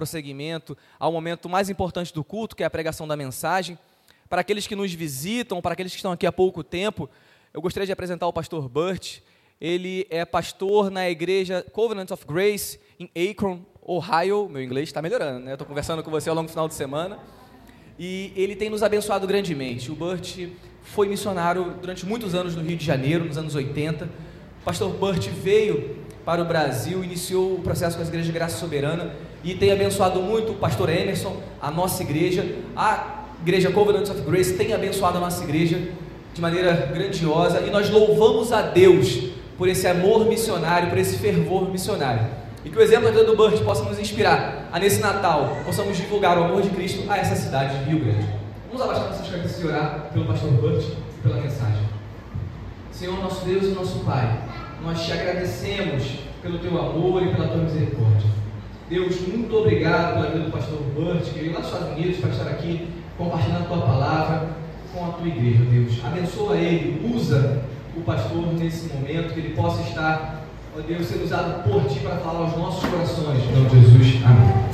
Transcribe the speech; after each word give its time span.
prosseguimento 0.00 0.74
ao 0.98 1.12
momento 1.12 1.46
mais 1.46 1.68
importante 1.68 2.14
do 2.14 2.24
culto, 2.24 2.56
que 2.56 2.62
é 2.62 2.66
a 2.66 2.70
pregação 2.70 3.06
da 3.06 3.14
mensagem. 3.14 3.78
Para 4.30 4.40
aqueles 4.40 4.66
que 4.66 4.74
nos 4.74 4.94
visitam, 4.94 5.60
para 5.60 5.74
aqueles 5.74 5.92
que 5.92 5.98
estão 5.98 6.12
aqui 6.12 6.26
há 6.26 6.32
pouco 6.32 6.64
tempo, 6.64 7.06
eu 7.52 7.60
gostaria 7.60 7.84
de 7.84 7.92
apresentar 7.92 8.26
o 8.26 8.32
pastor 8.32 8.66
Burt. 8.66 9.18
Ele 9.60 10.06
é 10.08 10.24
pastor 10.24 10.90
na 10.90 11.10
igreja 11.10 11.62
Covenant 11.72 12.10
of 12.12 12.24
Grace, 12.26 12.80
em 12.98 13.10
Akron, 13.30 13.60
Ohio. 13.82 14.48
Meu 14.48 14.62
inglês 14.62 14.88
está 14.88 15.02
melhorando, 15.02 15.44
né? 15.44 15.52
Estou 15.52 15.66
conversando 15.66 16.02
com 16.02 16.10
você 16.10 16.30
ao 16.30 16.34
longo 16.34 16.46
do 16.46 16.50
final 16.50 16.66
de 16.66 16.72
semana. 16.72 17.18
E 17.98 18.32
ele 18.34 18.56
tem 18.56 18.70
nos 18.70 18.82
abençoado 18.82 19.26
grandemente. 19.26 19.92
O 19.92 19.94
Burt 19.94 20.48
foi 20.82 21.08
missionário 21.08 21.74
durante 21.78 22.06
muitos 22.06 22.34
anos 22.34 22.56
no 22.56 22.62
Rio 22.62 22.78
de 22.78 22.86
Janeiro, 22.86 23.26
nos 23.26 23.36
anos 23.36 23.54
80. 23.54 24.06
O 24.06 24.64
pastor 24.64 24.94
Burt 24.94 25.28
veio 25.28 25.98
para 26.24 26.40
o 26.40 26.46
Brasil, 26.46 27.04
iniciou 27.04 27.56
o 27.56 27.60
processo 27.60 27.96
com 27.96 28.02
as 28.02 28.08
igrejas 28.08 28.26
de 28.28 28.32
graça 28.32 28.56
soberana 28.56 29.14
e 29.42 29.54
tem 29.54 29.72
abençoado 29.72 30.20
muito 30.20 30.52
o 30.52 30.54
pastor 30.56 30.88
Emerson, 30.88 31.36
a 31.60 31.70
nossa 31.70 32.02
igreja, 32.02 32.44
a 32.76 33.24
igreja 33.42 33.70
Covenant 33.70 34.08
of 34.08 34.20
Grace 34.22 34.54
tem 34.54 34.72
abençoado 34.72 35.16
a 35.16 35.20
nossa 35.20 35.42
igreja 35.42 35.80
de 36.34 36.40
maneira 36.40 36.90
grandiosa 36.92 37.60
e 37.60 37.70
nós 37.70 37.88
louvamos 37.90 38.52
a 38.52 38.62
Deus 38.62 39.30
por 39.56 39.68
esse 39.68 39.86
amor 39.86 40.26
missionário, 40.26 40.88
por 40.88 40.98
esse 40.98 41.18
fervor 41.18 41.70
missionário. 41.70 42.26
E 42.64 42.68
que 42.68 42.76
o 42.76 42.82
exemplo 42.82 43.10
da 43.10 43.22
do 43.22 43.34
Burt 43.34 43.62
possa 43.62 43.84
nos 43.84 43.98
inspirar 43.98 44.68
a 44.70 44.78
nesse 44.78 45.00
Natal 45.00 45.56
possamos 45.64 45.96
divulgar 45.96 46.38
o 46.38 46.44
amor 46.44 46.60
de 46.60 46.68
Cristo 46.70 47.10
a 47.10 47.16
essa 47.16 47.34
cidade 47.34 47.78
de 47.78 47.90
Rio 47.90 48.00
Grande. 48.00 48.26
Vamos 48.68 48.82
abaixar 48.82 49.08
nossas 49.08 49.28
cabeças 49.28 49.62
e 49.62 49.66
orar 49.66 50.10
pelo 50.12 50.26
pastor 50.26 50.50
Burt 50.52 50.82
e 50.82 51.22
pela 51.22 51.40
mensagem. 51.40 51.88
Senhor, 52.92 53.18
nosso 53.18 53.44
Deus 53.46 53.64
e 53.64 53.68
nosso 53.68 54.00
Pai, 54.00 54.42
nós 54.84 55.02
te 55.04 55.12
agradecemos 55.12 56.04
pelo 56.42 56.58
teu 56.58 56.78
amor 56.78 57.22
e 57.22 57.34
pela 57.34 57.48
tua 57.48 57.62
misericórdia. 57.62 58.39
Deus, 58.90 59.20
muito 59.20 59.56
obrigado 59.56 60.14
pela 60.14 60.32
vida 60.32 60.44
do 60.46 60.50
pastor 60.50 60.80
Burt, 60.96 61.22
que 61.22 61.38
veio 61.38 61.52
lá 61.52 61.60
dos 61.60 61.68
Estados 61.68 61.96
Unidos 61.96 62.18
para 62.18 62.30
estar 62.30 62.48
aqui 62.48 62.88
compartilhando 63.16 63.62
a 63.62 63.66
tua 63.68 63.82
palavra 63.82 64.48
com 64.92 65.04
a 65.04 65.08
tua 65.10 65.28
igreja, 65.28 65.64
Deus. 65.70 66.04
Abençoa 66.04 66.56
ele, 66.56 67.08
usa 67.14 67.62
o 67.96 68.00
pastor 68.00 68.52
nesse 68.54 68.92
momento, 68.92 69.32
que 69.32 69.38
ele 69.38 69.54
possa 69.54 69.80
estar, 69.82 70.44
ó 70.76 70.80
Deus, 70.80 71.06
sendo 71.06 71.22
usado 71.22 71.62
por 71.62 71.84
ti 71.84 72.00
para 72.00 72.16
falar 72.16 72.40
aos 72.40 72.56
nossos 72.56 72.84
corações. 72.90 73.38
Em 73.44 73.52
nome 73.52 73.68
de 73.68 73.80
Jesus. 73.80 74.24
Amém. 74.24 74.70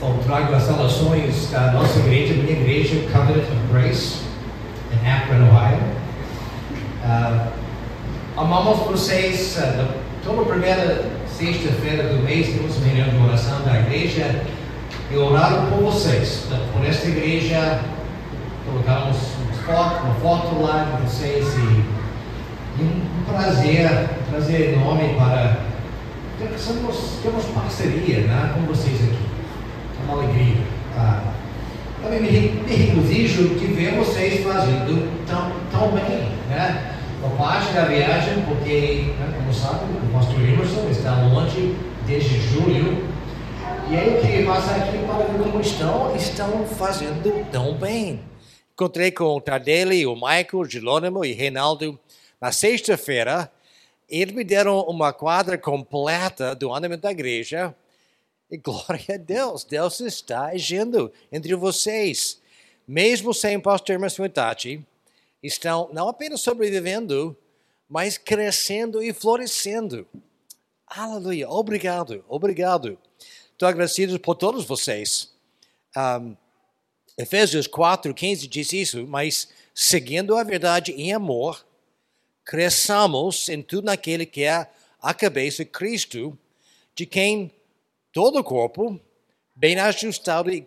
Bom, 0.00 0.18
saudações 1.00 1.50
da 1.50 1.72
nossa 1.72 1.98
igreja, 2.00 2.34
minha 2.34 2.52
igreja, 2.52 2.96
Covenant 3.10 3.44
of 3.44 3.72
Grace, 3.72 4.18
em 4.92 5.10
Akron, 5.10 5.48
Ohio. 5.48 5.78
Uh, 7.02 8.40
amamos 8.40 8.78
vocês, 8.86 9.56
uh, 9.58 9.88
toda 10.22 10.42
primeira 10.42 11.10
sexta-feira 11.26 12.08
do 12.08 12.22
mês 12.22 12.48
temos 12.48 12.76
uma 12.76 12.86
reunião 12.86 13.08
de 13.08 13.26
oração 13.26 13.62
da 13.62 13.80
igreja 13.80 14.42
e 15.10 15.16
orado 15.16 15.70
por 15.70 15.84
vocês, 15.84 16.46
por 16.72 16.84
esta 16.84 17.08
igreja, 17.08 17.80
colocamos 18.66 19.16
uma 19.66 20.14
foto 20.20 20.60
lá 20.62 20.84
de 20.84 21.02
vocês 21.06 21.46
e, 21.54 22.82
um 22.82 23.24
prazer, 23.26 23.88
um 23.88 24.30
prazer 24.30 24.74
enorme 24.74 25.14
para 25.14 25.56
temos, 26.38 27.18
temos 27.22 27.44
parceria 27.54 28.20
né, 28.20 28.54
com 28.54 28.62
vocês 28.62 28.98
aqui 29.02 29.30
uma 30.04 30.22
alegria. 30.22 30.69
Ah, 30.96 31.32
também 32.02 32.20
me, 32.20 32.74
regozijo 32.74 33.54
de 33.56 33.66
ver 33.66 33.94
vocês 33.94 34.42
fazendo 34.42 35.26
tão, 35.26 35.52
tão 35.70 35.92
bem, 35.92 36.28
né? 36.48 36.96
Uma 37.22 37.36
parte 37.36 37.72
da 37.74 37.84
viagem, 37.84 38.42
porque, 38.44 39.12
né, 39.18 39.34
como 39.36 39.52
sabe, 39.52 39.84
o 39.84 40.12
pastor 40.12 40.40
Emerson 40.40 40.88
está 40.90 41.22
longe 41.22 41.76
desde 42.06 42.40
julho. 42.40 43.06
E 43.90 43.96
aí 43.96 44.14
eu 44.14 44.20
queria 44.20 44.46
passar 44.46 44.76
aqui 44.76 44.98
para 44.98 45.24
ver 45.24 45.38
como 45.38 45.60
estão, 45.60 46.16
estão 46.16 46.66
fazendo 46.66 47.50
tão 47.50 47.74
bem. 47.74 48.20
Encontrei 48.72 49.10
com 49.10 49.24
o 49.24 49.40
Tardelli, 49.40 50.06
o 50.06 50.14
Michael, 50.14 50.46
o 50.54 50.64
Jerônimo 50.64 51.24
e 51.24 51.32
Reinaldo 51.34 51.98
na 52.40 52.50
sexta-feira. 52.50 53.50
Eles 54.08 54.34
me 54.34 54.42
deram 54.42 54.80
uma 54.82 55.12
quadra 55.12 55.58
completa 55.58 56.54
do 56.54 56.72
andamento 56.72 57.02
da 57.02 57.10
igreja 57.10 57.74
e 58.50 58.56
glória 58.56 59.14
a 59.14 59.16
Deus, 59.16 59.64
Deus 59.64 60.00
está 60.00 60.46
agindo 60.46 61.12
entre 61.30 61.54
vocês. 61.54 62.40
Mesmo 62.86 63.32
sem 63.32 63.60
pastor 63.60 63.94
Emerson 63.94 64.24
Itachi, 64.24 64.84
estão 65.42 65.88
não 65.92 66.08
apenas 66.08 66.40
sobrevivendo, 66.40 67.36
mas 67.88 68.18
crescendo 68.18 69.02
e 69.02 69.12
florescendo. 69.12 70.06
Aleluia, 70.86 71.48
obrigado, 71.48 72.24
obrigado. 72.28 72.98
Estou 73.52 73.68
agradecido 73.68 74.18
por 74.18 74.34
todos 74.34 74.64
vocês. 74.64 75.32
Um, 75.96 76.36
Efésios 77.16 77.66
4, 77.66 78.12
15 78.12 78.48
diz 78.48 78.72
isso, 78.72 79.06
mas 79.06 79.48
seguindo 79.74 80.36
a 80.36 80.42
verdade 80.42 80.92
em 80.92 81.12
amor, 81.12 81.64
cresçamos 82.44 83.48
em 83.48 83.62
tudo 83.62 83.84
naquele 83.84 84.26
que 84.26 84.42
é 84.42 84.66
a 85.00 85.14
cabeça, 85.14 85.64
Cristo, 85.64 86.36
de 86.94 87.06
quem 87.06 87.52
todo 88.12 88.38
o 88.38 88.44
corpo, 88.44 89.00
bem 89.54 89.78
ajustado 89.78 90.50
e 90.50 90.66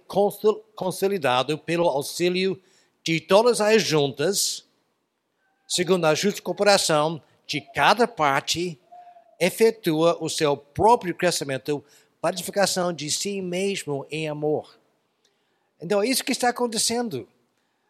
consolidado 0.75 1.57
pelo 1.57 1.87
auxílio 1.87 2.61
de 3.03 3.19
todas 3.19 3.59
as 3.59 3.81
juntas, 3.81 4.65
segundo 5.67 6.05
a 6.05 6.15
justa 6.15 6.41
cooperação 6.41 7.21
de 7.45 7.59
cada 7.59 8.07
parte, 8.07 8.79
efetua 9.39 10.17
o 10.21 10.29
seu 10.29 10.55
próprio 10.55 11.13
crescimento 11.13 11.83
para 12.21 12.33
edificação 12.33 12.93
de 12.93 13.11
si 13.11 13.41
mesmo 13.41 14.05
em 14.09 14.29
amor. 14.29 14.77
Então 15.81 16.01
é 16.01 16.07
isso 16.07 16.23
que 16.23 16.31
está 16.31 16.49
acontecendo. 16.49 17.27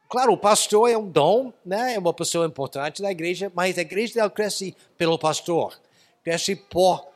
Claro, 0.09 0.33
o 0.33 0.37
pastor 0.37 0.89
é 0.89 0.97
um 0.97 1.07
dom, 1.07 1.53
né? 1.65 1.95
é 1.95 1.99
uma 1.99 2.13
pessoa 2.13 2.47
importante 2.47 3.01
na 3.01 3.11
igreja, 3.11 3.51
mas 3.53 3.77
a 3.77 3.81
igreja 3.81 4.21
não 4.21 4.29
cresce 4.29 4.75
pelo 4.97 5.17
pastor, 5.17 5.79
cresce 6.23 6.55
por, 6.55 7.07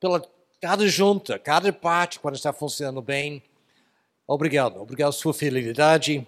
pela 0.00 0.20
cada 0.62 0.86
junta, 0.86 1.40
cada 1.40 1.72
parte, 1.72 2.20
quando 2.20 2.36
está 2.36 2.52
funcionando 2.52 3.02
bem. 3.02 3.42
Obrigado, 4.28 4.80
obrigado 4.80 5.08
pela 5.08 5.12
sua 5.12 5.34
fidelidade. 5.34 6.24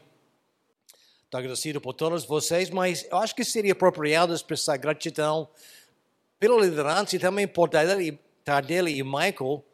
Estou 1.22 1.38
agradecido 1.38 1.80
por 1.80 1.94
todos 1.94 2.24
vocês, 2.24 2.68
mas 2.68 3.06
eu 3.08 3.18
acho 3.18 3.32
que 3.32 3.44
seria 3.44 3.70
apropriado 3.70 4.34
expressar 4.34 4.76
gratidão 4.76 5.48
pela 6.40 6.60
liderança 6.60 7.14
e 7.14 7.18
também 7.20 7.46
por 7.46 7.68
Tardelli 7.68 8.98
e 8.98 9.04
Michael 9.04 9.64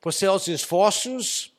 por 0.00 0.12
seus 0.12 0.48
esforços 0.48 1.52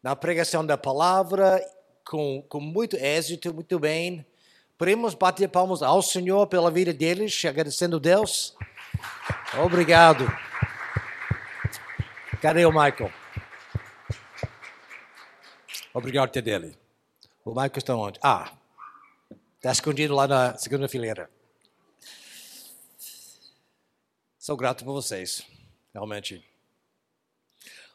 na 0.00 0.14
pregação 0.14 0.64
da 0.64 0.78
palavra 0.78 1.60
com, 2.04 2.40
com 2.48 2.60
muito 2.60 2.94
êxito, 2.94 3.52
muito 3.52 3.80
bem. 3.80 4.24
Podemos 4.78 5.14
bater 5.14 5.48
palmas 5.48 5.82
ao 5.82 6.00
Senhor 6.02 6.46
pela 6.46 6.70
vida 6.70 6.92
deles, 6.92 7.44
agradecendo 7.44 7.96
a 7.96 8.00
Deus. 8.00 8.54
Obrigado. 9.60 10.49
Cadê 12.40 12.64
o 12.64 12.70
Michael? 12.70 13.12
Obrigado, 15.92 16.30
Tedele. 16.30 16.74
O 17.44 17.50
Michael 17.50 17.72
está 17.76 17.94
onde? 17.94 18.18
Ah, 18.22 18.50
está 19.56 19.70
escondido 19.70 20.14
lá 20.14 20.26
na 20.26 20.56
segunda 20.56 20.88
fileira. 20.88 21.30
Sou 24.38 24.56
grato 24.56 24.86
por 24.86 24.94
vocês, 24.94 25.46
realmente. 25.92 26.42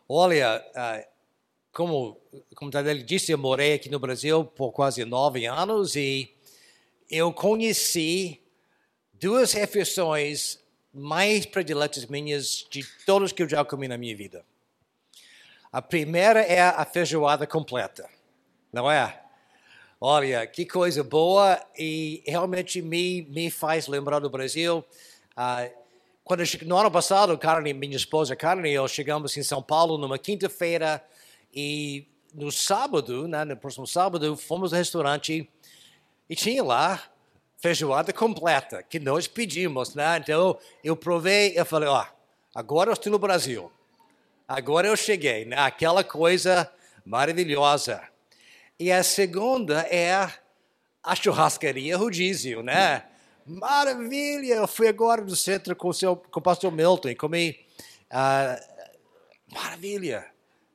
Olha, 0.07 0.63
ah, 0.75 1.03
como, 1.71 2.21
como 2.53 2.69
Tadele 2.69 3.01
disse, 3.01 3.31
eu 3.31 3.39
morei 3.39 3.73
aqui 3.73 3.89
no 3.89 3.97
Brasil 3.97 4.45
por 4.45 4.71
quase 4.71 5.03
nove 5.05 5.47
anos 5.47 5.95
e 5.95 6.31
eu 7.09 7.33
conheci 7.33 8.39
duas 9.11 9.53
refeições 9.53 10.63
mais 10.95 11.45
prediletas 11.45 12.05
minhas 12.05 12.65
de 12.69 12.83
todas 13.05 13.33
que 13.33 13.43
eu 13.43 13.49
já 13.49 13.65
comi 13.65 13.87
na 13.87 13.97
minha 13.97 14.15
vida. 14.15 14.45
A 15.71 15.81
primeira 15.81 16.39
é 16.39 16.61
a 16.61 16.85
feijoada 16.85 17.45
completa, 17.45 18.09
não 18.71 18.89
é? 18.89 19.21
Olha, 19.99 20.47
que 20.47 20.65
coisa 20.65 21.03
boa 21.03 21.61
e 21.77 22.23
realmente 22.25 22.81
me, 22.81 23.23
me 23.23 23.51
faz 23.51 23.87
lembrar 23.87 24.19
do 24.19 24.29
Brasil. 24.29 24.85
Uh, 25.37 25.69
quando 26.23 26.41
eu, 26.41 26.45
no 26.63 26.77
ano 26.77 26.89
passado, 26.89 27.37
Karen, 27.37 27.73
minha 27.73 27.97
esposa 27.97 28.35
Karen 28.35 28.65
e 28.65 28.73
eu 28.73 28.87
chegamos 28.87 29.35
em 29.35 29.43
São 29.43 29.61
Paulo 29.61 29.97
numa 29.97 30.17
quinta-feira 30.17 31.05
e 31.53 32.07
no 32.33 32.51
sábado, 32.51 33.27
né, 33.27 33.43
no 33.43 33.57
próximo 33.57 33.85
sábado, 33.85 34.37
fomos 34.37 34.71
ao 34.71 34.77
restaurante 34.77 35.49
e 36.29 36.35
tinha 36.35 36.63
lá 36.63 37.03
feijoada 37.57 38.13
completa, 38.13 38.83
que 38.83 38.99
nós 38.99 39.27
pedimos, 39.27 39.95
né? 39.95 40.17
Então, 40.17 40.57
eu 40.83 40.95
provei, 40.95 41.53
eu 41.55 41.65
falei, 41.65 41.89
ó, 41.89 42.05
agora 42.53 42.89
eu 42.89 42.93
estou 42.93 43.11
no 43.11 43.19
Brasil. 43.19 43.71
Agora 44.47 44.87
eu 44.87 44.95
cheguei, 44.95 45.45
né? 45.45 45.57
Coisa 46.07 46.71
maravilhosa. 47.05 48.01
E 48.79 48.91
a 48.91 49.03
segunda 49.03 49.81
é 49.89 50.29
a 51.01 51.15
churrascaria 51.15 51.97
rodízio, 51.97 52.61
né? 52.61 53.03
Maravilha! 53.45 54.55
Eu 54.55 54.67
fui 54.67 54.87
agora 54.87 55.21
no 55.21 55.35
centro 55.35 55.75
com 55.75 55.89
o, 55.89 55.93
seu, 55.93 56.15
com 56.15 56.39
o 56.39 56.43
pastor 56.43 56.71
Milton 56.71 57.09
e 57.09 57.15
comi. 57.15 57.59
Uh, 58.11 59.53
maravilha! 59.53 60.25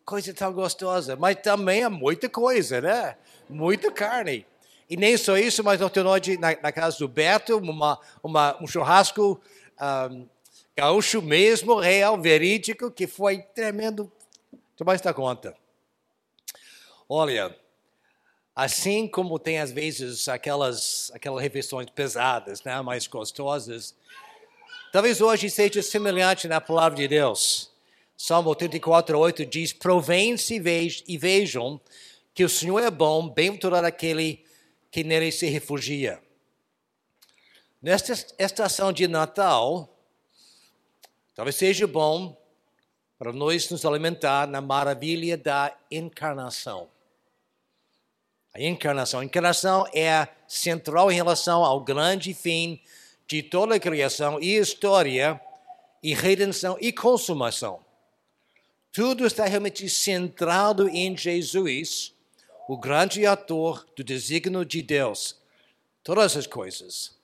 Coisa 0.05 0.33
tão 0.33 0.53
gostosa. 0.53 1.17
Mas 1.17 1.37
também 1.43 1.83
é 1.83 1.89
muita 1.89 2.29
coisa, 2.29 2.81
né? 2.81 3.17
Muita 3.49 3.91
carne. 3.91 4.47
E 4.91 4.97
nem 4.97 5.17
só 5.17 5.39
isso, 5.39 5.63
mas 5.63 5.81
ontem 5.81 6.01
à 6.01 6.03
noite, 6.03 6.37
na, 6.37 6.49
na 6.61 6.73
casa 6.73 6.99
do 6.99 7.07
Beto, 7.07 7.59
uma, 7.59 7.97
uma, 8.25 8.61
um 8.61 8.67
churrasco 8.67 9.41
um, 10.11 10.27
gaúcho 10.77 11.23
mesmo, 11.23 11.79
real, 11.79 12.21
verídico, 12.21 12.91
que 12.91 13.07
foi 13.07 13.39
tremendo. 13.39 14.11
Vai 14.81 14.99
dar 14.99 15.15
conta. 15.15 15.55
Olha, 17.09 17.57
assim 18.57 19.07
como 19.07 19.39
tem 19.39 19.61
às 19.61 19.71
vezes 19.71 20.27
aquelas, 20.27 21.13
aquelas 21.15 21.41
refeições 21.41 21.89
pesadas, 21.91 22.65
né, 22.65 22.81
mais 22.83 23.07
gostosas, 23.07 23.95
talvez 24.93 25.21
hoje 25.21 25.49
seja 25.51 25.83
semelhante 25.83 26.49
na 26.49 26.61
palavra 26.61 26.97
de 26.97 27.07
Deus. 27.07 27.71
Salmo 28.17 28.55
34, 28.57 29.17
8 29.17 29.47
diz: 29.47 29.73
Provém-se 29.73 30.61
e 31.07 31.17
vejam 31.17 31.81
que 32.35 32.43
o 32.43 32.49
Senhor 32.49 32.81
é 32.81 32.91
bom, 32.91 33.29
bem-aventurado 33.29 33.87
aquele 33.87 34.50
que 34.91 35.05
nele 35.05 35.31
se 35.31 35.47
refugia. 35.47 36.21
Nesta 37.81 38.13
estação 38.39 38.93
de 38.93 39.09
Natal, 39.09 39.97
talvez 41.35 41.57
seja 41.57 41.87
bom 41.87 42.37
para 43.19 43.33
nós 43.33 43.69
nos 43.71 43.85
alimentar 43.85 44.47
na 44.47 44.61
maravilha 44.61 45.37
da 45.37 45.77
encarnação. 45.91 46.89
A 48.53 48.61
encarnação. 48.61 49.21
A 49.21 49.25
encarnação 49.25 49.87
é 49.95 50.27
central 50.49 51.11
em 51.11 51.15
relação 51.15 51.65
ao 51.65 51.81
grande 51.81 52.35
fim 52.35 52.81
de 53.27 53.43
toda 53.43 53.77
a 53.77 53.81
criação 53.81 54.41
e 54.41 54.57
história, 54.57 55.41
e 56.03 56.15
redenção 56.15 56.77
e 56.81 56.93
consumação. 56.93 57.85
Tudo 58.91 59.25
está 59.25 59.45
realmente 59.45 59.89
centrado 59.89 60.89
em 60.89 61.17
Jesus 61.17 62.13
o 62.73 62.79
grande 62.79 63.27
ator 63.27 63.85
do 63.97 64.05
desígnio 64.05 64.65
de 64.65 64.81
Deus. 64.81 65.37
Todas 66.05 66.37
as 66.37 66.47
coisas, 66.47 67.19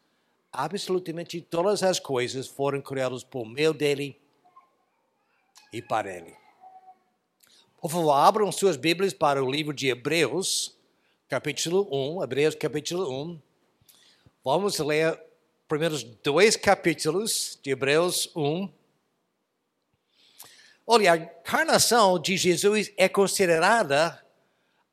absolutamente 0.52 1.40
todas 1.40 1.84
as 1.84 2.00
coisas 2.00 2.48
foram 2.48 2.80
criadas 2.80 3.22
por 3.22 3.46
meio 3.46 3.72
dele 3.72 4.20
e 5.72 5.80
para 5.80 6.12
ele. 6.12 6.34
Por 7.80 7.88
favor, 7.88 8.10
abram 8.14 8.50
suas 8.50 8.76
Bíblias 8.76 9.12
para 9.12 9.40
o 9.40 9.48
livro 9.48 9.72
de 9.72 9.86
Hebreus, 9.86 10.76
capítulo 11.28 11.86
1. 11.92 12.24
Hebreus, 12.24 12.56
capítulo 12.56 13.08
1. 13.08 13.40
Vamos 14.42 14.76
ler 14.80 15.16
primeiros 15.68 16.02
dois 16.02 16.56
capítulos 16.56 17.56
de 17.62 17.70
Hebreus 17.70 18.28
1. 18.34 18.68
Olha, 20.84 21.12
a 21.12 21.16
encarnação 21.16 22.18
de 22.18 22.36
Jesus 22.36 22.90
é 22.96 23.08
considerada 23.08 24.25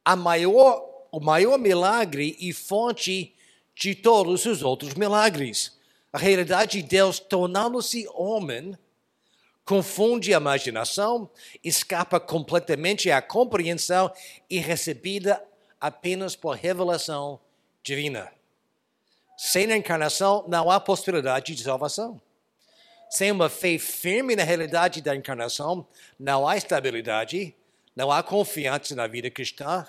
a 0.03 0.15
maior, 0.15 1.07
o 1.11 1.19
maior 1.19 1.57
milagre 1.57 2.35
e 2.39 2.51
fonte 2.51 3.33
de 3.75 3.95
todos 3.95 4.45
os 4.45 4.61
outros 4.61 4.93
milagres. 4.93 5.77
A 6.11 6.17
realidade 6.17 6.81
de 6.81 6.87
Deus 6.87 7.19
tornando-se 7.19 8.07
homem 8.13 8.77
confunde 9.65 10.33
a 10.33 10.37
imaginação, 10.37 11.29
escapa 11.63 12.19
completamente 12.19 13.09
à 13.09 13.21
compreensão 13.21 14.11
e 14.49 14.59
recebida 14.59 15.43
apenas 15.79 16.35
por 16.35 16.55
revelação 16.55 17.39
divina. 17.81 18.31
Sem 19.37 19.71
a 19.71 19.77
encarnação 19.77 20.45
não 20.47 20.69
há 20.69 20.79
possibilidade 20.79 21.55
de 21.55 21.63
salvação. 21.63 22.21
Sem 23.09 23.31
uma 23.31 23.49
fé 23.49 23.77
firme 23.77 24.35
na 24.35 24.43
realidade 24.43 25.01
da 25.01 25.15
encarnação, 25.15 25.85
não 26.19 26.47
há 26.47 26.57
estabilidade, 26.57 27.55
não 27.95 28.11
há 28.11 28.23
confiança 28.23 28.95
na 28.95 29.07
vida 29.07 29.29
cristã. 29.29 29.87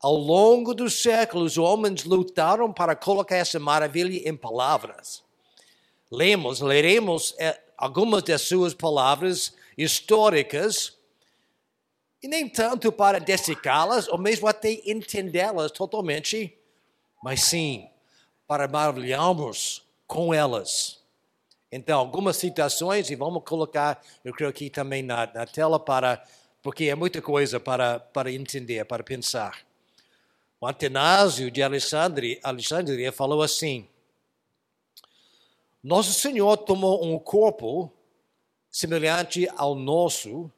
Ao 0.00 0.14
longo 0.14 0.74
dos 0.74 1.00
séculos, 1.00 1.58
homens 1.58 2.04
lutaram 2.04 2.72
para 2.72 2.94
colocar 2.94 3.36
essa 3.36 3.58
maravilha 3.58 4.28
em 4.28 4.36
palavras. 4.36 5.24
Lemos, 6.10 6.60
leremos 6.60 7.34
eh, 7.38 7.60
algumas 7.76 8.22
das 8.22 8.42
suas 8.42 8.74
palavras 8.74 9.54
históricas, 9.76 10.96
e 12.22 12.28
nem 12.28 12.48
tanto 12.48 12.90
para 12.90 13.20
dessecá-las, 13.20 14.08
ou 14.08 14.18
mesmo 14.18 14.46
até 14.48 14.80
entendê-las 14.84 15.70
totalmente, 15.70 16.56
mas 17.22 17.42
sim 17.42 17.88
para 18.46 18.68
maravilharmos 18.68 19.86
com 20.06 20.32
elas. 20.32 20.95
Então, 21.76 21.98
algumas 21.98 22.38
citações, 22.38 23.10
e 23.10 23.14
vamos 23.14 23.44
colocar, 23.44 24.02
eu 24.24 24.32
creio 24.32 24.48
aqui 24.48 24.70
também 24.70 25.02
na, 25.02 25.26
na 25.26 25.44
tela, 25.44 25.78
para, 25.78 26.24
porque 26.62 26.84
é 26.84 26.94
muita 26.94 27.20
coisa 27.20 27.60
para, 27.60 28.00
para 28.00 28.32
entender, 28.32 28.82
para 28.86 29.04
pensar. 29.04 29.58
O 30.58 30.66
Atenásio 30.66 31.50
de 31.50 31.62
Alexandria, 31.62 32.40
Alexandria 32.42 33.12
falou 33.12 33.42
assim: 33.42 33.86
Nosso 35.84 36.14
Senhor 36.14 36.56
tomou 36.56 37.04
um 37.04 37.18
corpo 37.18 37.92
semelhante 38.70 39.46
ao 39.54 39.74
nosso 39.74 40.50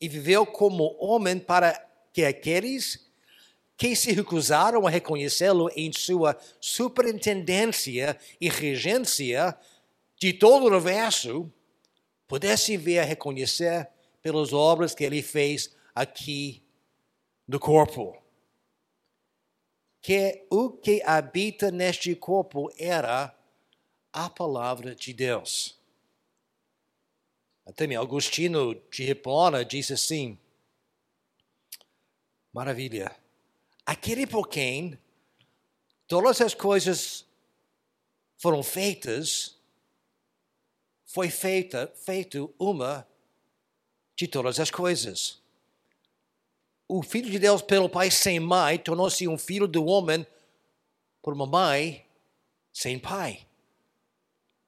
e 0.00 0.08
viveu 0.08 0.44
como 0.44 0.96
homem 0.98 1.38
para 1.38 1.80
que 2.12 2.24
aqueles 2.24 3.08
que 3.76 3.94
se 3.94 4.10
recusaram 4.10 4.84
a 4.84 4.90
reconhecê-lo 4.90 5.70
em 5.76 5.92
sua 5.92 6.36
superintendência 6.60 8.18
e 8.40 8.48
regência 8.48 9.56
de 10.18 10.32
todo 10.32 10.64
o 10.64 10.68
universo 10.68 11.52
pudessem 12.26 12.76
ver 12.76 13.00
a 13.00 13.04
reconhecer 13.04 13.88
pelas 14.22 14.52
obras 14.52 14.94
que 14.94 15.04
ele 15.04 15.22
fez 15.22 15.74
aqui 15.94 16.62
no 17.46 17.60
corpo. 17.60 18.20
Que 20.00 20.46
o 20.50 20.70
que 20.70 21.02
habita 21.04 21.70
neste 21.70 22.14
corpo 22.14 22.72
era 22.78 23.36
a 24.12 24.30
palavra 24.30 24.94
de 24.94 25.12
Deus. 25.12 25.78
Até 27.66 27.92
Augustino 27.96 28.74
de 28.90 29.10
Hipona 29.10 29.64
disse 29.64 29.92
assim: 29.92 30.38
Maravilha. 32.52 33.14
Aquele 33.84 34.26
por 34.26 34.48
quem 34.48 34.98
todas 36.06 36.40
as 36.40 36.54
coisas 36.54 37.26
foram 38.38 38.62
feitas, 38.62 39.55
foi 41.06 41.30
feita, 41.30 41.90
feito 41.94 42.52
uma 42.58 43.06
de 44.14 44.26
todas 44.26 44.60
as 44.60 44.70
coisas. 44.70 45.40
O 46.88 47.02
filho 47.02 47.30
de 47.30 47.38
Deus 47.38 47.62
pelo 47.62 47.88
pai 47.88 48.10
sem 48.10 48.38
mãe 48.38 48.78
tornou-se 48.78 49.26
um 49.26 49.38
filho 49.38 49.66
do 49.66 49.86
homem 49.86 50.26
por 51.22 51.32
uma 51.32 51.46
mãe 51.46 52.04
sem 52.72 52.98
pai. 52.98 53.46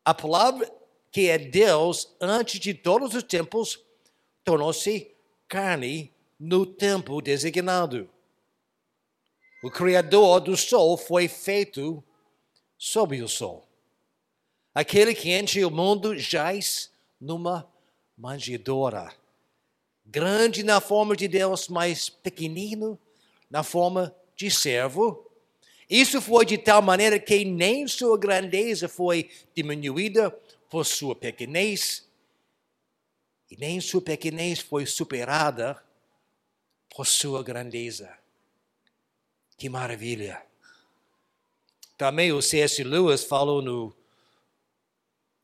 A 0.04 0.14
palavra 0.14 0.72
que 1.10 1.28
é 1.28 1.38
Deus 1.38 2.14
antes 2.20 2.58
de 2.58 2.72
todos 2.72 3.14
os 3.14 3.22
tempos 3.22 3.80
tornou-se 4.44 5.14
carne 5.46 6.12
no 6.38 6.64
tempo 6.64 7.20
designado. 7.20 8.08
O 9.62 9.70
Criador 9.70 10.40
do 10.40 10.56
Sol 10.56 10.96
foi 10.96 11.26
feito 11.26 12.02
sob 12.78 13.20
o 13.20 13.28
Sol. 13.28 13.67
Aquele 14.78 15.12
que 15.12 15.36
enche 15.36 15.64
o 15.64 15.72
mundo 15.72 16.16
jaz 16.16 16.88
numa 17.20 17.68
manjedoura. 18.16 19.12
Grande 20.06 20.62
na 20.62 20.80
forma 20.80 21.16
de 21.16 21.26
Deus, 21.26 21.66
mas 21.66 22.08
pequenino 22.08 22.96
na 23.50 23.64
forma 23.64 24.14
de 24.36 24.48
servo. 24.48 25.28
Isso 25.90 26.20
foi 26.22 26.46
de 26.46 26.56
tal 26.56 26.80
maneira 26.80 27.18
que 27.18 27.44
nem 27.44 27.88
sua 27.88 28.16
grandeza 28.16 28.88
foi 28.88 29.28
diminuída 29.52 30.30
por 30.70 30.86
sua 30.86 31.16
pequenez, 31.16 32.08
e 33.50 33.56
nem 33.56 33.80
sua 33.80 34.00
pequenez 34.00 34.60
foi 34.60 34.86
superada 34.86 35.76
por 36.88 37.04
sua 37.04 37.42
grandeza. 37.42 38.16
Que 39.56 39.68
maravilha! 39.68 40.40
Também 41.96 42.30
o 42.30 42.40
C.S. 42.40 42.84
Lewis 42.84 43.24
falou 43.24 43.60
no, 43.60 43.97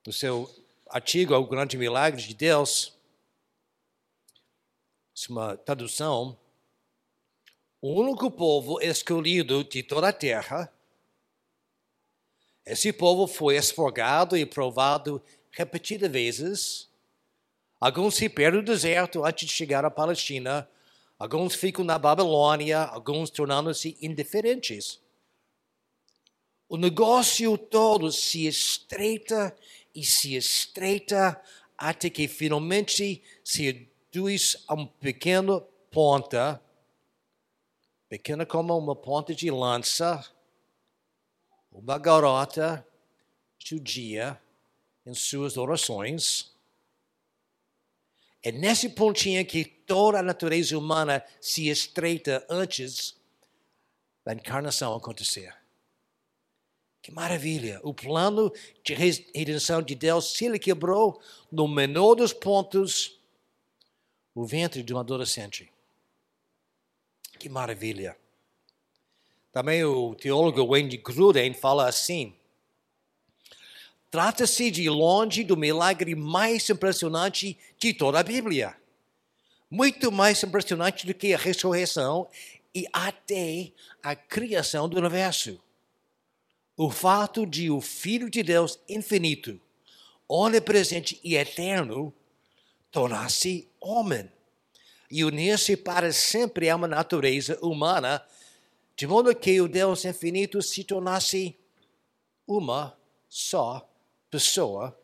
no 0.06 0.12
seu 0.12 0.50
artigo 0.88 1.34
O 1.34 1.46
Grande 1.46 1.76
Milagre 1.76 2.22
de 2.22 2.34
Deus, 2.34 2.92
é 5.16 5.32
uma 5.32 5.56
tradução, 5.56 6.36
o 7.80 8.00
único 8.00 8.30
povo 8.30 8.80
escolhido 8.80 9.64
de 9.64 9.82
toda 9.82 10.08
a 10.08 10.12
terra, 10.12 10.72
esse 12.66 12.92
povo 12.92 13.26
foi 13.26 13.56
esfogado 13.56 14.36
e 14.36 14.46
provado 14.46 15.22
repetidas 15.50 16.10
vezes. 16.10 16.88
Alguns 17.78 18.14
se 18.14 18.28
perderam 18.28 18.58
no 18.58 18.64
deserto 18.64 19.24
antes 19.24 19.46
de 19.46 19.54
chegar 19.54 19.84
à 19.84 19.90
Palestina, 19.90 20.68
Alguns 21.18 21.54
ficam 21.54 21.84
na 21.84 21.98
Babilônia, 21.98 22.80
alguns 22.80 23.30
tornando-se 23.30 23.96
indiferentes. 24.02 25.00
O 26.68 26.76
negócio 26.76 27.56
todo 27.56 28.10
se 28.10 28.46
estreita 28.46 29.56
e 29.94 30.04
se 30.04 30.34
estreita 30.34 31.40
até 31.76 32.10
que 32.10 32.26
finalmente 32.26 33.22
se 33.44 33.70
reduz 34.12 34.56
a 34.66 34.74
um 34.74 34.86
pequeno 34.86 35.60
ponta, 35.90 36.60
pequena 38.08 38.44
como 38.44 38.76
uma 38.76 38.96
ponta 38.96 39.34
de 39.34 39.50
lança, 39.50 40.24
uma 41.70 41.98
garota 41.98 42.86
judia 43.58 44.40
em 45.06 45.14
suas 45.14 45.56
orações. 45.56 46.52
É 48.42 48.52
nesse 48.52 48.90
pontinho 48.90 49.44
que 49.46 49.64
toda 49.64 50.18
a 50.18 50.22
natureza 50.22 50.76
humana 50.76 51.24
se 51.40 51.68
estreita 51.68 52.44
antes 52.48 53.16
da 54.24 54.32
encarnação 54.32 54.94
acontecer. 54.94 55.63
Que 57.04 57.12
maravilha! 57.12 57.80
O 57.82 57.92
plano 57.92 58.50
de 58.82 58.94
redenção 58.94 59.82
de 59.82 59.94
Deus 59.94 60.32
se 60.32 60.46
ele 60.46 60.58
quebrou 60.58 61.20
no 61.52 61.68
menor 61.68 62.14
dos 62.14 62.32
pontos 62.32 63.20
o 64.34 64.46
ventre 64.46 64.82
de 64.82 64.94
um 64.94 64.98
adolescente. 64.98 65.70
Que 67.38 67.46
maravilha! 67.46 68.16
Também 69.52 69.84
o 69.84 70.14
teólogo 70.14 70.64
Wendy 70.64 70.96
Gruden 70.96 71.52
fala 71.52 71.86
assim: 71.86 72.34
trata-se 74.10 74.70
de 74.70 74.88
longe 74.88 75.44
do 75.44 75.58
milagre 75.58 76.14
mais 76.14 76.70
impressionante 76.70 77.58
de 77.78 77.92
toda 77.92 78.20
a 78.20 78.22
Bíblia. 78.22 78.74
Muito 79.70 80.10
mais 80.10 80.42
impressionante 80.42 81.06
do 81.06 81.12
que 81.12 81.34
a 81.34 81.38
ressurreição 81.38 82.26
e 82.74 82.86
até 82.90 83.72
a 84.02 84.16
criação 84.16 84.88
do 84.88 84.96
universo 84.96 85.62
o 86.76 86.90
fato 86.90 87.46
de 87.46 87.70
o 87.70 87.80
Filho 87.80 88.28
de 88.28 88.42
Deus 88.42 88.78
infinito, 88.88 89.60
onipresente 90.28 91.20
e 91.22 91.36
eterno, 91.36 92.12
tornar-se 92.90 93.68
homem 93.80 94.30
e 95.10 95.24
unir-se 95.24 95.76
para 95.76 96.12
sempre 96.12 96.68
a 96.68 96.76
uma 96.76 96.88
natureza 96.88 97.58
humana, 97.62 98.24
de 98.96 99.06
modo 99.06 99.34
que 99.34 99.60
o 99.60 99.68
Deus 99.68 100.04
infinito 100.04 100.60
se 100.62 100.82
tornasse 100.82 101.56
uma 102.46 102.96
só 103.28 103.88
pessoa 104.30 104.98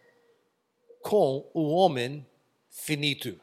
com 1.02 1.48
o 1.54 1.70
homem 1.70 2.26
finito. 2.68 3.40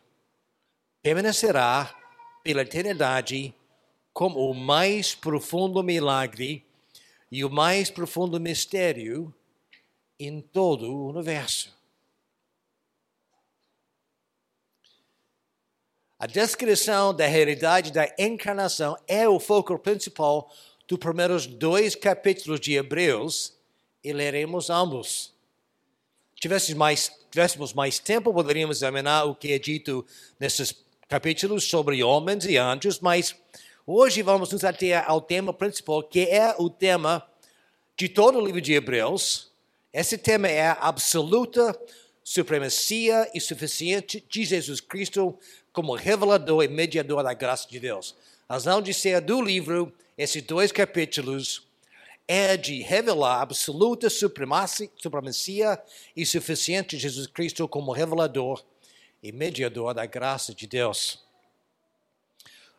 Permanecerá 1.02 1.96
pela 2.44 2.62
eternidade 2.62 3.54
como 4.14 4.50
o 4.50 4.54
mais 4.54 5.16
profundo 5.16 5.82
milagre 5.84 6.67
e 7.32 7.44
o 7.44 7.50
mais 7.50 7.90
profundo 7.90 8.40
mistério 8.40 9.34
em 10.20 10.42
todo 10.42 10.92
o 10.92 11.10
universo. 11.10 11.76
A 16.20 16.26
descrição 16.26 17.14
da 17.14 17.28
realidade 17.28 17.92
da 17.92 18.12
encarnação 18.18 18.98
é 19.08 19.30
o 19.30 19.40
foco 19.40 19.78
principal 19.78 20.52
dos 20.88 20.98
primeiros 20.98 21.46
dois 21.46 21.96
capítulos 21.96 22.60
de 22.60 22.74
Hebreus 22.74 23.54
e 24.04 24.12
leremos 24.12 24.70
ambos. 24.70 25.32
Tivéssemos 26.36 26.78
mais, 26.78 27.12
tivéssemos 27.30 27.74
mais 27.74 28.00
tempo, 28.00 28.34
poderíamos 28.34 28.78
examinar 28.78 29.26
o 29.26 29.36
que 29.36 29.52
é 29.52 29.60
dito 29.60 30.06
nesses 30.40 30.84
capítulos 31.08 31.66
sobre 31.66 32.04
homens 32.04 32.46
e 32.46 32.58
anjos, 32.58 33.00
mas 33.00 33.36
Hoje 33.90 34.22
vamos 34.22 34.52
nos 34.52 34.66
ater 34.66 35.02
ao 35.10 35.22
tema 35.22 35.54
principal, 35.54 36.04
que 36.04 36.20
é 36.24 36.54
o 36.60 36.70
tema 36.70 37.26
de 37.96 38.10
todo 38.10 38.38
o 38.38 38.46
livro 38.46 38.60
de 38.60 38.74
Hebreus. 38.74 39.50
Esse 39.94 40.18
tema 40.18 40.50
é 40.50 40.68
a 40.68 40.74
absoluta 40.74 41.74
supremacia 42.22 43.32
e 43.34 43.40
suficiente 43.40 44.22
de 44.30 44.44
Jesus 44.44 44.82
Cristo 44.82 45.40
como 45.72 45.96
revelador 45.96 46.66
e 46.66 46.68
mediador 46.68 47.24
da 47.24 47.34
graça 47.34 47.66
de 47.70 47.80
Deus. 47.80 48.14
A 48.50 48.56
razão 48.56 48.82
de 48.82 48.94
ser 48.94 49.22
do 49.22 49.42
livro, 49.42 49.94
esses 50.18 50.44
dois 50.44 50.70
capítulos, 50.74 51.66
é 52.28 52.58
de 52.58 52.82
revelar 52.82 53.38
a 53.38 53.42
absoluta 53.42 54.10
supremacia, 54.10 55.82
e 56.14 56.26
suficiente 56.26 56.98
de 56.98 57.04
Jesus 57.04 57.28
Cristo 57.28 57.66
como 57.70 57.94
revelador 57.94 58.62
e 59.24 59.32
mediador 59.32 59.94
da 59.94 60.06
graça 60.06 60.54
de 60.54 60.68
Deus. 60.68 61.26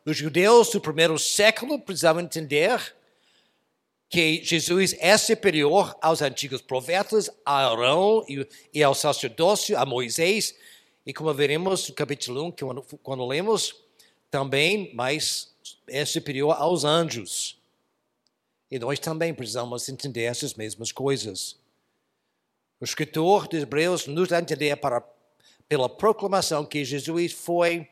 Os 0.05 0.17
judeus 0.17 0.69
do 0.69 0.79
primeiro 0.79 1.19
século 1.19 1.79
precisavam 1.79 2.21
entender 2.21 2.95
que 4.09 4.43
Jesus 4.43 4.95
é 4.99 5.17
superior 5.17 5.95
aos 6.01 6.21
antigos 6.21 6.61
profetas, 6.61 7.29
a 7.45 7.67
Arão 7.67 8.25
e 8.73 8.81
ao 8.81 8.95
sacerdócio, 8.95 9.77
a 9.77 9.85
Moisés, 9.85 10.55
e 11.05 11.13
como 11.13 11.33
veremos 11.33 11.87
no 11.89 11.95
capítulo 11.95 12.45
1, 12.45 12.51
quando, 12.51 12.81
quando 13.03 13.27
lemos, 13.27 13.75
também, 14.31 14.91
mas 14.93 15.53
é 15.87 16.03
superior 16.05 16.55
aos 16.57 16.83
anjos. 16.83 17.59
E 18.71 18.79
nós 18.79 18.99
também 18.99 19.33
precisamos 19.33 19.89
entender 19.89 20.23
essas 20.23 20.53
mesmas 20.53 20.91
coisas. 20.91 21.57
O 22.79 22.85
escritor 22.85 23.47
de 23.47 23.57
Hebreus 23.57 24.07
nos 24.07 24.29
dá 24.29 24.37
a 24.37 24.41
entender 24.41 24.75
para, 24.77 25.03
pela 25.67 25.89
proclamação 25.89 26.65
que 26.65 26.85
Jesus 26.85 27.33
foi 27.33 27.87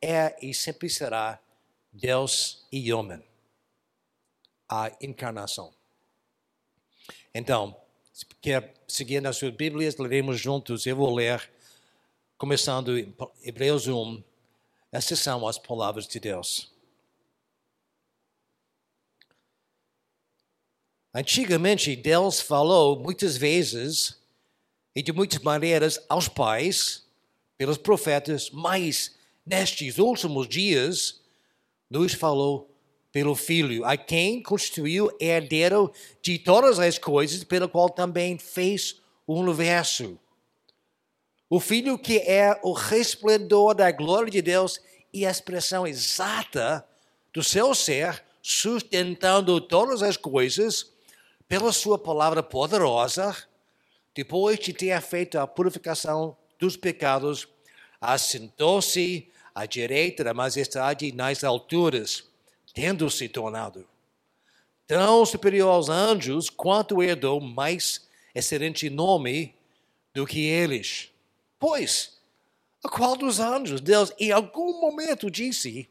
é 0.00 0.36
e 0.40 0.52
sempre 0.52 0.88
será 0.88 1.40
Deus 1.92 2.66
e 2.70 2.92
homem. 2.92 3.24
A 4.68 4.90
encarnação. 5.00 5.72
Então, 7.32 7.76
se 8.12 8.24
quer 8.40 8.74
seguir 8.88 9.20
nas 9.20 9.36
suas 9.36 9.54
Bíblias, 9.54 9.96
leremos 9.96 10.40
juntos. 10.40 10.86
Eu 10.86 10.96
vou 10.96 11.14
ler, 11.14 11.50
começando 12.38 12.98
em 12.98 13.14
Hebreus 13.42 13.86
1. 13.86 14.22
Essas 14.90 15.18
são 15.18 15.46
as 15.46 15.58
palavras 15.58 16.06
de 16.06 16.18
Deus. 16.18 16.72
Antigamente, 21.14 21.96
Deus 21.96 22.40
falou 22.40 22.98
muitas 22.98 23.36
vezes 23.36 24.20
e 24.94 25.02
de 25.02 25.12
muitas 25.12 25.40
maneiras 25.40 25.98
aos 26.08 26.28
pais, 26.28 27.06
pelos 27.56 27.78
profetas, 27.78 28.50
mas 28.50 29.14
nestes 29.46 29.98
últimos 29.98 30.48
dias, 30.48 31.20
nos 31.88 32.12
falou 32.12 32.68
pelo 33.12 33.34
Filho, 33.34 33.84
a 33.84 33.96
quem 33.96 34.42
constituiu 34.42 35.10
herdeiro 35.20 35.90
de 36.20 36.38
todas 36.38 36.78
as 36.78 36.98
coisas, 36.98 37.44
pelo 37.44 37.68
qual 37.68 37.88
também 37.88 38.36
fez 38.38 39.00
o 39.26 39.34
universo. 39.34 40.18
O 41.48 41.60
Filho 41.60 41.96
que 41.96 42.18
é 42.18 42.58
o 42.62 42.72
resplendor 42.72 43.74
da 43.74 43.90
glória 43.92 44.30
de 44.30 44.42
Deus 44.42 44.80
e 45.12 45.24
a 45.24 45.30
expressão 45.30 45.86
exata 45.86 46.86
do 47.32 47.42
seu 47.42 47.74
ser, 47.74 48.22
sustentando 48.42 49.60
todas 49.60 50.02
as 50.02 50.16
coisas 50.16 50.92
pela 51.48 51.72
sua 51.72 51.98
palavra 51.98 52.42
poderosa, 52.42 53.34
depois 54.14 54.58
de 54.58 54.72
ter 54.72 55.00
feito 55.00 55.38
a 55.38 55.46
purificação 55.46 56.36
dos 56.58 56.76
pecados, 56.76 57.48
assentou-se 58.00 59.30
à 59.56 59.66
direita 59.66 60.22
da 60.22 60.32
majestade 60.32 61.10
nas 61.10 61.42
alturas, 61.42 62.22
tendo 62.72 63.10
se 63.10 63.28
tornado 63.28 63.84
tão 64.86 65.26
superior 65.26 65.68
aos 65.68 65.88
anjos 65.88 66.48
quanto 66.48 67.02
herdou 67.02 67.40
mais 67.40 68.06
excelente 68.34 68.88
nome 68.88 69.54
do 70.14 70.26
que 70.26 70.40
eles. 70.40 71.10
Pois, 71.58 72.18
a 72.84 72.88
qual 72.88 73.16
dos 73.16 73.40
anjos 73.40 73.80
Deus 73.80 74.12
em 74.18 74.30
algum 74.30 74.80
momento 74.80 75.30
disse: 75.30 75.88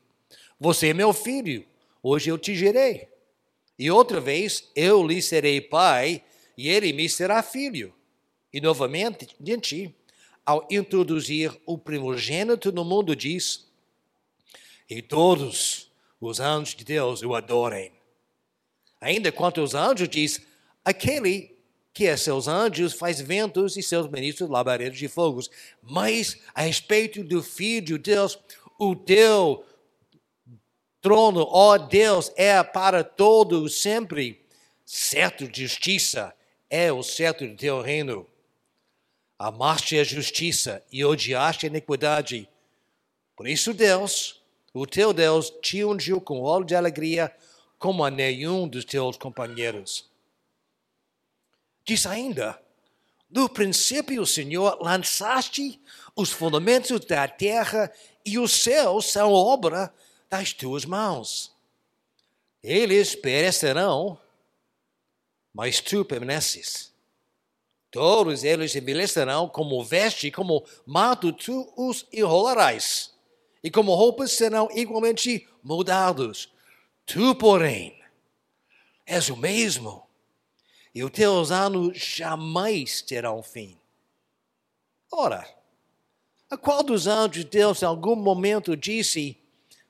Você 0.59 0.89
é 0.89 0.93
meu 0.93 1.11
filho, 1.11 1.65
hoje 2.01 2.29
eu 2.29 2.37
te 2.37 2.55
gerei. 2.55 3.09
E 3.77 3.91
outra 3.91 4.21
vez 4.21 4.69
eu 4.75 5.05
lhe 5.05 5.21
serei 5.21 5.59
pai, 5.59 6.23
e 6.57 6.69
ele 6.69 6.93
me 6.93 7.09
será 7.09 7.43
filho. 7.43 7.93
E 8.53 8.61
novamente, 8.61 9.27
gente, 9.43 9.93
ao 10.45 10.67
introduzir 10.69 11.51
o 11.65 11.77
primogênito 11.77 12.71
no 12.71 12.85
mundo, 12.85 13.15
diz: 13.15 13.67
E 14.89 15.01
todos 15.01 15.91
os 16.21 16.39
anjos 16.39 16.75
de 16.75 16.85
Deus 16.85 17.23
o 17.23 17.33
adorem. 17.33 17.91
Ainda 19.01 19.31
quanto 19.31 19.61
aos 19.61 19.73
anjos, 19.73 20.07
diz: 20.07 20.41
Aquele 20.83 21.55
que 21.93 22.05
é 22.05 22.17
seus 22.17 22.47
anjos 22.47 22.93
faz 22.93 23.21
ventos 23.21 23.77
e 23.77 23.81
seus 23.81 24.07
ministros 24.09 24.49
labaredos 24.49 24.99
de 24.99 25.07
fogos. 25.07 25.49
Mas 25.81 26.37
a 26.53 26.61
respeito 26.61 27.23
do 27.23 27.41
Filho 27.41 27.97
de 27.97 27.97
Deus, 27.97 28.37
o 28.77 28.95
teu 28.95 29.65
trono, 31.01 31.47
ó 31.49 31.77
Deus, 31.77 32.31
é 32.35 32.61
para 32.61 33.03
todo 33.03 33.67
sempre. 33.69 34.43
Certo 34.85 35.47
de 35.47 35.65
justiça 35.65 36.35
é 36.69 36.91
o 36.91 37.01
certo 37.01 37.47
do 37.47 37.55
teu 37.55 37.81
reino 37.81 38.27
amaste 39.37 39.97
a 39.97 40.03
justiça 40.03 40.83
e 40.91 41.03
odiaste 41.03 41.65
a 41.65 41.69
iniquidade. 41.69 42.49
Por 43.35 43.47
isso 43.47 43.73
Deus 43.73 44.43
o 44.75 44.85
teu 44.85 45.13
Deus 45.13 45.53
te 45.61 45.85
ungiu 45.85 46.19
com 46.19 46.41
óleo 46.41 46.65
de 46.65 46.75
alegria 46.75 47.33
como 47.79 48.03
a 48.03 48.11
nenhum 48.11 48.67
dos 48.67 48.83
teus 48.83 49.15
companheiros. 49.15 50.09
Diz 51.85 52.05
ainda, 52.05 52.61
no 53.29 53.47
princípio, 53.47 54.25
Senhor, 54.25 54.77
lançaste 54.81 55.79
os 56.13 56.29
fundamentos 56.29 56.99
da 57.05 57.25
terra 57.25 57.89
e 58.25 58.37
os 58.37 58.51
céus 58.51 59.05
são 59.05 59.31
obra 59.31 59.93
das 60.29 60.51
tuas 60.51 60.83
mãos. 60.83 61.55
Eles 62.61 63.15
perecerão, 63.15 64.19
mas 65.53 65.79
tu 65.79 66.03
permaneces. 66.03 66.91
Todos 67.95 68.43
eles 68.43 68.75
envelhecerão 68.75 69.47
como 69.47 69.81
veste, 69.81 70.29
como 70.29 70.65
manto 70.85 71.31
tu 71.31 71.71
os 71.77 72.05
enrolarás 72.11 73.15
e 73.63 73.71
como 73.71 73.95
roupas 73.95 74.33
serão 74.33 74.67
igualmente 74.75 75.47
mudados. 75.63 76.53
Tu, 77.05 77.33
porém, 77.35 77.97
és 79.05 79.29
o 79.29 79.37
mesmo, 79.37 80.05
e 80.93 81.05
os 81.05 81.11
teus 81.11 81.51
anos 81.51 81.97
jamais 81.97 83.01
terão 83.01 83.41
fim. 83.41 83.79
Ora, 85.09 85.47
a 86.49 86.57
qual 86.57 86.83
dos 86.83 87.07
anjos 87.07 87.45
de 87.45 87.49
Deus 87.49 87.81
em 87.81 87.85
algum 87.85 88.17
momento 88.17 88.75
disse: 88.75 89.37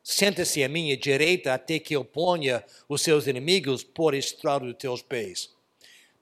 Senta-se 0.04 0.64
à 0.64 0.70
minha 0.70 0.96
direita 0.96 1.56
até 1.56 1.80
que 1.80 1.96
eu 1.96 2.06
ponha 2.06 2.64
os 2.88 3.02
seus 3.02 3.26
inimigos 3.26 3.84
por 3.84 4.14
estrado 4.14 4.68
dos 4.68 4.78
teus 4.78 5.02
pés? 5.02 5.55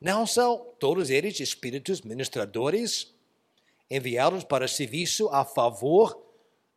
Não 0.04 0.28
são 0.28 0.76
todos 0.80 1.10
eles 1.10 1.40
espíritos 1.40 2.02
ministradores 2.02 3.16
enviados 3.90 4.44
para 4.44 4.68
serviço 4.68 5.30
a 5.30 5.46
favor 5.46 6.22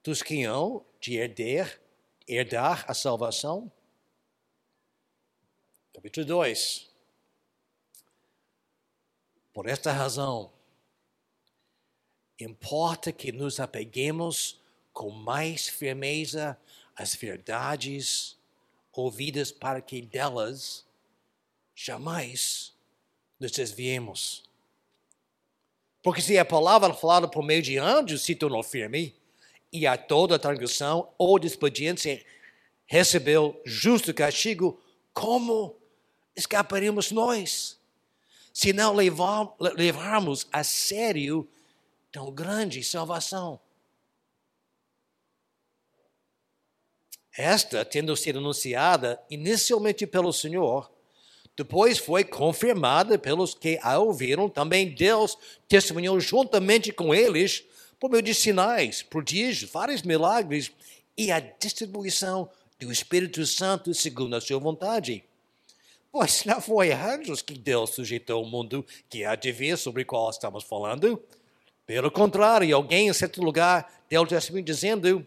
dos 0.01 0.23
que 0.23 0.45
hão 0.45 0.87
de 1.01 1.17
herdar, 1.17 1.81
herdar 2.29 2.85
a 2.87 2.95
salvação? 2.95 3.69
Capítulo 5.93 6.25
2. 6.25 6.89
Por 9.53 9.67
esta 9.67 9.91
razão, 9.91 10.53
importa 12.39 13.11
que 13.11 13.33
nos 13.33 13.59
apeguemos 13.59 14.61
com 14.93 15.11
mais 15.11 15.67
firmeza 15.67 16.57
às 16.95 17.17
verdades 17.17 18.39
ouvidas 18.93 19.51
para 19.51 19.81
que 19.81 20.01
delas 20.01 20.87
jamais 21.75 22.76
nos 23.39 23.53
desviemos. 23.53 24.45
Porque 26.03 26.21
se 26.23 26.39
a 26.39 26.45
palavra 26.45 26.95
falada 26.95 27.29
por 27.29 27.43
meio 27.43 27.63
de 27.63 27.79
anjos 27.79 28.23
se 28.23 28.35
tornou 28.35 28.63
firme, 28.63 29.15
e 29.73 29.87
a 29.87 29.97
toda 29.97 30.39
transgressão 30.39 31.13
ou 31.19 31.39
desobediência 31.39 32.25
recebeu 32.87 33.61
justo 33.65 34.15
castigo, 34.15 34.81
como 35.13 35.77
escaparíamos 36.35 37.11
nós? 37.11 37.79
Se 38.53 38.73
não 38.73 38.95
levarmos 38.95 40.47
a 40.51 40.65
sério 40.65 41.47
tão 42.11 42.33
grande 42.33 42.83
salvação. 42.83 43.61
Esta, 47.37 47.85
tendo 47.85 48.17
sido 48.17 48.39
anunciada 48.39 49.23
inicialmente 49.29 50.07
pelo 50.07 50.33
Senhor, 50.33 50.91
depois 51.57 51.97
foi 51.97 52.23
confirmada 52.23 53.19
pelos 53.19 53.55
que 53.55 53.79
a 53.83 53.99
ouviram, 53.99 54.49
também 54.49 54.95
Deus 54.95 55.39
testemunhou 55.67 56.21
juntamente 56.21 56.93
com 56.93 57.15
eles 57.15 57.65
por 57.99 58.11
meio 58.11 58.23
de 58.23 58.35
sinais, 58.35 59.03
prodígios, 59.03 59.71
vários 59.71 60.03
milagres 60.03 60.71
e 61.17 61.33
a 61.33 61.41
distribuição 61.41 62.51
do 62.79 62.93
Espírito 62.93 63.45
Santo 63.47 63.95
segundo 63.95 64.37
a 64.37 64.41
sua 64.41 64.59
vontade. 64.59 65.25
Pois 66.13 66.45
não 66.47 66.61
foi 66.61 66.93
anjos 66.93 67.41
que 67.41 67.55
Deus 67.55 67.91
sujeitou 67.91 68.43
o 68.43 68.47
mundo 68.47 68.85
que 69.09 69.25
há 69.25 69.35
de 69.35 69.51
vir 69.51 69.79
sobre 69.79 70.03
o 70.03 70.07
qual 70.07 70.29
estamos 70.29 70.63
falando. 70.63 71.23
Pelo 71.87 72.11
contrário, 72.11 72.77
alguém 72.77 73.09
em 73.09 73.13
certo 73.15 73.43
lugar 73.43 74.05
deu 74.11 74.27
testemunho 74.27 74.65
dizendo 74.65 75.27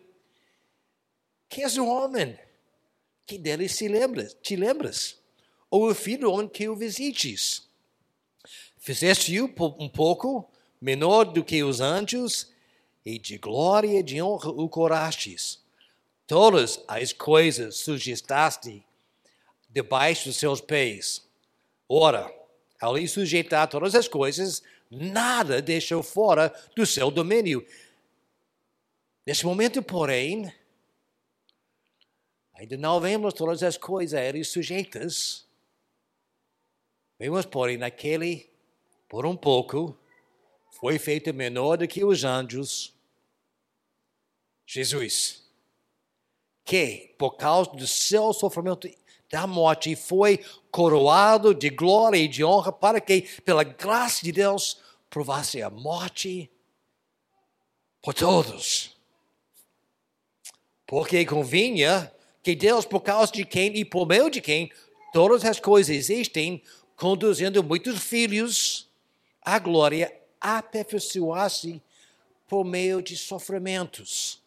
que 1.50 1.64
és 1.64 1.76
um 1.76 1.88
homem 1.88 2.38
que 3.26 3.38
dele 3.38 3.68
se 3.68 3.88
lembra, 3.88 4.26
te 4.44 4.56
lembras, 4.56 5.19
ou 5.70 5.90
o 5.90 5.96
filho 5.96 6.48
que 6.50 6.68
o 6.68 6.76
visites. 6.76 7.68
Fizeste-o 8.78 9.46
um 9.80 9.90
pouco 9.90 10.50
menor 10.82 11.26
do 11.26 11.44
que 11.44 11.64
os 11.64 11.82
anjos, 11.82 12.52
e 13.06 13.18
de 13.18 13.38
glória 13.38 14.00
e 14.00 14.04
de 14.04 14.22
honra 14.22 14.50
o 14.50 14.70
corastes. 14.70 15.60
Todas 16.28 16.84
as 16.88 17.12
coisas 17.12 17.78
sujeitaste 17.78 18.86
debaixo 19.70 20.26
dos 20.26 20.38
seus 20.38 20.62
pés. 20.62 21.26
Ora, 21.88 22.32
ao 22.80 22.96
lhe 22.96 23.08
sujeitar 23.08 23.68
todas 23.68 23.96
as 23.96 24.08
coisas, 24.08 24.62
nada 24.92 25.62
deixou 25.62 26.04
fora 26.04 26.54
do 26.76 26.86
seu 26.86 27.10
domínio. 27.10 27.66
Nesse 29.26 29.46
momento, 29.46 29.82
porém, 29.82 30.54
ainda 32.54 32.78
não 32.78 33.00
vemos 33.00 33.34
todas 33.34 33.64
as 33.64 33.78
coisas 33.78 34.20
a 34.20 34.24
ele 34.24 34.44
sujeitas. 34.44 35.48
Vemos, 37.20 37.46
porém, 37.46 37.78
naquele, 37.78 38.50
por 39.10 39.26
um 39.26 39.36
pouco, 39.36 40.00
foi 40.80 40.98
feito 40.98 41.34
menor 41.34 41.76
do 41.76 41.86
que 41.86 42.02
os 42.02 42.24
anjos, 42.24 42.94
Jesus, 44.66 45.44
que 46.64 47.14
por 47.18 47.32
causa 47.32 47.72
do 47.72 47.86
seu 47.86 48.32
sofrimento 48.32 48.90
da 49.30 49.46
morte 49.46 49.96
foi 49.98 50.38
coroado 50.72 51.54
de 51.54 51.70
glória 51.70 52.18
e 52.18 52.28
de 52.28 52.44
honra 52.44 52.72
para 52.72 53.02
que, 53.02 53.24
pela 53.42 53.64
graça 53.64 54.24
de 54.24 54.32
Deus, 54.32 54.80
provasse 55.10 55.62
a 55.62 55.70
morte 55.70 56.50
por 58.02 58.14
todos. 58.14 58.96
Porque 60.88 61.26
convinha 61.26 62.12
que 62.42 62.56
Deus, 62.56 62.86
por 62.86 63.02
causa 63.02 63.32
de 63.32 63.44
quem 63.44 63.76
e 63.76 63.84
por 63.84 64.08
meio 64.08 64.30
de 64.30 64.40
quem 64.40 64.72
todas 65.12 65.44
as 65.44 65.60
coisas 65.60 65.96
existem, 65.96 66.64
conduzindo 67.00 67.64
muitos 67.64 67.98
filhos 68.00 68.88
à 69.42 69.58
glória 69.58 70.14
aperfeiçoar-se 70.40 71.82
por 72.46 72.66
meio 72.66 73.02
de 73.02 73.16
sofrimentos. 73.16 74.42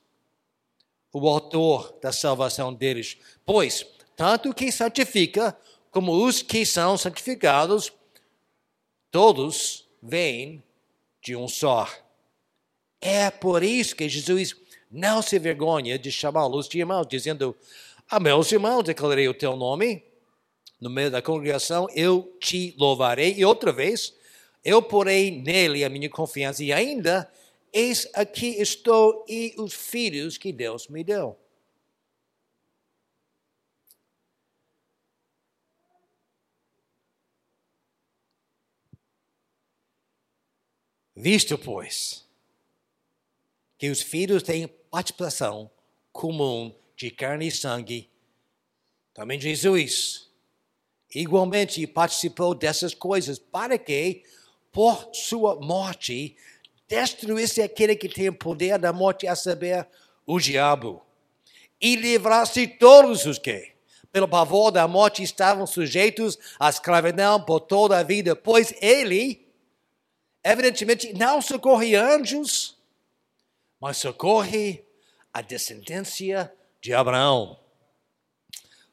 O 1.11 1.27
autor 1.29 1.99
da 2.01 2.13
salvação 2.13 2.73
deles. 2.73 3.17
Pois, 3.45 3.87
tanto 4.15 4.53
que 4.53 4.71
santifica 4.71 5.57
como 5.91 6.13
os 6.13 6.43
que 6.43 6.65
são 6.67 6.97
santificados, 6.97 7.93
todos 9.11 9.89
vêm 10.03 10.63
de 11.23 11.35
um 11.35 11.49
só. 11.49 11.89
É 13.01 13.31
por 13.31 13.63
isso 13.63 13.97
que 13.97 14.09
Jesus 14.09 14.55
não 14.91 15.23
se 15.23 15.39
vergonha 15.39 15.99
de 15.99 16.13
chamá-los 16.13 16.69
de 16.69 16.79
irmãos, 16.79 17.07
dizendo: 17.07 17.57
A 18.09 18.21
meus 18.21 18.53
irmãos 18.53 18.85
declarei 18.85 19.29
o 19.29 19.35
teu 19.35 19.57
nome, 19.57 20.03
no 20.83 20.91
meio 20.91 21.13
da 21.13 21.23
congregação 21.23 21.87
eu 21.95 22.37
te 22.41 22.75
louvarei. 22.77 23.35
E 23.35 23.45
outra 23.45 23.73
vez, 23.73 24.13
eu 24.65 24.83
porei 24.83 25.31
nele 25.31 25.85
a 25.85 25.89
minha 25.89 26.11
confiança 26.11 26.65
e 26.65 26.73
ainda, 26.73 27.33
eis 27.73 28.09
aqui 28.15 28.61
estou 28.61 29.25
e 29.29 29.55
os 29.59 29.73
filhos 29.73 30.37
que 30.37 30.53
Deus 30.53 30.89
me 30.89 31.05
deu. 31.05 31.39
Visto, 41.15 41.57
pois, 41.57 42.27
que 43.79 43.89
os 43.89 44.03
filhos 44.03 44.43
têm 44.43 44.67
participação 44.67 45.71
comum 46.11 46.75
de 46.97 47.09
carne 47.13 47.47
e 47.47 47.53
sangue, 47.53 48.11
também 49.15 49.39
Jesus 49.39 50.32
igualmente 51.15 51.87
participou 51.87 52.55
dessas 52.55 52.95
coisas 52.95 53.39
para 53.39 53.79
que 53.79 54.23
por 54.73 55.11
sua 55.13 55.57
morte, 55.61 56.35
destruísse 56.89 57.61
aquele 57.61 57.95
que 57.95 58.09
tem 58.09 58.33
poder 58.33 58.79
da 58.79 58.93
morte, 58.93 59.27
a 59.27 59.37
saber, 59.37 59.87
o 60.27 60.41
diabo, 60.41 61.03
e 61.81 61.95
livrasse 61.95 62.67
todos 62.67 63.27
os 63.27 63.39
que, 63.39 63.73
pelo 64.11 64.27
pavor 64.27 64.71
da 64.71 64.89
morte, 64.89 65.23
estavam 65.23 65.67
sujeitos 65.67 66.39
à 66.59 66.71
escravidão 66.71 67.43
por 67.43 67.61
toda 67.61 67.99
a 67.99 68.03
vida, 68.03 68.35
pois 68.35 68.75
ele, 68.81 69.47
evidentemente, 70.43 71.13
não 71.13 71.43
socorre 71.43 71.95
anjos, 71.95 72.79
mas 73.79 73.99
socorre 73.99 74.85
a 75.33 75.43
descendência 75.43 76.53
de 76.81 76.95
Abraão. 76.95 77.59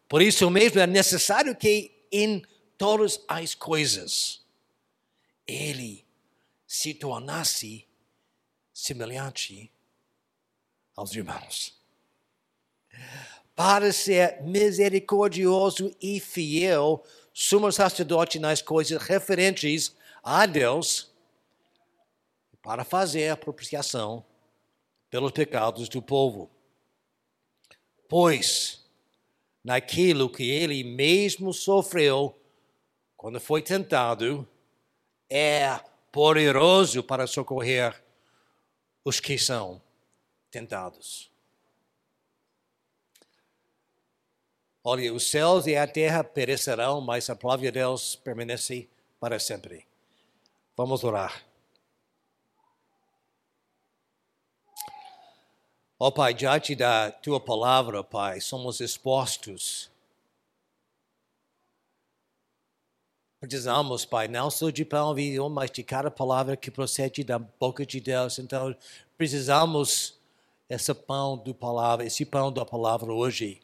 Por 0.08 0.22
isso 0.22 0.50
mesmo 0.50 0.80
é 0.80 0.88
necessário 0.88 1.56
que 1.56 1.99
em 2.12 2.44
todas 2.78 3.20
as 3.28 3.54
coisas 3.56 4.46
ele 5.48 6.06
se 6.68 6.94
tornasse 6.94 7.88
semelhante 8.74 9.72
aos 10.96 11.14
irmãos. 11.16 11.78
para 13.56 13.92
ser 13.92 14.42
misericordioso 14.42 15.94
e 16.02 16.18
fiel, 16.18 17.04
sumo 17.34 17.70
sacerdote 17.74 18.40
nas 18.40 18.62
coisas 18.62 19.02
referentes 19.02 19.94
a 20.24 20.46
Deus, 20.46 21.12
para 22.62 22.86
fazer 22.86 23.36
propiciação 23.36 24.26
pelos 25.10 25.34
pecados 25.34 25.90
do 25.90 26.02
povo. 26.02 26.50
Pois, 28.08 28.79
naquilo 29.64 30.30
que 30.30 30.50
ele 30.50 30.84
mesmo 30.84 31.54
sofreu 31.54 32.36
quando 33.20 33.40
foi 33.40 33.62
tentado, 33.62 34.48
é 35.30 35.78
poderoso 36.12 37.04
para 37.04 37.28
socorrer 37.28 38.02
os 39.04 39.20
que 39.20 39.38
são 39.38 39.82
tentados. 40.50 41.30
Olha, 44.82 45.14
os 45.14 45.30
céus 45.30 45.68
e 45.68 45.76
a 45.76 45.86
terra 45.86 46.24
perecerão, 46.24 47.02
mas 47.02 47.30
a 47.30 47.36
palavra 47.36 47.66
de 47.66 47.72
Deus 47.72 48.16
permanece 48.16 48.90
para 49.20 49.38
sempre. 49.38 49.86
Vamos 50.78 51.04
orar. 51.04 51.49
Ó 56.02 56.08
oh, 56.08 56.12
Pai, 56.14 56.34
diante 56.34 56.76
da 56.76 57.12
tua 57.12 57.42
palavra, 57.42 58.02
Pai, 58.02 58.40
somos 58.40 58.80
expostos. 58.80 59.92
Precisamos, 63.42 64.06
Pai, 64.06 64.30
não 64.30 64.50
só 64.50 64.70
de 64.70 64.86
pão 64.86 65.14
vinho, 65.14 65.50
mas 65.50 65.70
de 65.70 65.84
cada 65.84 66.10
palavra 66.10 66.56
que 66.56 66.72
procede 66.72 67.22
da 67.22 67.38
boca 67.38 67.86
de 67.86 68.00
Deus. 68.00 68.40
Então, 68.40 68.74
precisamos 69.18 70.18
esse 70.70 70.94
pão 70.94 71.38
do 71.38 71.54
palavra, 71.54 72.06
esse 72.06 72.26
pão 72.26 72.50
da 72.50 72.66
palavra 72.66 73.12
hoje. 73.12 73.60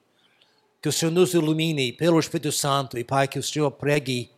Que 0.81 0.89
o 0.89 0.91
Senhor 0.91 1.11
nos 1.11 1.33
ilumine 1.33 1.93
pelo 1.93 2.19
Espírito 2.19 2.51
Santo 2.51 2.97
e, 2.97 3.03
Pai, 3.05 3.29
que 3.29 3.39
o 3.39 3.43
Senhor 3.43 3.71
pregue 3.71 4.29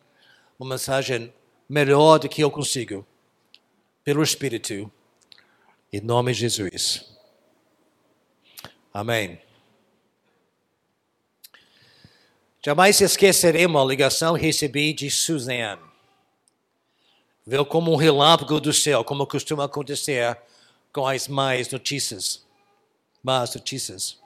uma 0.60 0.70
mensagem 0.70 1.34
melhor 1.68 2.20
do 2.20 2.30
que 2.30 2.44
eu 2.44 2.52
consigo, 2.52 3.04
pelo 4.04 4.22
Espírito, 4.22 4.92
em 5.92 6.00
nome 6.00 6.32
de 6.32 6.42
Jesus. 6.42 7.16
Amém. 8.93 9.39
Jamais 12.65 13.00
esqueceremos 13.00 13.82
a 13.82 13.86
ligação 13.86 14.36
que 14.36 14.41
recebi 14.41 14.91
de 14.91 15.10
Suzanne. 15.10 15.82
Viu 17.45 17.65
como 17.65 17.93
um 17.93 17.95
relâmpago 17.95 18.60
do 18.60 18.73
céu, 18.73 19.04
como 19.04 19.26
costuma 19.26 19.65
acontecer 19.65 20.38
com 20.91 21.08
as 21.08 21.28
más 21.28 21.69
notícias. 21.69 22.43
Más 23.23 23.56
notícias. 23.56 24.17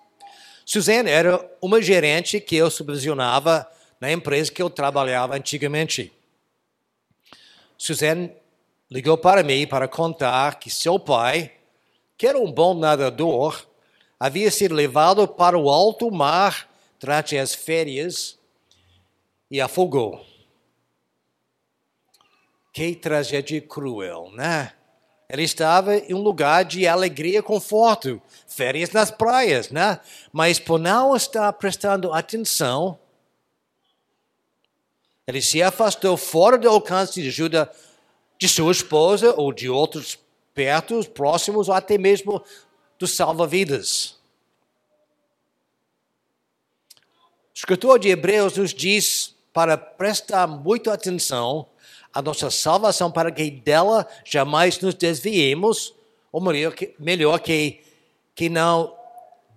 Suzanne 0.65 1.09
era 1.09 1.39
uma 1.61 1.81
gerente 1.81 2.39
que 2.39 2.55
eu 2.55 2.71
supervisionava 2.71 3.69
na 3.99 4.11
empresa 4.11 4.51
que 4.51 4.61
eu 4.61 4.69
trabalhava 4.69 5.35
antigamente. 5.35 6.11
Suzanne 7.77 8.31
ligou 8.89 9.17
para 9.17 9.43
mim 9.43 9.67
para 9.67 9.87
contar 9.87 10.59
que 10.59 10.69
seu 10.69 10.97
pai, 10.97 11.51
que 12.17 12.25
era 12.25 12.39
um 12.39 12.51
bom 12.51 12.73
nadador, 12.73 13.67
havia 14.21 14.51
sido 14.51 14.75
levado 14.75 15.27
para 15.27 15.57
o 15.57 15.67
alto 15.67 16.11
mar 16.11 16.69
durante 16.99 17.35
as 17.35 17.55
férias 17.55 18.37
e 19.49 19.59
afogou. 19.59 20.23
Que 22.71 22.93
tragédia 22.93 23.59
cruel, 23.59 24.29
né? 24.33 24.73
Ele 25.27 25.41
estava 25.41 25.97
em 25.97 26.13
um 26.13 26.21
lugar 26.21 26.63
de 26.63 26.87
alegria 26.87 27.39
e 27.39 27.41
conforto, 27.41 28.21
férias 28.47 28.91
nas 28.91 29.09
praias, 29.09 29.71
né? 29.71 29.99
Mas 30.31 30.59
por 30.59 30.77
não 30.77 31.15
estar 31.15 31.51
prestando 31.53 32.13
atenção, 32.13 32.99
ele 35.25 35.41
se 35.41 35.63
afastou 35.63 36.15
fora 36.15 36.59
do 36.59 36.69
alcance 36.69 37.19
de 37.19 37.29
ajuda 37.29 37.71
de 38.37 38.47
sua 38.47 38.71
esposa 38.71 39.33
ou 39.35 39.51
de 39.51 39.67
outros 39.67 40.19
perto, 40.53 41.03
próximos, 41.09 41.69
ou 41.69 41.73
até 41.73 41.97
mesmo 41.97 42.43
do 43.01 43.07
salva-vidas. 43.07 44.15
O 47.49 47.53
escritor 47.55 47.97
de 47.97 48.09
Hebreus 48.09 48.55
nos 48.55 48.73
diz 48.73 49.35
para 49.51 49.75
prestar 49.75 50.45
muita 50.45 50.93
atenção 50.93 51.67
à 52.13 52.21
nossa 52.21 52.51
salvação, 52.51 53.11
para 53.11 53.31
que 53.31 53.49
dela 53.49 54.07
jamais 54.23 54.79
nos 54.79 54.93
desviemos, 54.93 55.95
ou 56.31 56.39
melhor 56.39 56.75
que, 56.75 56.93
melhor 56.99 57.39
que, 57.39 57.81
que 58.35 58.49
não 58.49 58.95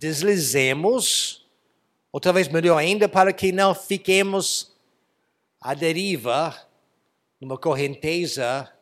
deslizemos, 0.01 1.45
ou 2.11 2.19
talvez 2.21 2.49
melhor 2.49 2.79
ainda, 2.79 3.11
para 3.11 3.31
que 3.31 3.53
não 3.53 3.75
fiquemos 3.75 4.73
à 5.61 5.75
deriva 5.75 6.57
numa 7.39 7.59
correnteza 7.59 8.73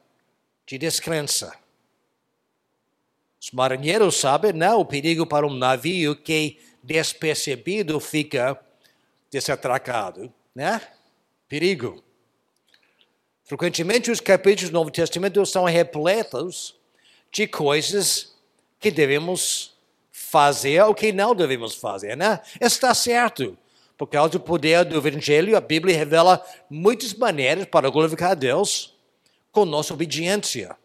de 0.65 0.79
descrença. 0.79 1.62
Os 3.43 3.51
marinheiros 3.51 4.19
sabem, 4.19 4.53
né, 4.53 4.73
o 4.73 4.85
perigo 4.85 5.27
para 5.27 5.45
um 5.45 5.53
navio 5.53 6.15
que 6.15 6.61
despercebido 6.81 7.99
fica 7.99 8.57
desatracado, 9.33 10.33
né? 10.55 10.81
Perigo. 11.49 12.05
Frequentemente 13.43 14.13
os 14.13 14.21
capítulos 14.21 14.71
do 14.71 14.75
Novo 14.75 14.93
Testamento 14.93 15.45
são 15.45 15.65
repletos 15.65 16.77
de 17.33 17.49
coisas 17.49 18.33
que 18.79 18.93
devemos 18.93 19.75
fazer 20.13 20.81
ou 20.85 20.95
que 20.95 21.13
não 21.13 21.35
devemos 21.35 21.75
fazer, 21.75 22.17
né? 22.17 22.41
Está 22.61 22.95
certo. 22.95 23.59
Por 23.99 24.07
causa 24.07 24.31
do 24.31 24.41
poder 24.41 24.85
do 24.85 24.97
Evangelho, 24.97 25.57
a 25.57 25.61
Bíblia 25.61 25.97
revela 25.97 26.47
muitas 26.71 27.13
maneiras 27.13 27.65
para 27.65 27.91
glorificar 27.91 28.31
a 28.31 28.35
Deus 28.35 28.95
com 29.51 29.65
nossa 29.65 29.93
obediência. 29.93 30.77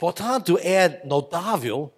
Portanto, 0.00 0.58
é 0.62 1.04
notável 1.04 1.92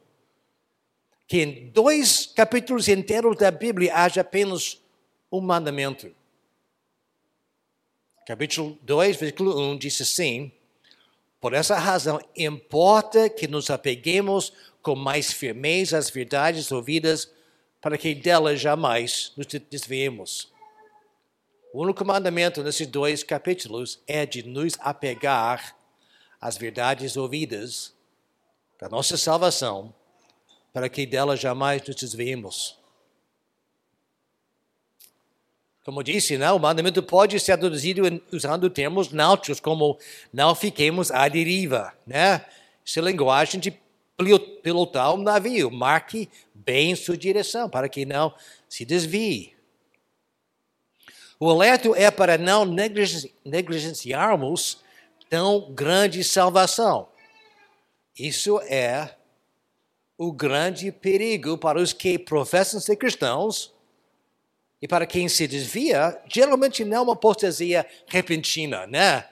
que 1.28 1.40
em 1.40 1.70
dois 1.70 2.26
capítulos 2.26 2.88
inteiros 2.88 3.36
da 3.36 3.48
Bíblia 3.48 3.94
haja 3.94 4.22
apenas 4.22 4.82
um 5.30 5.40
mandamento. 5.40 6.12
Capítulo 8.26 8.76
2, 8.82 9.16
versículo 9.16 9.56
1 9.56 9.78
diz 9.78 10.00
assim: 10.00 10.50
Por 11.40 11.54
essa 11.54 11.78
razão, 11.78 12.20
importa 12.36 13.30
que 13.30 13.46
nos 13.46 13.70
apeguemos 13.70 14.52
com 14.82 14.96
mais 14.96 15.32
firmeza 15.32 15.96
às 15.96 16.10
verdades 16.10 16.72
ouvidas, 16.72 17.30
para 17.80 17.96
que 17.96 18.16
delas 18.16 18.60
jamais 18.60 19.32
nos 19.36 19.46
desviemos. 19.46 20.52
O 21.72 21.84
único 21.84 22.04
mandamento 22.04 22.64
nesses 22.64 22.88
dois 22.88 23.22
capítulos 23.22 24.00
é 24.08 24.26
de 24.26 24.42
nos 24.42 24.74
apegar 24.80 25.80
às 26.42 26.58
verdades 26.58 27.16
ouvidas 27.16 27.94
da 28.80 28.88
nossa 28.88 29.16
salvação, 29.16 29.94
para 30.72 30.88
que 30.88 31.06
dela 31.06 31.36
jamais 31.36 31.80
nos 31.86 31.94
desviemos. 31.94 32.76
Como 35.84 36.02
disse, 36.02 36.36
não, 36.36 36.56
o 36.56 36.60
mandamento 36.60 37.00
pode 37.00 37.38
ser 37.38 37.56
traduzido 37.56 38.02
usando 38.32 38.68
termos 38.68 39.12
náuticos, 39.12 39.60
como 39.60 39.96
não 40.32 40.52
fiquemos 40.52 41.12
à 41.12 41.28
deriva. 41.28 41.92
Né? 42.04 42.44
Essa 42.84 42.98
é 42.98 43.02
linguagem 43.02 43.60
de 43.60 43.80
pilotar 44.62 45.14
um 45.14 45.22
navio. 45.22 45.70
Marque 45.70 46.28
bem 46.52 46.96
sua 46.96 47.16
direção, 47.16 47.70
para 47.70 47.88
que 47.88 48.04
não 48.04 48.34
se 48.68 48.84
desvie. 48.84 49.54
O 51.38 51.48
alerta 51.50 51.88
é 51.96 52.10
para 52.10 52.36
não 52.36 52.64
negligenciarmos 53.44 54.82
tão 55.32 55.72
grande 55.72 56.22
salvação. 56.22 57.08
Isso 58.18 58.60
é 58.68 59.16
o 60.18 60.30
grande 60.30 60.92
perigo 60.92 61.56
para 61.56 61.80
os 61.80 61.94
que 61.94 62.18
professam 62.18 62.78
ser 62.78 62.96
cristãos 62.96 63.72
e 64.82 64.86
para 64.86 65.06
quem 65.06 65.30
se 65.30 65.46
desvia, 65.46 66.20
geralmente 66.28 66.84
não 66.84 67.04
uma 67.04 67.14
apostasia 67.14 67.86
repentina, 68.06 68.86
né? 68.86 69.26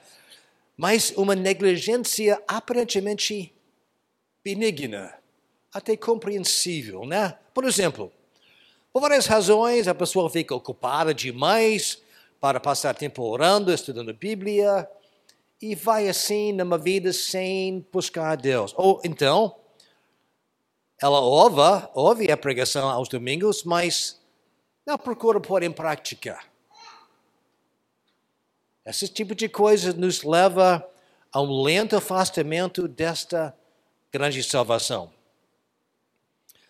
Mas 0.75 1.13
uma 1.15 1.35
negligência 1.35 2.41
aparentemente 2.47 3.53
benigna, 4.43 5.13
até 5.71 5.95
compreensível, 5.95 7.05
né? 7.05 7.37
Por 7.53 7.63
exemplo, 7.63 8.11
por 8.91 9.03
várias 9.03 9.27
razões, 9.27 9.87
a 9.87 9.93
pessoa 9.93 10.31
fica 10.31 10.55
ocupada 10.55 11.13
demais 11.13 12.01
para 12.39 12.59
passar 12.59 12.95
tempo 12.95 13.21
orando, 13.21 13.71
estudando 13.71 14.09
a 14.09 14.13
Bíblia, 14.13 14.89
e 15.61 15.75
vai 15.75 16.09
assim 16.09 16.51
numa 16.51 16.77
vida 16.77 17.13
sem 17.13 17.85
buscar 17.91 18.31
a 18.31 18.35
Deus. 18.35 18.73
Ou 18.75 18.99
então, 19.03 19.55
ela 20.99 21.19
ouve, 21.19 21.87
ouve 21.93 22.31
a 22.31 22.37
pregação 22.37 22.89
aos 22.89 23.07
domingos, 23.07 23.63
mas 23.63 24.19
não 24.85 24.97
procura 24.97 25.39
pôr 25.39 25.61
em 25.61 25.71
prática. 25.71 26.39
Esse 28.83 29.07
tipo 29.07 29.35
de 29.35 29.47
coisa 29.47 29.93
nos 29.93 30.23
leva 30.23 30.83
a 31.31 31.39
um 31.39 31.61
lento 31.61 31.95
afastamento 31.95 32.87
desta 32.87 33.55
grande 34.11 34.43
salvação. 34.43 35.11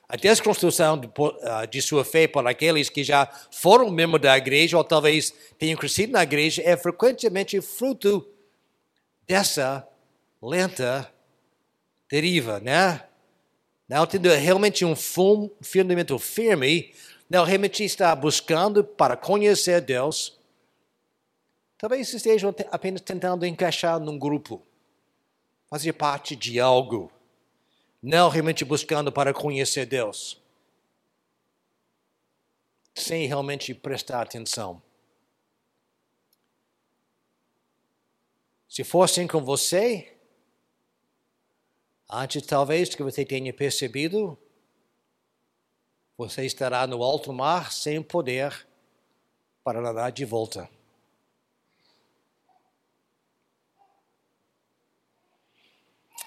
a 0.08 0.17
desconstrução 0.17 0.99
de, 0.99 1.10
de, 1.69 1.82
sua 1.82 2.04
fé 2.04 2.27
por 2.27 2.45
aqueles 2.45 2.89
que 2.89 3.01
já 3.01 3.25
foram 3.49 3.89
membros 3.89 4.21
da 4.21 4.38
igreja 4.38 4.77
ou 4.77 4.84
talvez 4.84 5.34
tenham 5.58 5.77
crescido 5.77 6.12
na 6.12 6.23
igreja 6.23 6.62
é 6.65 6.75
frequentemente 6.75 7.60
fruto 7.62 8.27
dessa 9.32 9.88
lenta 10.41 11.10
deriva, 12.10 12.60
né? 12.60 13.08
Não 13.88 14.06
tendo 14.06 14.28
realmente 14.28 14.84
um 14.84 14.94
fundamento 14.94 16.20
firme, 16.20 16.94
não 17.30 17.46
realmente 17.46 17.82
está 17.82 18.13
buscando 18.13 18.84
para 18.84 19.15
conhecer 19.15 19.80
Deus, 19.80 20.38
talvez 21.78 22.13
estejam 22.13 22.54
apenas 22.72 23.00
tentando 23.00 23.46
encaixar 23.46 24.02
num 24.02 24.20
grupo, 24.20 24.62
fazer 25.70 25.94
parte 25.94 26.36
de 26.36 26.60
algo, 26.60 27.10
não 28.04 28.28
realmente 28.28 28.65
buscando 28.65 29.13
para 29.13 29.34
conhecer 29.34 29.86
Deus, 29.86 30.41
sem 32.94 33.28
realmente 33.28 33.74
prestar 33.74 34.24
atenção. 34.24 34.82
Se 38.71 38.86
fossem 38.86 39.27
com 39.27 39.43
você, 39.43 40.13
antes 42.10 42.41
talvez 42.43 42.95
que 42.95 43.03
você 43.03 43.25
tenha 43.25 43.51
percebido, 43.51 44.38
você 46.17 46.45
estará 46.45 46.88
no 46.88 47.03
alto 47.03 47.34
mar 47.34 47.73
sem 47.73 48.01
poder 48.01 48.65
para 49.62 49.81
nadar 49.81 50.10
de 50.13 50.23
volta. 50.23 50.69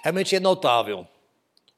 Realmente 0.02 0.36
é 0.36 0.40
notável. 0.40 1.08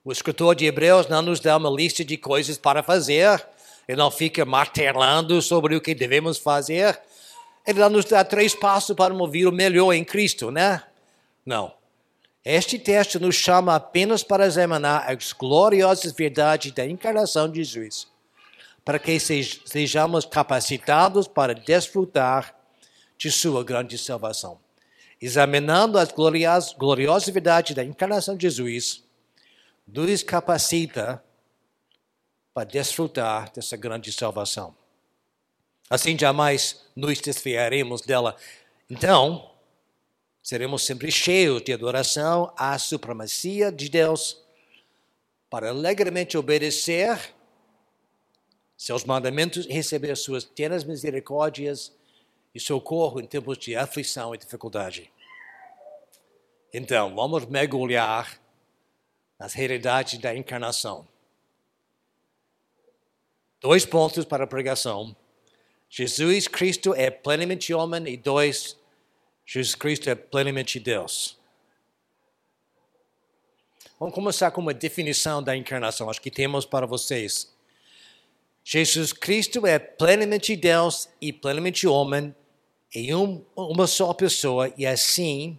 O 0.05 0.11
escritor 0.11 0.57
de 0.57 0.66
Hebreus 0.66 1.07
não 1.07 1.22
nos 1.22 1.38
dá 1.38 1.57
uma 1.57 1.70
lista 1.70 2.05
de 2.05 2.16
coisas 2.16 2.59
para 2.59 2.83
fazer, 2.83 3.48
ele 3.87 3.98
não 3.98 4.11
fica 4.11 4.44
martelando 4.44 5.40
sobre 5.40 5.76
o 5.76 5.81
que 5.81 5.94
devemos 5.94 6.38
fazer, 6.38 7.00
ele 7.66 7.81
não 7.81 7.90
nos 7.90 8.05
dá 8.05 8.24
três 8.24 8.55
passos 8.55 8.94
para 8.94 9.12
uma 9.12 9.29
vida 9.29 9.50
melhor 9.50 9.92
em 9.92 10.05
Cristo, 10.05 10.50
né? 10.50 10.83
Não. 11.44 11.74
Este 12.44 12.79
texto 12.79 13.18
nos 13.18 13.35
chama 13.35 13.74
apenas 13.74 14.22
para 14.22 14.46
examinar 14.46 15.11
as 15.11 15.33
gloriosas 15.33 16.12
verdades 16.12 16.70
da 16.70 16.87
encarnação 16.87 17.50
de 17.50 17.64
Jesus, 17.64 18.07
para 18.85 19.00
que 19.00 19.18
sejamos 19.18 20.24
capacitados 20.24 21.26
para 21.26 21.55
desfrutar 21.55 22.55
de 23.18 23.33
sua 23.33 23.64
grande 23.64 23.98
salvação. 23.98 24.61
Examinando 25.20 25.98
as 25.98 26.12
gloriosas, 26.12 26.72
gloriosas 26.72 27.29
verdades 27.31 27.74
da 27.74 27.83
encarnação 27.83 28.37
de 28.37 28.42
Jesus, 28.42 29.02
nos 29.85 30.22
capacita 30.22 31.20
para 32.55 32.64
desfrutar 32.64 33.50
dessa 33.52 33.76
grande 33.76 34.12
salvação. 34.12 34.74
Assim 35.88 36.18
jamais 36.18 36.85
nos 36.96 37.20
desfiaremos 37.20 38.01
dela. 38.01 38.37
Então, 38.90 39.51
seremos 40.42 40.85
sempre 40.85 41.11
cheios 41.12 41.62
de 41.62 41.72
adoração 41.72 42.53
à 42.57 42.77
supremacia 42.79 43.70
de 43.70 43.88
Deus 43.88 44.44
para 45.49 45.70
alegremente 45.70 46.37
obedecer 46.37 47.35
seus 48.77 49.05
mandamentos 49.05 49.64
e 49.66 49.72
receber 49.72 50.16
suas 50.16 50.44
ternas 50.44 50.85
misericórdias 50.85 51.92
e 52.55 52.61
socorro 52.61 53.20
em 53.20 53.27
tempos 53.27 53.57
de 53.57 53.77
aflição 53.77 54.35
e 54.35 54.38
dificuldade. 54.38 55.11
Então, 56.75 57.14
vamos 57.14 57.46
mergulhar 57.46 58.40
nas 59.38 59.55
realidades 59.55 60.18
da 60.18 60.35
encarnação. 60.35 61.07
Dois 63.61 63.87
pontos 63.87 64.25
para 64.25 64.44
a 64.44 64.46
pregação 64.46 65.16
Jesus 65.99 66.47
Cristo 66.47 66.95
é 66.95 67.09
plenamente 67.09 67.73
homem 67.73 68.07
e 68.07 68.19
dois, 68.19 68.77
Jesus 69.47 69.75
Cristo 69.75 70.11
é 70.11 70.15
plenamente 70.15 70.79
Deus. 70.79 71.39
Vamos 73.99 74.15
começar 74.15 74.51
com 74.51 74.61
uma 74.61 74.75
definição 74.75 75.43
da 75.43 75.57
encarnação, 75.57 76.11
acho 76.11 76.21
que 76.21 76.31
temos 76.31 76.67
para 76.67 76.85
vocês. 76.87 77.51
Jesus 78.63 79.11
Cristo 79.11 79.67
é 79.67 79.79
plenamente 79.79 80.55
Deus 80.55 81.09
e 81.19 81.33
plenamente 81.33 81.87
homem 81.87 82.37
em 82.95 83.15
um, 83.15 83.43
uma 83.57 83.87
só 83.87 84.13
pessoa 84.13 84.71
e 84.77 84.85
assim 84.85 85.59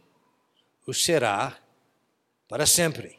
o 0.85 0.93
será 0.93 1.57
para 2.47 2.67
sempre. 2.67 3.16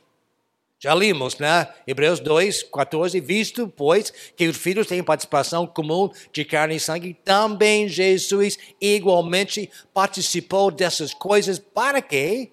Já 0.81 0.95
limos, 0.95 1.39
né? 1.39 1.67
Hebreus 1.87 2.21
2, 2.21 2.63
14. 2.65 3.19
Visto, 3.21 3.69
pois, 3.69 4.11
que 4.11 4.47
os 4.47 4.57
filhos 4.57 4.87
têm 4.87 5.03
participação 5.03 5.67
comum 5.67 6.09
de 6.33 6.45
carne 6.45 6.77
e 6.77 6.81
sangue, 6.81 7.15
também 7.15 7.89
Jesus 7.89 8.57
igualmente 8.81 9.69
participou 9.93 10.71
dessas 10.71 11.13
coisas 11.13 11.59
para 11.59 12.01
que, 12.01 12.53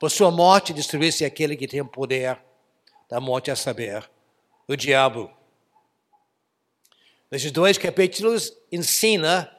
por 0.00 0.10
sua 0.10 0.30
morte, 0.30 0.72
destruísse 0.72 1.26
aquele 1.26 1.56
que 1.56 1.68
tem 1.68 1.82
o 1.82 1.86
poder 1.86 2.38
da 3.08 3.20
morte, 3.20 3.50
a 3.50 3.56
saber, 3.56 4.08
o 4.66 4.74
diabo. 4.74 5.30
Nesses 7.30 7.50
dois 7.50 7.76
capítulos 7.76 8.56
ensina 8.72 9.50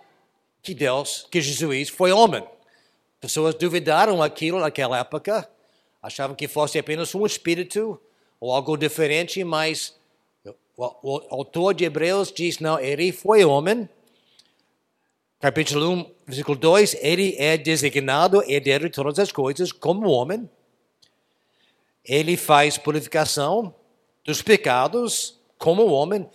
que 0.64 0.74
Deus, 0.74 1.28
que 1.30 1.40
Jesus 1.40 1.90
foi 1.90 2.12
homem. 2.12 2.44
Pessoas 3.22 3.54
duvidaram 3.54 4.22
aquilo 4.22 4.60
naquela 4.60 5.00
época 5.00 5.48
achavam 6.08 6.36
que 6.36 6.48
fosse 6.48 6.80
apenas 6.80 7.14
um 7.14 7.26
espírito 7.26 8.00
ou 8.40 8.54
algo 8.54 8.78
diferente, 8.78 9.44
mas 9.44 9.94
o, 10.78 11.22
autor 11.30 11.74
de 11.74 11.84
Hebreus 11.84 12.32
diz: 12.32 12.60
não, 12.60 12.80
ele 12.80 13.12
foi 13.12 13.44
homem. 13.44 13.88
Capítulo 15.40 15.90
1, 15.90 16.12
versículo 16.26 16.58
2: 16.58 16.96
ele 17.02 17.36
é 17.38 17.58
designado 17.58 18.42
herdeiro 18.50 18.90
de 18.90 18.96
todas 18.96 19.20
as 19.20 19.32
coisas 19.32 19.72
como 19.72 20.10
homem. 20.10 20.50
Ele 22.06 22.38
faz 22.38 22.78
purificação 22.78 23.76
dos 24.24 24.42
pecados 24.42 25.38
como 25.58 25.88
homem. 25.88 26.28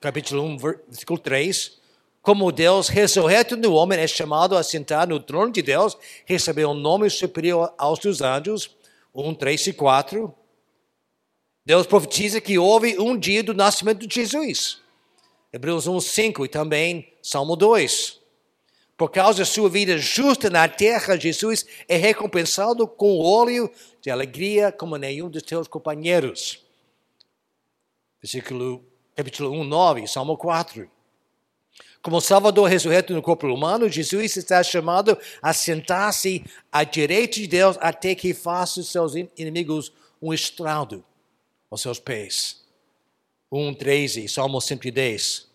Capítulo 0.00 0.44
1, 0.44 0.58
versículo 0.58 1.18
3. 1.18 1.80
Como 2.20 2.52
Deus 2.52 2.86
ressurreto 2.86 3.56
no 3.56 3.74
homem 3.74 3.98
é 3.98 4.06
chamado 4.06 4.56
a 4.56 4.62
sentar 4.62 5.08
no 5.08 5.18
trono 5.18 5.50
de 5.50 5.60
Deus, 5.60 5.98
recebeu 6.24 6.70
um 6.70 6.74
nome 6.74 7.10
superior 7.10 7.74
aos 7.76 7.98
dos 7.98 8.20
anjos 8.20 8.76
1, 9.14 9.34
3 9.34 9.66
e 9.68 9.72
4, 9.72 10.34
Deus 11.64 11.86
profetiza 11.86 12.40
que 12.40 12.58
houve 12.58 12.98
um 12.98 13.16
dia 13.16 13.42
do 13.42 13.54
nascimento 13.54 14.06
de 14.06 14.14
Jesus. 14.14 14.80
Hebreus 15.52 15.86
1, 15.86 16.00
5 16.00 16.44
e 16.44 16.48
também 16.48 17.12
Salmo 17.22 17.54
2. 17.54 18.20
Por 18.96 19.10
causa 19.10 19.40
da 19.40 19.44
sua 19.44 19.68
vida 19.68 19.98
justa 19.98 20.48
na 20.48 20.68
terra, 20.68 21.18
Jesus 21.18 21.66
é 21.88 21.96
recompensado 21.96 22.86
com 22.86 23.18
óleo 23.18 23.70
de 24.00 24.10
alegria 24.10 24.72
como 24.72 24.96
nenhum 24.96 25.28
dos 25.28 25.42
seus 25.46 25.68
companheiros. 25.68 26.64
Versículo, 28.20 28.84
capítulo 29.14 29.50
1, 29.50 29.64
9, 29.64 30.06
Salmo 30.06 30.36
4. 30.36 30.88
Como 32.02 32.20
Salvador 32.20 32.68
ressurreto 32.68 33.14
no 33.14 33.22
corpo 33.22 33.46
humano, 33.46 33.88
Jesus 33.88 34.36
está 34.36 34.60
chamado 34.64 35.16
a 35.40 35.52
sentar-se 35.52 36.44
à 36.70 36.82
direita 36.82 37.36
de 37.36 37.46
Deus 37.46 37.78
até 37.80 38.12
que 38.16 38.34
faça 38.34 38.80
os 38.80 38.90
seus 38.90 39.14
inimigos 39.14 39.92
um 40.20 40.34
estrado 40.34 41.04
aos 41.70 41.80
seus 41.80 42.00
pés. 42.00 42.60
1,13, 43.52 44.26
Salmo 44.26 44.60
110. 44.60 45.46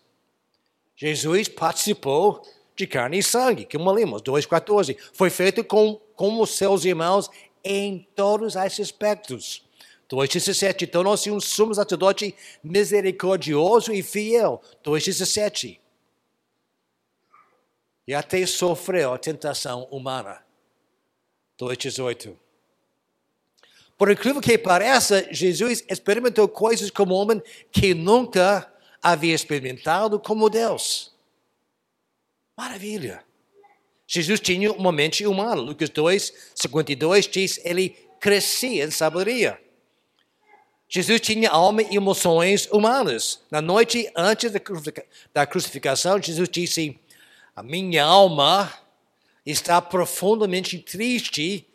Jesus 0.96 1.48
participou 1.48 2.42
de 2.74 2.86
carne 2.86 3.18
e 3.18 3.22
sangue, 3.22 3.68
como 3.70 3.92
lemos, 3.92 4.22
2,14. 4.22 4.96
Foi 5.12 5.28
feito 5.28 5.62
com, 5.62 6.00
como 6.16 6.46
seus 6.46 6.86
irmãos 6.86 7.28
em 7.62 8.08
todos 8.16 8.54
os 8.54 8.56
aspectos. 8.56 9.62
2,17. 10.10 10.88
Tornou-se 10.88 11.30
um 11.30 11.40
sumo 11.40 11.74
sacerdote 11.74 12.34
misericordioso 12.64 13.92
e 13.92 14.02
fiel. 14.02 14.62
2,17 14.82 15.78
e 18.08 18.14
até 18.14 18.46
sofreu 18.46 19.12
a 19.12 19.18
tentação 19.18 19.86
humana. 19.90 20.42
2,18. 21.60 22.34
Por 23.98 24.10
incrível 24.10 24.40
que 24.40 24.56
pareça, 24.56 25.28
Jesus 25.30 25.84
experimentou 25.90 26.48
coisas 26.48 26.90
como 26.90 27.14
homem 27.14 27.42
que 27.70 27.92
nunca 27.92 28.72
havia 29.02 29.34
experimentado 29.34 30.18
como 30.18 30.48
Deus. 30.48 31.12
Maravilha! 32.56 33.22
Jesus 34.06 34.40
tinha 34.40 34.72
uma 34.72 34.90
mente 34.90 35.26
humana. 35.26 35.60
Lucas 35.60 35.90
2, 35.90 36.52
52 36.54 37.28
diz 37.28 37.60
ele 37.62 37.90
crescia 38.18 38.84
em 38.84 38.90
sabedoria. 38.90 39.60
Jesus 40.88 41.20
tinha 41.20 41.50
alma 41.50 41.82
e 41.82 41.96
emoções 41.96 42.66
humanas. 42.72 43.42
Na 43.50 43.60
noite 43.60 44.10
antes 44.16 44.50
da 45.34 45.46
crucificação, 45.46 46.22
Jesus 46.22 46.48
disse: 46.48 46.98
a 47.58 47.62
minha 47.64 48.04
alma 48.04 48.72
está 49.44 49.82
profundamente 49.82 50.78
triste, 50.78 51.66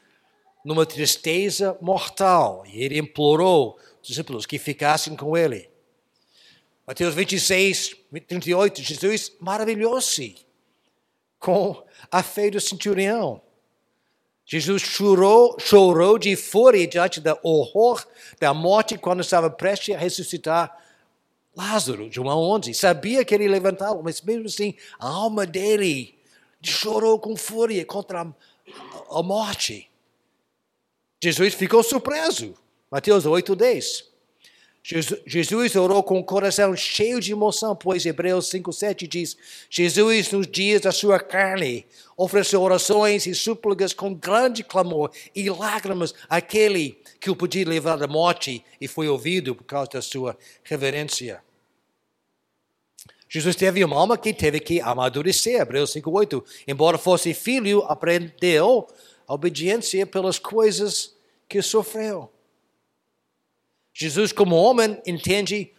numa 0.64 0.86
tristeza 0.86 1.78
mortal. 1.82 2.64
E 2.66 2.82
ele 2.82 2.98
implorou 2.98 3.78
os 4.02 4.08
discípulos 4.08 4.46
que 4.46 4.58
ficassem 4.58 5.14
com 5.14 5.36
ele. 5.36 5.70
Mateus 6.88 7.14
26, 7.14 7.98
38, 8.26 8.82
Jesus 8.82 9.34
maravilhou-se 9.42 10.38
com 11.38 11.84
a 12.10 12.24
fé 12.24 12.50
do 12.50 12.62
centurião. 12.62 13.42
Jesus 14.46 14.84
chorou, 14.84 15.58
chorou 15.60 16.18
de 16.18 16.34
fúria 16.38 16.88
diante 16.88 17.20
do 17.20 17.38
horror 17.44 18.08
da 18.40 18.54
morte 18.54 18.98
quando 18.98 19.20
estava 19.20 19.50
prestes 19.50 19.94
a 19.94 20.00
ressuscitar 20.00 20.83
Lázaro, 21.56 22.12
João 22.12 22.40
11. 22.40 22.74
Sabia 22.74 23.24
que 23.24 23.34
ele 23.34 23.48
levantava, 23.48 24.02
mas 24.02 24.22
mesmo 24.22 24.46
assim, 24.46 24.76
a 25.00 25.08
alma 25.08 25.46
dele 25.46 26.18
chorou 26.62 27.20
com 27.20 27.36
fúria 27.36 27.86
contra 27.86 28.22
a, 28.22 29.20
a 29.20 29.24
morte. 29.24 29.90
Jesus 31.24 31.54
ficou 31.54 31.84
surpreso. 31.84 32.56
Mateus 32.90 33.26
8, 33.26 33.56
10. 33.56 34.13
Jesus 34.86 35.78
orou 35.78 36.04
com 36.04 36.20
o 36.20 36.24
coração 36.26 36.76
cheio 36.76 37.22
de 37.22 37.32
emoção, 37.32 37.74
pois 37.74 38.06
Hebreus 38.06 38.50
5,7 38.50 39.08
diz: 39.08 39.38
Jesus, 39.70 40.30
nos 40.30 40.46
dias 40.46 40.82
da 40.82 40.92
sua 40.92 41.22
carne, 41.22 41.86
ofereceu 42.18 42.62
orações 42.62 43.26
e 43.26 43.34
súplicas 43.34 43.94
com 43.94 44.14
grande 44.14 44.62
clamor 44.62 45.10
e 45.34 45.50
lágrimas 45.50 46.14
àquele 46.28 46.98
que 47.18 47.32
o 47.32 47.36
podia 47.36 47.66
levar 47.66 47.96
da 47.96 48.08
morte 48.08 48.62
e 48.82 48.86
foi 48.86 49.08
ouvido 49.08 49.56
por 49.56 49.64
causa 49.64 49.92
da 49.92 50.02
sua 50.02 50.38
reverência. 50.66 51.42
Jesus 53.30 53.56
teve 53.56 53.86
uma 53.86 53.96
alma 53.96 54.18
que 54.18 54.34
teve 54.34 54.60
que 54.60 54.82
amadurecer, 54.82 55.62
Hebreus 55.62 55.94
5,8. 55.94 56.44
Embora 56.68 56.98
fosse 56.98 57.34
filho, 57.34 57.84
aprendeu 57.84 58.86
a 59.26 59.34
obediência 59.34 60.06
pelas 60.06 60.38
coisas 60.38 61.16
que 61.48 61.62
sofreu. 61.62 62.30
Jesus, 63.94 64.32
como 64.32 64.56
homem, 64.56 65.00
entende 65.06 65.72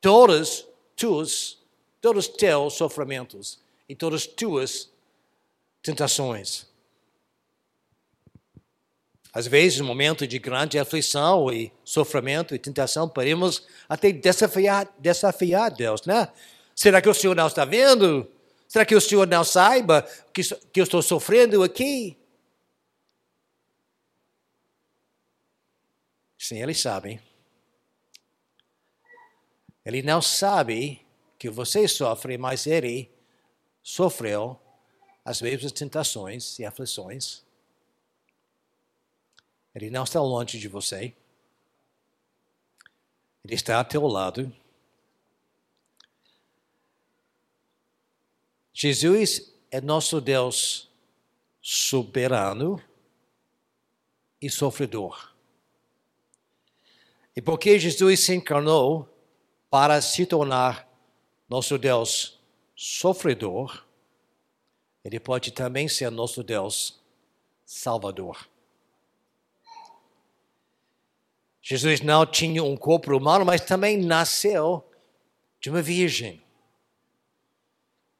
todos 0.00 0.66
tuas, 0.94 1.58
todos 2.00 2.28
teus 2.28 2.74
sofrimentos 2.74 3.58
e 3.88 3.94
todas 3.94 4.26
tuas 4.26 4.88
tentações. 5.82 6.66
Às 9.32 9.46
vezes, 9.46 9.78
no 9.78 9.84
momento 9.84 10.26
de 10.26 10.38
grande 10.38 10.78
aflição 10.78 11.52
e 11.52 11.72
sofrimento 11.84 12.54
e 12.54 12.58
tentação, 12.58 13.08
podemos 13.08 13.66
até 13.88 14.10
desafiar, 14.10 14.92
desafiar 14.98 15.70
Deus, 15.70 16.02
né? 16.04 16.28
Será 16.74 17.00
que 17.00 17.08
o 17.08 17.14
Senhor 17.14 17.36
não 17.36 17.46
está 17.46 17.64
vendo? 17.64 18.28
Será 18.66 18.84
que 18.84 18.94
o 18.94 19.00
Senhor 19.00 19.26
não 19.26 19.44
saiba 19.44 20.02
que, 20.32 20.42
que 20.42 20.80
eu 20.80 20.84
estou 20.84 21.02
sofrendo 21.02 21.62
aqui? 21.62 22.16
Sim, 26.38 26.62
Ele 26.62 26.74
sabe. 26.74 27.20
Ele 29.90 30.02
não 30.02 30.22
sabe 30.22 31.04
que 31.36 31.50
você 31.50 31.88
sofre, 31.88 32.38
mas 32.38 32.64
ele 32.64 33.10
sofreu 33.82 34.56
as 35.24 35.42
mesmas 35.42 35.72
tentações 35.72 36.60
e 36.60 36.64
aflições. 36.64 37.42
Ele 39.74 39.90
não 39.90 40.04
está 40.04 40.20
longe 40.20 40.60
de 40.60 40.68
você. 40.68 41.12
Ele 43.44 43.54
está 43.56 43.78
ao 43.78 43.84
teu 43.84 44.06
lado. 44.06 44.54
Jesus 48.72 49.52
é 49.72 49.80
nosso 49.80 50.20
Deus 50.20 50.88
soberano 51.60 52.80
e 54.40 54.48
sofredor. 54.48 55.34
E 57.34 57.42
porque 57.42 57.76
Jesus 57.76 58.20
se 58.20 58.36
encarnou, 58.36 59.08
para 59.70 60.02
se 60.02 60.26
tornar 60.26 60.88
nosso 61.48 61.78
Deus 61.78 62.38
sofredor, 62.74 63.84
ele 65.04 65.20
pode 65.20 65.52
também 65.52 65.88
ser 65.88 66.10
nosso 66.10 66.42
Deus 66.42 67.00
salvador. 67.64 68.48
Jesus 71.62 72.00
não 72.00 72.26
tinha 72.26 72.64
um 72.64 72.76
corpo 72.76 73.16
humano, 73.16 73.44
mas 73.44 73.60
também 73.60 73.96
nasceu 73.96 74.84
de 75.60 75.70
uma 75.70 75.80
virgem. 75.80 76.42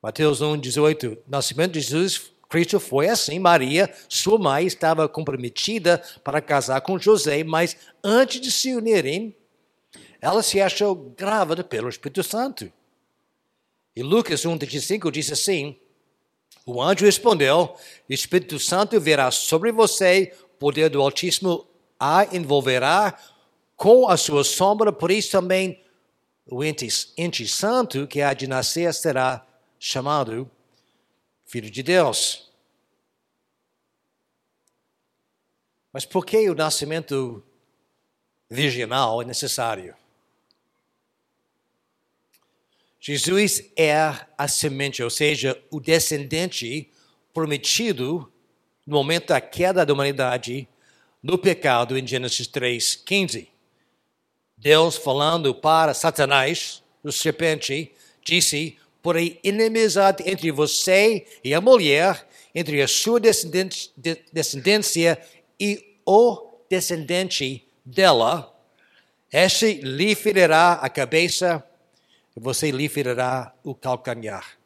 Mateus 0.00 0.40
1, 0.40 0.58
18. 0.58 1.08
O 1.08 1.18
nascimento 1.26 1.72
de 1.72 1.80
Jesus 1.80 2.32
Cristo 2.48 2.78
foi 2.78 3.08
assim. 3.08 3.38
Maria, 3.38 3.92
sua 4.08 4.38
mãe, 4.38 4.66
estava 4.66 5.08
comprometida 5.08 5.98
para 6.22 6.40
casar 6.40 6.80
com 6.80 6.98
José, 6.98 7.42
mas 7.42 7.76
antes 8.04 8.40
de 8.40 8.52
se 8.52 8.74
unirem, 8.74 9.34
ela 10.20 10.42
se 10.42 10.60
achou 10.60 10.94
grávida 10.94 11.64
pelo 11.64 11.88
Espírito 11.88 12.22
Santo. 12.22 12.70
E 13.96 14.02
Lucas 14.02 14.42
1,35 14.42 15.10
diz 15.10 15.32
assim: 15.32 15.78
O 16.66 16.82
anjo 16.82 17.04
respondeu: 17.04 17.74
Espírito 18.08 18.58
Santo 18.58 19.00
virá 19.00 19.30
sobre 19.30 19.72
você, 19.72 20.36
poder 20.58 20.90
do 20.90 21.00
Altíssimo 21.00 21.66
a 21.98 22.24
envolverá 22.34 23.18
com 23.76 24.08
a 24.08 24.16
sua 24.16 24.44
sombra, 24.44 24.92
por 24.92 25.10
isso 25.10 25.32
também 25.32 25.82
o 26.46 26.62
ente, 26.62 26.86
ente 27.16 27.46
santo 27.48 28.06
que 28.06 28.20
há 28.20 28.34
de 28.34 28.46
nascer 28.46 28.92
será 28.92 29.46
chamado 29.78 30.50
Filho 31.46 31.70
de 31.70 31.82
Deus. 31.82 32.50
Mas 35.92 36.04
por 36.04 36.24
que 36.24 36.48
o 36.48 36.54
nascimento 36.54 37.42
virginal 38.48 39.22
é 39.22 39.24
necessário? 39.24 39.96
Jesus 43.00 43.64
é 43.76 43.96
a 44.36 44.46
semente, 44.46 45.02
ou 45.02 45.08
seja, 45.08 45.58
o 45.70 45.80
descendente 45.80 46.90
prometido 47.32 48.30
no 48.86 48.96
momento 48.96 49.28
da 49.28 49.40
queda 49.40 49.86
da 49.86 49.94
humanidade 49.94 50.68
no 51.22 51.38
pecado 51.38 51.96
em 51.96 52.06
Gênesis 52.06 52.46
3:15. 52.46 53.48
Deus 54.54 54.96
falando 54.96 55.54
para 55.54 55.94
Satanás, 55.94 56.82
o 57.02 57.10
serpente, 57.10 57.90
disse: 58.22 58.76
"Porém 59.02 59.40
inimizade 59.42 60.22
entre 60.26 60.50
você 60.50 61.26
e 61.42 61.54
a 61.54 61.60
mulher, 61.60 62.28
entre 62.54 62.82
a 62.82 62.88
sua 62.88 63.18
descendência 63.18 65.18
e 65.58 65.96
o 66.04 66.50
descendente 66.68 67.66
dela, 67.82 68.54
este 69.32 69.80
lhe 69.80 70.14
ferirá 70.14 70.74
a 70.74 70.90
cabeça 70.90 71.64
você 72.40 72.70
lhe 72.70 72.88
ferirá 72.88 73.54
o 73.62 73.74
calcanhar. 73.74 74.58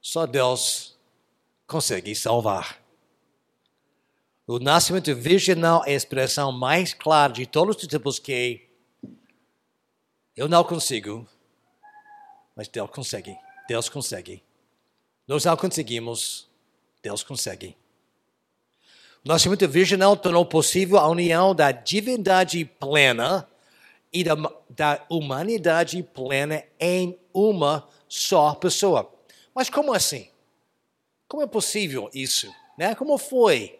Só 0.00 0.26
Deus 0.26 0.96
consegue 1.66 2.14
salvar. 2.14 2.80
O 4.46 4.60
nascimento 4.60 5.12
virginal 5.14 5.82
é 5.84 5.90
a 5.90 5.96
expressão 5.96 6.52
mais 6.52 6.94
clara 6.94 7.32
de 7.32 7.46
todos 7.46 7.76
os 7.76 7.88
tipos 7.88 8.20
que 8.20 8.68
eu 10.36 10.48
não 10.48 10.62
consigo, 10.62 11.28
mas 12.54 12.68
Deus 12.68 12.88
consegue. 12.90 13.36
Deus 13.68 13.88
consegue. 13.88 14.42
Nós 15.26 15.44
não 15.44 15.56
conseguimos, 15.56 16.48
Deus 17.02 17.24
consegue. 17.24 17.76
O 19.24 19.28
nascimento 19.28 19.68
virginal 19.68 20.16
tornou 20.16 20.46
possível 20.46 20.96
a 20.96 21.08
união 21.08 21.54
da 21.54 21.72
divindade 21.72 22.64
plena 22.64 23.46
e 24.12 24.24
da, 24.24 24.34
da 24.70 25.04
humanidade 25.08 26.02
plena 26.02 26.64
em 26.80 27.18
uma 27.32 27.88
só 28.08 28.54
pessoa. 28.54 29.12
Mas 29.54 29.68
como 29.68 29.92
assim? 29.92 30.28
Como 31.26 31.42
é 31.42 31.46
possível 31.46 32.10
isso? 32.14 32.52
Né? 32.76 32.94
Como 32.94 33.18
foi? 33.18 33.78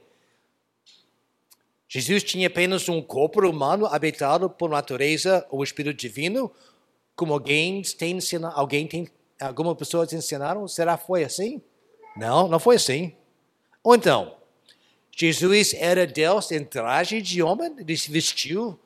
Jesus 1.88 2.22
tinha 2.22 2.48
apenas 2.48 2.88
um 2.88 3.00
corpo 3.00 3.40
humano 3.40 3.86
habitado 3.86 4.50
por 4.50 4.68
natureza 4.68 5.46
ou 5.50 5.64
espírito 5.64 5.96
divino, 5.96 6.52
como 7.16 7.32
alguém 7.32 7.80
tem 7.82 8.18
ensinado, 8.18 8.54
alguém 8.54 8.86
tem, 8.86 9.08
alguma 9.40 9.74
pessoa 9.74 10.06
te 10.06 10.14
ensinaram? 10.14 10.68
Será 10.68 10.98
que 10.98 11.06
foi 11.06 11.24
assim? 11.24 11.62
Não, 12.16 12.46
não 12.46 12.58
foi 12.58 12.76
assim. 12.76 13.14
Ou 13.82 13.94
então, 13.94 14.36
Jesus 15.16 15.72
era 15.74 16.06
Deus 16.06 16.52
em 16.52 16.62
traje 16.62 17.22
de 17.22 17.42
homem, 17.42 17.74
ele 17.78 17.96
se 17.96 18.10
vestiu 18.10 18.78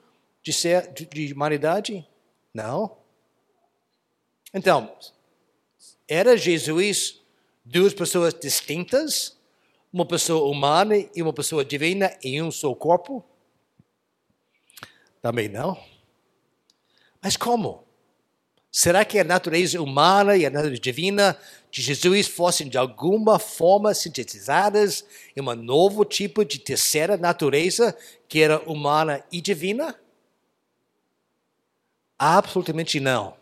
de, 0.43 0.53
ser, 0.53 0.93
de 0.93 1.33
humanidade? 1.33 2.07
Não. 2.53 2.97
Então, 4.53 4.95
era 6.07 6.37
Jesus 6.37 7.21
duas 7.65 7.95
pessoas 7.95 8.35
distintas, 8.35 9.37
uma 9.93 10.05
pessoa 10.05 10.51
humana 10.51 10.97
e 11.15 11.23
uma 11.23 11.33
pessoa 11.33 11.65
divina 11.65 12.17
em 12.23 12.43
um 12.43 12.51
só 12.51 12.75
corpo? 12.75 13.25
Também 15.21 15.49
não. 15.49 15.79
Mas 17.23 17.37
como? 17.37 17.85
Será 18.71 19.05
que 19.05 19.19
a 19.19 19.25
natureza 19.25 19.81
humana 19.81 20.37
e 20.37 20.47
a 20.47 20.51
natureza 20.51 20.81
divina 20.81 21.39
de 21.71 21.83
Jesus 21.83 22.27
fossem 22.27 22.69
de 22.69 22.79
alguma 22.79 23.39
forma 23.39 23.95
sintetizadas 23.95 25.05
em 25.37 25.43
um 25.43 25.55
novo 25.55 26.05
tipo 26.05 26.45
de 26.45 26.59
terceira 26.59 27.17
natureza 27.17 27.97
que 28.27 28.41
era 28.41 28.59
humana 28.61 29.23
e 29.31 29.41
divina? 29.41 29.95
Absolutamente 32.25 33.01
não. 33.01 33.35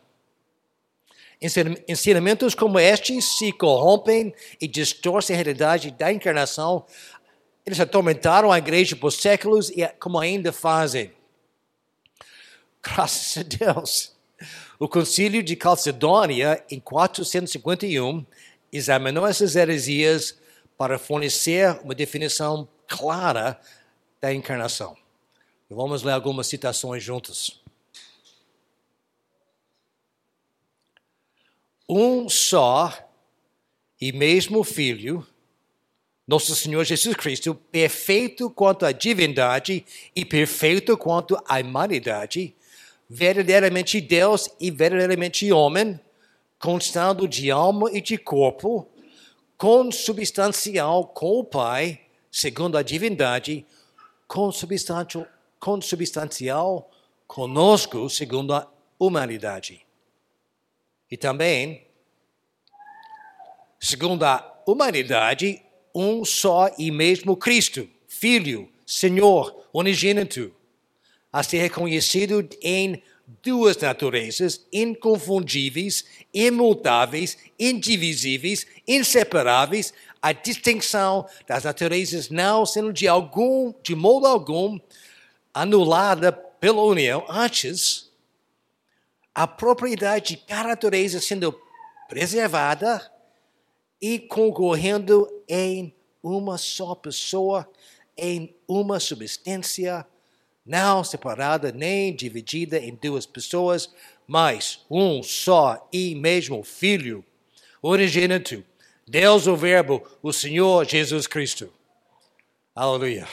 Ensinamentos 1.86 2.54
como 2.54 2.78
estes 2.78 3.36
se 3.36 3.52
corrompem 3.52 4.34
e 4.58 4.66
distorcem 4.66 5.34
a 5.34 5.36
realidade 5.36 5.90
da 5.90 6.10
encarnação. 6.10 6.86
Eles 7.66 7.78
atormentaram 7.78 8.50
a 8.50 8.56
igreja 8.56 8.96
por 8.96 9.10
séculos 9.10 9.68
e 9.68 9.86
como 9.98 10.18
ainda 10.18 10.50
fazem. 10.50 11.12
Graças 12.82 13.36
a 13.36 13.42
Deus. 13.42 14.16
O 14.78 14.88
concílio 14.88 15.42
de 15.42 15.56
Calcedônia, 15.56 16.64
em 16.70 16.80
451, 16.80 18.24
examinou 18.72 19.26
essas 19.26 19.56
heresias 19.56 20.38
para 20.78 20.98
fornecer 20.98 21.78
uma 21.84 21.94
definição 21.94 22.66
clara 22.88 23.60
da 24.22 24.32
encarnação. 24.32 24.96
Vamos 25.68 26.02
ler 26.02 26.12
algumas 26.12 26.46
citações 26.46 27.04
juntos. 27.04 27.59
Um 31.92 32.28
só 32.28 32.96
e 34.00 34.12
mesmo 34.12 34.62
Filho, 34.62 35.26
nosso 36.24 36.54
Senhor 36.54 36.84
Jesus 36.84 37.16
Cristo, 37.16 37.52
perfeito 37.52 38.48
quanto 38.48 38.86
à 38.86 38.92
divindade 38.92 39.84
e 40.14 40.24
perfeito 40.24 40.96
quanto 40.96 41.36
à 41.48 41.58
humanidade, 41.58 42.54
verdadeiramente 43.08 44.00
Deus 44.00 44.48
e 44.60 44.70
verdadeiramente 44.70 45.50
homem, 45.50 45.98
constando 46.60 47.26
de 47.26 47.50
alma 47.50 47.90
e 47.92 48.00
de 48.00 48.16
corpo, 48.16 48.86
consubstancial 49.58 51.08
com 51.08 51.40
o 51.40 51.44
Pai, 51.44 52.02
segundo 52.30 52.78
a 52.78 52.84
divindade, 52.84 53.66
consubstancial, 54.28 55.26
consubstancial 55.58 56.88
conosco, 57.26 58.08
segundo 58.08 58.54
a 58.54 58.68
humanidade. 58.96 59.89
E 61.10 61.16
também, 61.16 61.86
segundo 63.80 64.22
a 64.24 64.62
humanidade, 64.66 65.60
um 65.94 66.24
só 66.24 66.70
e 66.78 66.90
mesmo 66.90 67.36
Cristo, 67.36 67.88
Filho, 68.06 68.70
Senhor, 68.86 69.66
unigênito, 69.72 70.54
a 71.32 71.42
ser 71.42 71.58
reconhecido 71.58 72.48
em 72.62 73.02
duas 73.42 73.76
naturezas 73.76 74.66
inconfundíveis, 74.72 76.04
imutáveis, 76.34 77.38
indivisíveis, 77.58 78.66
inseparáveis, 78.86 79.94
a 80.20 80.32
distinção 80.32 81.26
das 81.46 81.64
naturezas 81.64 82.28
não 82.28 82.66
sendo 82.66 82.92
de 82.92 83.08
algum, 83.08 83.72
de 83.82 83.94
modo 83.94 84.26
algum, 84.26 84.78
anulada 85.54 86.30
pela 86.32 86.82
união, 86.82 87.24
antes, 87.28 88.09
a 89.34 89.46
propriedade 89.46 90.36
de 90.36 90.42
cada 90.42 90.68
natureza 90.68 91.20
sendo 91.20 91.58
preservada 92.08 93.10
e 94.00 94.18
concorrendo 94.18 95.28
em 95.48 95.94
uma 96.22 96.58
só 96.58 96.94
pessoa, 96.94 97.68
em 98.16 98.54
uma 98.66 98.98
substância, 98.98 100.06
não 100.64 101.02
separada 101.02 101.72
nem 101.72 102.14
dividida 102.14 102.78
em 102.78 102.94
duas 102.94 103.26
pessoas, 103.26 103.92
mas 104.26 104.84
um 104.90 105.22
só 105.22 105.88
e 105.92 106.14
mesmo 106.14 106.62
Filho, 106.62 107.24
unigênito, 107.82 108.64
Deus 109.06 109.46
o 109.46 109.56
Verbo, 109.56 110.06
o 110.22 110.32
Senhor 110.32 110.84
Jesus 110.84 111.26
Cristo. 111.26 111.72
Aleluia. 112.74 113.26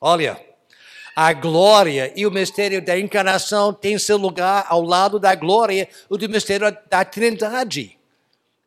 Olha, 0.00 0.40
a 1.14 1.32
glória 1.32 2.12
e 2.16 2.26
o 2.26 2.30
mistério 2.30 2.84
da 2.84 2.98
encarnação 2.98 3.72
têm 3.72 3.98
seu 3.98 4.16
lugar 4.16 4.66
ao 4.68 4.82
lado 4.82 5.18
da 5.18 5.34
glória 5.34 5.88
e 6.10 6.18
do 6.18 6.28
mistério 6.28 6.76
da 6.88 7.04
Trindade. 7.04 7.98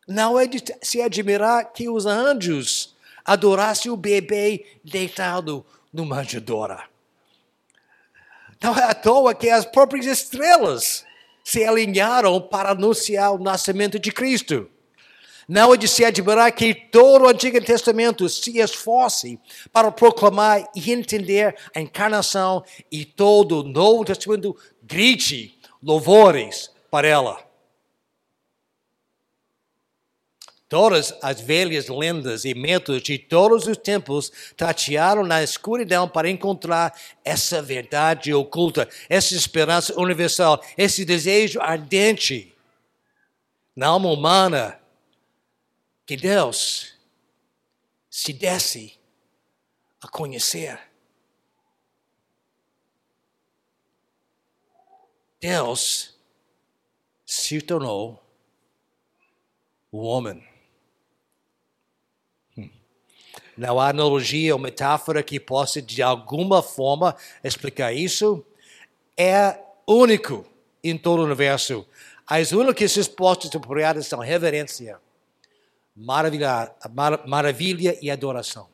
Não 0.06 0.38
é 0.38 0.46
de 0.46 0.62
se 0.82 1.02
admirar 1.02 1.72
que 1.72 1.88
os 1.88 2.06
anjos 2.06 2.94
adorassem 3.24 3.90
o 3.90 3.96
bebê 3.96 4.64
deitado 4.84 5.66
no 5.92 6.06
manjedoura. 6.06 6.84
Não 8.62 8.76
é 8.76 8.84
à 8.84 8.94
toa 8.94 9.34
que 9.34 9.50
as 9.50 9.66
próprias 9.66 10.06
estrelas 10.06 11.04
se 11.42 11.64
alinharam 11.64 12.40
para 12.40 12.70
anunciar 12.70 13.32
o 13.32 13.38
nascimento 13.38 13.98
de 13.98 14.12
Cristo. 14.12 14.70
Não 15.48 15.72
é 15.72 15.76
de 15.76 15.86
se 15.86 16.04
admirar 16.04 16.50
que 16.50 16.74
todo 16.74 17.24
o 17.24 17.28
Antigo 17.28 17.60
Testamento 17.60 18.28
se 18.28 18.58
esforce 18.58 19.38
para 19.72 19.92
proclamar 19.92 20.68
e 20.74 20.90
entender 20.90 21.54
a 21.74 21.80
encarnação 21.80 22.64
e 22.90 23.04
todo 23.04 23.60
o 23.60 23.62
Novo 23.62 24.04
Testamento 24.04 24.56
grite 24.82 25.56
louvores 25.80 26.70
para 26.90 27.06
ela. 27.06 27.46
Todas 30.68 31.14
as 31.22 31.40
velhas 31.40 31.86
lendas 31.86 32.44
e 32.44 32.52
mitos 32.52 33.00
de 33.00 33.16
todos 33.16 33.68
os 33.68 33.76
tempos 33.76 34.32
tatearam 34.56 35.24
na 35.24 35.40
escuridão 35.40 36.08
para 36.08 36.28
encontrar 36.28 36.92
essa 37.24 37.62
verdade 37.62 38.34
oculta, 38.34 38.88
essa 39.08 39.32
esperança 39.36 39.94
universal, 39.96 40.60
esse 40.76 41.04
desejo 41.04 41.60
ardente 41.60 42.52
na 43.76 43.86
alma 43.86 44.10
humana 44.10 44.80
que 46.06 46.16
Deus 46.16 46.94
se 48.08 48.32
desse 48.32 48.98
a 50.00 50.08
conhecer. 50.08 50.80
Deus 55.40 56.14
se 57.26 57.60
tornou 57.60 58.22
o 59.90 59.98
homem. 59.98 60.46
Não 63.56 63.80
há 63.80 63.88
analogia 63.88 64.54
ou 64.54 64.60
metáfora 64.60 65.22
que 65.22 65.40
possa, 65.40 65.80
de 65.82 66.02
alguma 66.02 66.62
forma, 66.62 67.16
explicar 67.42 67.92
isso. 67.92 68.44
É 69.16 69.58
único 69.86 70.46
em 70.84 70.96
todo 70.96 71.20
o 71.20 71.24
universo. 71.24 71.86
As 72.26 72.52
únicas 72.52 72.94
respostas 72.94 73.54
apropriadas 73.54 74.06
são 74.06 74.18
reverência, 74.20 75.00
maravilha, 75.96 76.74
mar, 76.90 77.26
maravilha 77.26 77.98
e 78.02 78.10
adoração. 78.10 78.68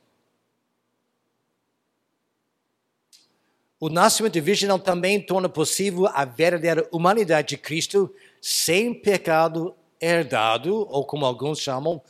O 3.79 3.89
nascimento 3.89 4.41
virginal 4.41 4.79
também 4.79 5.21
torna 5.21 5.49
possível 5.49 6.07
a 6.07 6.25
verdadeira 6.25 6.89
humanidade 6.93 7.49
de 7.49 7.57
Cristo 7.57 8.15
sem 8.41 8.95
pecado 8.95 9.75
herdado, 10.01 10.87
ou 10.89 11.05
como 11.05 11.27
alguns 11.27 11.59
chamam, 11.59 12.03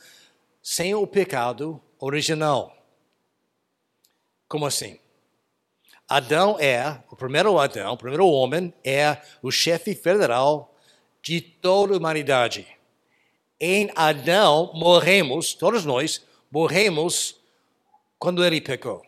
sem 0.61 0.95
o 0.95 1.05
pecado 1.05 1.81
original. 1.99 2.75
Como 4.47 4.65
assim? 4.65 4.99
Adão 6.07 6.57
é, 6.59 7.01
o 7.09 7.15
primeiro 7.15 7.57
Adão, 7.57 7.93
o 7.93 7.97
primeiro 7.97 8.27
homem, 8.27 8.73
é 8.83 9.17
o 9.41 9.49
chefe 9.49 9.95
federal 9.95 10.75
de 11.23 11.41
toda 11.41 11.93
a 11.93 11.97
humanidade. 11.97 12.67
Em 13.65 13.89
Adão 13.95 14.73
morremos, 14.73 15.53
todos 15.53 15.85
nós 15.85 16.21
morremos 16.51 17.41
quando 18.19 18.43
ele 18.43 18.59
pecou. 18.59 19.01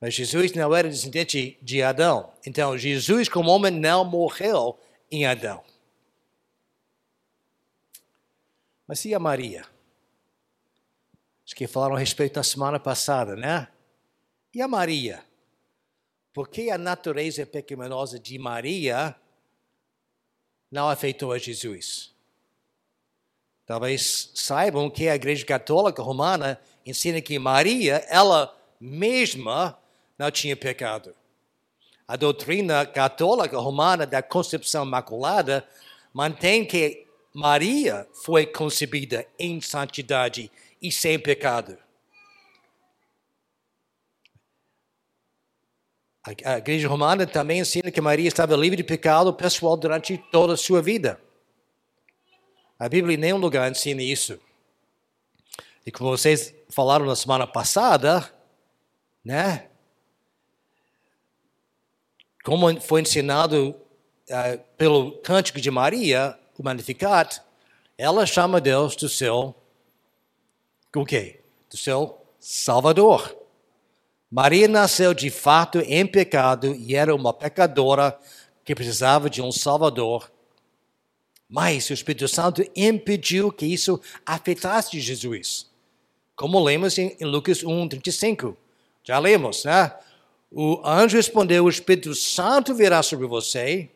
Mas 0.00 0.14
Jesus 0.14 0.52
não 0.52 0.72
era 0.72 0.88
descendente 0.88 1.58
de 1.60 1.82
Adão. 1.82 2.32
Então, 2.46 2.78
Jesus, 2.78 3.28
como 3.28 3.50
homem, 3.50 3.72
não 3.72 4.04
morreu 4.04 4.78
em 5.10 5.26
Adão. 5.26 5.64
Mas 8.86 9.04
e 9.04 9.12
a 9.12 9.18
Maria? 9.18 9.64
Os 11.44 11.52
que 11.52 11.66
falaram 11.66 11.96
a 11.96 11.98
respeito 11.98 12.36
na 12.36 12.44
semana 12.44 12.78
passada, 12.78 13.34
né? 13.34 13.66
E 14.54 14.62
a 14.62 14.68
Maria? 14.68 15.24
Por 16.32 16.48
que 16.48 16.70
a 16.70 16.78
natureza 16.78 17.44
pecaminosa 17.44 18.16
de 18.16 18.38
Maria 18.38 19.12
não 20.70 20.88
afetou 20.88 21.32
a 21.32 21.38
Jesus? 21.38 22.11
Talvez 23.72 24.30
saibam 24.34 24.90
que 24.90 25.08
a 25.08 25.14
Igreja 25.14 25.46
Católica 25.46 26.02
Romana 26.02 26.60
ensina 26.84 27.22
que 27.22 27.38
Maria, 27.38 28.04
ela 28.10 28.54
mesma, 28.78 29.78
não 30.18 30.30
tinha 30.30 30.54
pecado. 30.54 31.16
A 32.06 32.14
doutrina 32.14 32.84
católica 32.84 33.58
romana 33.58 34.06
da 34.06 34.22
concepção 34.22 34.84
maculada 34.84 35.66
mantém 36.12 36.66
que 36.66 37.06
Maria 37.32 38.06
foi 38.12 38.44
concebida 38.44 39.26
em 39.38 39.58
santidade 39.62 40.52
e 40.82 40.92
sem 40.92 41.18
pecado. 41.18 41.78
A 46.44 46.58
igreja 46.58 46.88
romana 46.88 47.26
também 47.26 47.60
ensina 47.60 47.90
que 47.90 48.02
Maria 48.02 48.28
estava 48.28 48.54
livre 48.54 48.76
de 48.76 48.84
pecado 48.84 49.32
pessoal 49.32 49.78
durante 49.78 50.18
toda 50.30 50.52
a 50.52 50.58
sua 50.58 50.82
vida. 50.82 51.18
A 52.82 52.88
Bíblia 52.88 53.14
em 53.14 53.16
nenhum 53.16 53.36
lugar 53.36 53.70
ensina 53.70 54.02
isso. 54.02 54.40
E 55.86 55.92
como 55.92 56.10
vocês 56.10 56.52
falaram 56.68 57.06
na 57.06 57.14
semana 57.14 57.46
passada, 57.46 58.28
né? 59.24 59.68
como 62.42 62.80
foi 62.80 63.02
ensinado 63.02 63.68
uh, 63.68 64.58
pelo 64.76 65.12
Cântico 65.18 65.60
de 65.60 65.70
Maria, 65.70 66.36
o 66.58 66.64
Magnificat, 66.64 67.40
ela 67.96 68.26
chama 68.26 68.60
Deus 68.60 68.96
do 68.96 69.08
seu 69.08 69.54
o 70.92 71.04
quê? 71.04 71.38
Do 71.70 71.76
seu 71.76 72.20
Salvador. 72.40 73.32
Maria 74.28 74.66
nasceu 74.66 75.14
de 75.14 75.30
fato 75.30 75.78
em 75.78 76.04
pecado 76.04 76.74
e 76.74 76.96
era 76.96 77.14
uma 77.14 77.32
pecadora 77.32 78.18
que 78.64 78.74
precisava 78.74 79.30
de 79.30 79.40
um 79.40 79.52
Salvador. 79.52 80.32
Mas 81.52 81.90
o 81.90 81.92
Espírito 81.92 82.26
Santo 82.26 82.64
impediu 82.74 83.52
que 83.52 83.66
isso 83.66 84.00
afetasse 84.24 84.98
Jesus. 84.98 85.66
Como 86.34 86.58
lemos 86.58 86.96
em, 86.96 87.14
Lucas 87.20 87.62
1, 87.62 87.88
35. 87.88 88.56
Já 89.04 89.18
lemos, 89.18 89.64
né? 89.64 89.92
O 90.50 90.80
anjo 90.82 91.18
respondeu: 91.18 91.66
O 91.66 91.68
Espírito 91.68 92.14
Santo 92.14 92.74
virá 92.74 93.02
sobre 93.02 93.26
você, 93.26 93.90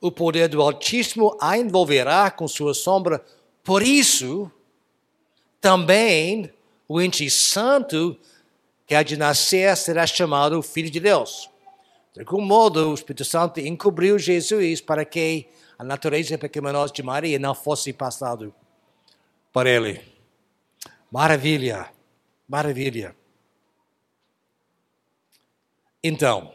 o 0.00 0.12
poder 0.12 0.48
do 0.48 0.62
Altíssimo 0.62 1.36
a 1.40 1.58
envolverá 1.58 2.30
com 2.30 2.46
sua 2.46 2.72
sombra. 2.72 3.24
Por 3.64 3.82
isso, 3.82 4.48
também 5.60 6.48
o 6.86 7.00
ente 7.02 7.28
santo 7.28 8.16
que 8.86 8.94
há 8.94 9.02
de 9.02 9.16
nascer 9.16 9.76
será 9.76 10.06
chamado 10.06 10.62
Filho 10.62 10.90
de 10.90 11.00
Deus. 11.00 11.50
De 12.12 12.20
algum 12.20 12.40
modo, 12.40 12.90
o 12.90 12.94
Espírito 12.94 13.24
Santo 13.24 13.58
encobriu 13.58 14.16
Jesus 14.16 14.80
para 14.80 15.04
que 15.04 15.48
a 15.78 15.84
natureza 15.84 16.38
pecaminosa 16.38 16.92
de 16.92 17.02
Maria 17.02 17.38
não 17.38 17.54
fosse 17.54 17.92
passado 17.92 18.54
por 19.52 19.66
ele. 19.66 20.00
Maravilha, 21.10 21.90
maravilha. 22.48 23.16
Então, 26.02 26.54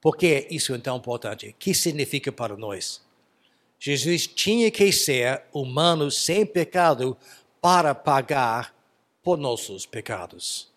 por 0.00 0.16
que 0.16 0.46
isso 0.50 0.74
é 0.74 0.78
tão 0.78 0.96
importante? 0.96 1.48
O 1.48 1.54
que 1.54 1.72
significa 1.72 2.30
para 2.32 2.56
nós? 2.56 3.02
Jesus 3.78 4.26
tinha 4.26 4.70
que 4.70 4.90
ser 4.92 5.44
humano 5.52 6.10
sem 6.10 6.44
pecado 6.44 7.16
para 7.60 7.94
pagar 7.94 8.74
por 9.22 9.38
nossos 9.38 9.86
pecados. 9.86 10.73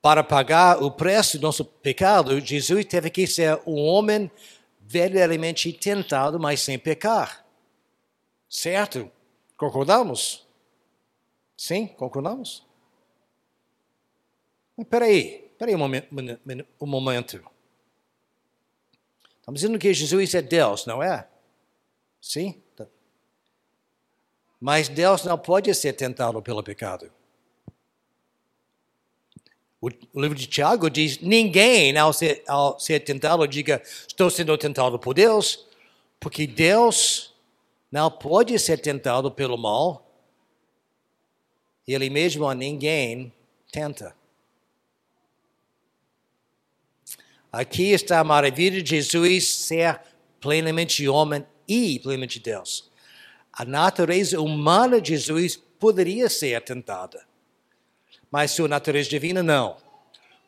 Para 0.00 0.22
pagar 0.22 0.82
o 0.82 0.90
preço 0.90 1.38
do 1.38 1.42
nosso 1.42 1.64
pecado, 1.64 2.38
Jesus 2.40 2.84
teve 2.84 3.10
que 3.10 3.26
ser 3.26 3.60
um 3.66 3.76
homem 3.76 4.30
verdadeiramente 4.80 5.72
tentado, 5.72 6.38
mas 6.38 6.60
sem 6.60 6.78
pecar. 6.78 7.44
Certo? 8.48 9.10
Concordamos? 9.56 10.46
Sim, 11.56 11.88
concordamos? 11.88 12.64
Mas 14.76 14.86
peraí, 14.86 15.52
peraí 15.58 15.74
um. 15.74 15.82
Um 16.80 16.86
momento. 16.86 17.44
Estamos 19.40 19.60
dizendo 19.60 19.78
que 19.78 19.92
Jesus 19.92 20.34
é 20.34 20.42
Deus, 20.42 20.86
não 20.86 21.02
é? 21.02 21.28
Sim? 22.20 22.62
Mas 24.60 24.88
Deus 24.88 25.24
não 25.24 25.38
pode 25.38 25.72
ser 25.74 25.92
tentado 25.94 26.40
pelo 26.42 26.62
pecado. 26.62 27.10
O 29.80 29.88
livro 30.20 30.34
de 30.34 30.46
Tiago 30.46 30.90
diz: 30.90 31.20
ninguém, 31.20 31.96
ao 31.96 32.12
ser, 32.12 32.42
ao 32.48 32.78
ser 32.80 33.00
tentado, 33.00 33.46
diga, 33.46 33.80
estou 34.06 34.28
sendo 34.28 34.56
tentado 34.58 34.98
por 34.98 35.14
Deus, 35.14 35.64
porque 36.18 36.46
Deus 36.46 37.34
não 37.90 38.10
pode 38.10 38.58
ser 38.58 38.78
tentado 38.78 39.30
pelo 39.30 39.56
mal, 39.56 40.04
ele 41.86 42.10
mesmo 42.10 42.46
a 42.46 42.54
ninguém 42.54 43.32
tenta. 43.70 44.14
Aqui 47.50 47.92
está 47.92 48.18
a 48.18 48.24
maravilha 48.24 48.82
de 48.82 48.90
Jesus 48.90 49.48
ser 49.48 50.00
plenamente 50.40 51.08
homem 51.08 51.46
e 51.66 51.98
plenamente 52.00 52.38
Deus. 52.40 52.90
A 53.52 53.64
natureza 53.64 54.40
humana 54.40 55.00
de 55.00 55.16
Jesus 55.16 55.56
poderia 55.56 56.28
ser 56.28 56.60
tentada, 56.62 57.26
mas 58.30 58.50
sua 58.50 58.68
natureza 58.68 59.08
divina 59.08 59.42
não. 59.42 59.76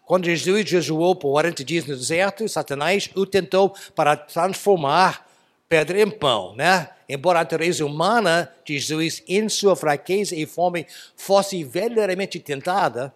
Quando 0.05 0.25
Jesus 0.25 0.69
jejuou 0.69 1.15
por 1.15 1.33
40 1.33 1.65
dias 1.65 1.87
no 1.87 1.97
deserto, 1.97 2.49
Satanás 2.49 3.09
o 3.15 3.25
tentou 3.25 3.75
para 3.95 4.17
transformar 4.17 5.29
pedra 5.69 6.01
em 6.01 6.11
pão, 6.11 6.55
né? 6.57 6.91
Embora 7.09 7.39
a 7.39 7.43
natureza 7.43 7.87
humana 7.87 8.53
de 8.65 8.79
Jesus, 8.79 9.23
em 9.29 9.49
sua 9.49 9.77
fraqueza 9.77 10.35
e 10.35 10.47
fome, 10.47 10.85
fosse 11.17 11.63
verdadeiramente 11.63 12.41
tentada, 12.41 13.15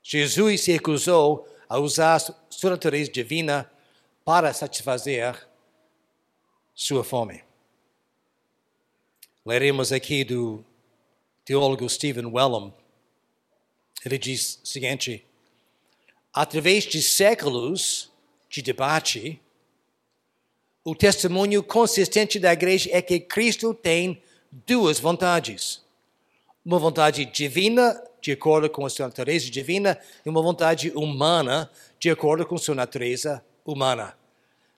Jesus 0.00 0.60
se 0.62 0.72
recusou 0.72 1.48
a 1.68 1.78
usar 1.78 2.20
sua 2.48 2.70
natureza 2.70 3.10
divina 3.10 3.70
para 4.24 4.52
satisfazer 4.52 5.36
sua 6.72 7.02
fome. 7.02 7.42
Leremos 9.44 9.92
aqui 9.92 10.22
do 10.22 10.64
teólogo 11.44 11.88
Stephen 11.88 12.26
Wellum. 12.26 12.72
Ele 14.04 14.18
diz 14.18 14.60
o 14.62 14.66
seguinte: 14.66 15.24
através 16.32 16.84
de 16.84 17.02
séculos 17.02 18.10
de 18.48 18.62
debate, 18.62 19.40
o 20.84 20.94
testemunho 20.94 21.62
consistente 21.62 22.38
da 22.38 22.52
igreja 22.52 22.90
é 22.92 23.02
que 23.02 23.20
Cristo 23.20 23.74
tem 23.74 24.22
duas 24.66 24.98
vontades. 24.98 25.82
Uma 26.64 26.78
vontade 26.78 27.24
divina 27.24 28.02
de 28.20 28.32
acordo 28.32 28.68
com 28.68 28.84
a 28.84 28.90
sua 28.90 29.06
natureza 29.06 29.50
divina, 29.50 29.98
e 30.24 30.28
uma 30.28 30.42
vontade 30.42 30.92
humana, 30.94 31.70
de 31.98 32.10
acordo 32.10 32.44
com 32.44 32.58
sua 32.58 32.74
natureza 32.74 33.42
humana. 33.64 34.14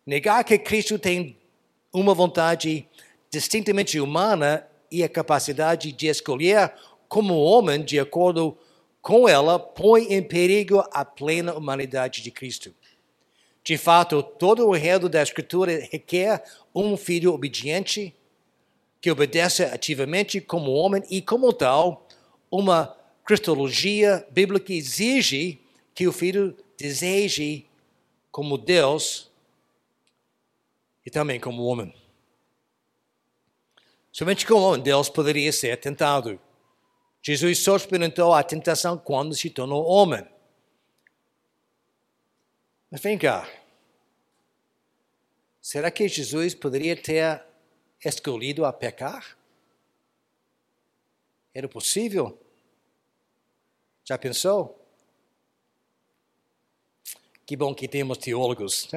Negar 0.06 0.44
que 0.44 0.58
Cristo 0.58 0.98
tem 0.98 1.36
uma 1.92 2.14
vontade 2.14 2.86
distintamente 3.30 3.98
humana 3.98 4.66
e 4.90 5.02
a 5.02 5.08
capacidade 5.08 5.92
de 5.92 6.06
escolher 6.06 6.72
como 7.08 7.40
homem 7.40 7.82
de 7.82 7.98
acordo 7.98 8.52
com 8.52 8.62
ela 9.28 9.58
põe 9.58 10.12
em 10.14 10.22
perigo 10.22 10.82
a 10.92 11.04
plena 11.04 11.52
humanidade 11.54 12.22
de 12.22 12.30
Cristo. 12.30 12.72
De 13.64 13.76
fato, 13.76 14.22
todo 14.22 14.66
o 14.66 14.76
enredo 14.76 15.08
da 15.08 15.22
Escritura 15.22 15.88
requer 15.90 16.42
um 16.74 16.96
filho 16.96 17.34
obediente, 17.34 18.14
que 19.00 19.10
obedece 19.10 19.64
ativamente 19.64 20.40
como 20.40 20.72
homem 20.72 21.02
e, 21.10 21.20
como 21.20 21.52
tal, 21.52 22.06
uma 22.50 22.96
cristologia 23.24 24.26
bíblica 24.30 24.72
exige 24.72 25.60
que 25.94 26.06
o 26.06 26.12
filho 26.12 26.56
deseje 26.78 27.66
como 28.30 28.56
Deus 28.56 29.30
e 31.04 31.10
também 31.10 31.40
como 31.40 31.64
homem. 31.64 31.94
Somente 34.12 34.46
como 34.46 34.60
homem 34.60 34.82
Deus 34.82 35.08
poderia 35.08 35.52
ser 35.52 35.76
tentado. 35.78 36.38
Jesus 37.22 37.60
só 37.60 37.76
experimentou 37.76 38.34
a 38.34 38.42
tentação 38.42 38.98
quando 38.98 39.34
se 39.34 39.48
tornou 39.48 39.84
homem. 39.84 40.26
Mas 42.90 43.00
vem 43.00 43.16
cá. 43.16 43.48
Será 45.60 45.90
que 45.90 46.08
Jesus 46.08 46.54
poderia 46.54 46.96
ter 46.96 47.40
escolhido 48.04 48.64
a 48.64 48.72
pecar? 48.72 49.38
Era 51.54 51.68
possível? 51.68 52.36
Já 54.04 54.18
pensou? 54.18 54.84
Que 57.46 57.56
bom 57.56 57.72
que 57.72 57.86
temos 57.86 58.18
teólogos. 58.18 58.88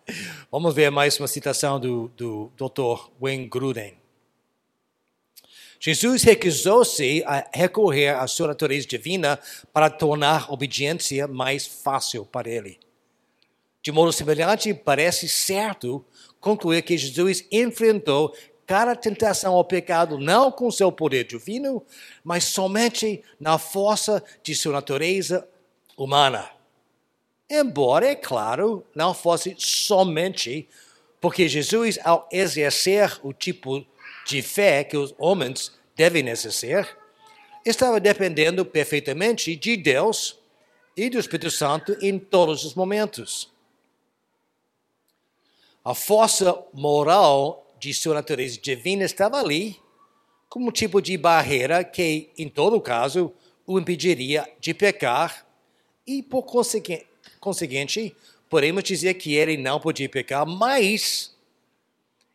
Vamos 0.50 0.74
ver 0.74 0.90
mais 0.90 1.18
uma 1.18 1.28
citação 1.28 1.78
do, 1.78 2.08
do 2.08 2.50
Dr. 2.56 3.10
Wayne 3.20 3.46
Gruden. 3.46 4.03
Jesus 5.86 6.22
recusou-se 6.22 7.22
a 7.26 7.46
recorrer 7.52 8.08
à 8.08 8.26
sua 8.26 8.48
natureza 8.48 8.86
divina 8.86 9.38
para 9.70 9.90
tornar 9.90 10.46
a 10.48 10.50
obediência 10.54 11.28
mais 11.28 11.66
fácil 11.66 12.24
para 12.24 12.48
ele. 12.48 12.80
De 13.82 13.92
modo 13.92 14.10
semelhante, 14.10 14.72
parece 14.72 15.28
certo 15.28 16.02
concluir 16.40 16.80
que 16.80 16.96
Jesus 16.96 17.44
enfrentou 17.52 18.34
cada 18.66 18.96
tentação 18.96 19.52
ao 19.52 19.62
pecado 19.62 20.18
não 20.18 20.50
com 20.50 20.70
seu 20.70 20.90
poder 20.90 21.24
divino, 21.24 21.84
mas 22.24 22.44
somente 22.44 23.22
na 23.38 23.58
força 23.58 24.24
de 24.42 24.54
sua 24.54 24.72
natureza 24.72 25.46
humana. 25.98 26.50
Embora, 27.46 28.06
é 28.06 28.14
claro, 28.14 28.82
não 28.94 29.12
fosse 29.12 29.54
somente 29.58 30.66
porque 31.20 31.46
Jesus, 31.46 31.98
ao 32.02 32.26
exercer 32.32 33.18
o 33.22 33.34
tipo 33.34 33.86
de 34.24 34.42
fé 34.42 34.84
que 34.84 34.96
os 34.96 35.14
homens 35.18 35.72
devem 35.96 36.28
exercer, 36.28 36.96
estava 37.64 38.00
dependendo 38.00 38.64
perfeitamente 38.64 39.54
de 39.56 39.76
Deus 39.76 40.38
e 40.96 41.08
do 41.08 41.18
Espírito 41.18 41.50
Santo 41.50 41.96
em 42.00 42.18
todos 42.18 42.64
os 42.64 42.74
momentos. 42.74 43.52
A 45.84 45.94
força 45.94 46.64
moral 46.72 47.74
de 47.78 47.92
sua 47.92 48.14
natureza 48.14 48.58
divina 48.60 49.04
estava 49.04 49.38
ali 49.38 49.78
como 50.48 50.68
um 50.68 50.72
tipo 50.72 51.02
de 51.02 51.16
barreira 51.18 51.82
que, 51.82 52.30
em 52.38 52.48
todo 52.48 52.80
caso, 52.80 53.32
o 53.66 53.78
impediria 53.78 54.48
de 54.60 54.72
pecar 54.72 55.44
E 56.06 56.22
por 56.22 56.44
conseguinte, 57.40 58.14
podemos 58.48 58.84
dizer 58.84 59.14
que 59.14 59.34
ele 59.34 59.56
não 59.56 59.80
podia 59.80 60.08
pecar, 60.08 60.46
mas 60.46 61.33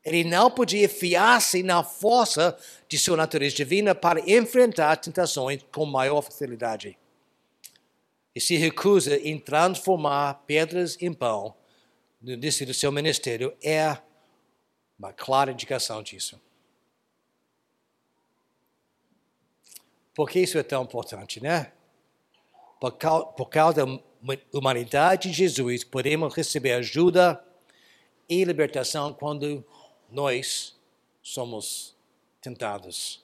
ele 0.03 0.23
não 0.23 0.49
podia 0.49 0.87
fiar-se 0.87 1.61
na 1.61 1.83
força 1.83 2.57
de 2.87 2.97
sua 2.97 3.17
natureza 3.17 3.55
divina 3.55 3.93
para 3.93 4.19
enfrentar 4.29 4.95
tentações 4.97 5.61
com 5.71 5.85
maior 5.85 6.21
facilidade. 6.21 6.97
E 8.33 8.39
se 8.39 8.55
recusa 8.55 9.17
em 9.17 9.37
transformar 9.37 10.45
pedras 10.45 10.97
em 11.01 11.13
pão 11.13 11.55
no 12.21 12.31
início 12.31 12.65
do 12.65 12.73
seu 12.73 12.91
ministério, 12.91 13.55
é 13.63 13.97
uma 14.97 15.13
clara 15.13 15.51
indicação 15.51 16.03
disso. 16.03 16.39
Por 20.13 20.29
que 20.29 20.39
isso 20.39 20.57
é 20.57 20.63
tão 20.63 20.83
importante, 20.83 21.41
né? 21.41 21.71
Por 22.79 22.91
por 23.37 23.49
causa 23.49 23.85
da 23.85 23.99
humanidade 24.53 25.29
de 25.29 25.35
Jesus, 25.35 25.83
podemos 25.83 26.33
receber 26.33 26.73
ajuda 26.73 27.41
e 28.27 28.43
libertação 28.43 29.13
quando 29.13 29.65
nós 30.11 30.75
somos 31.21 31.95
tentados. 32.41 33.23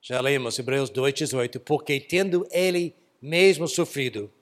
Já 0.00 0.20
lemos 0.20 0.58
Hebreus 0.58 0.90
2,18, 0.90 1.60
porque 1.60 2.00
tendo 2.00 2.46
ele 2.50 2.94
mesmo 3.20 3.68
sofrido, 3.68 4.32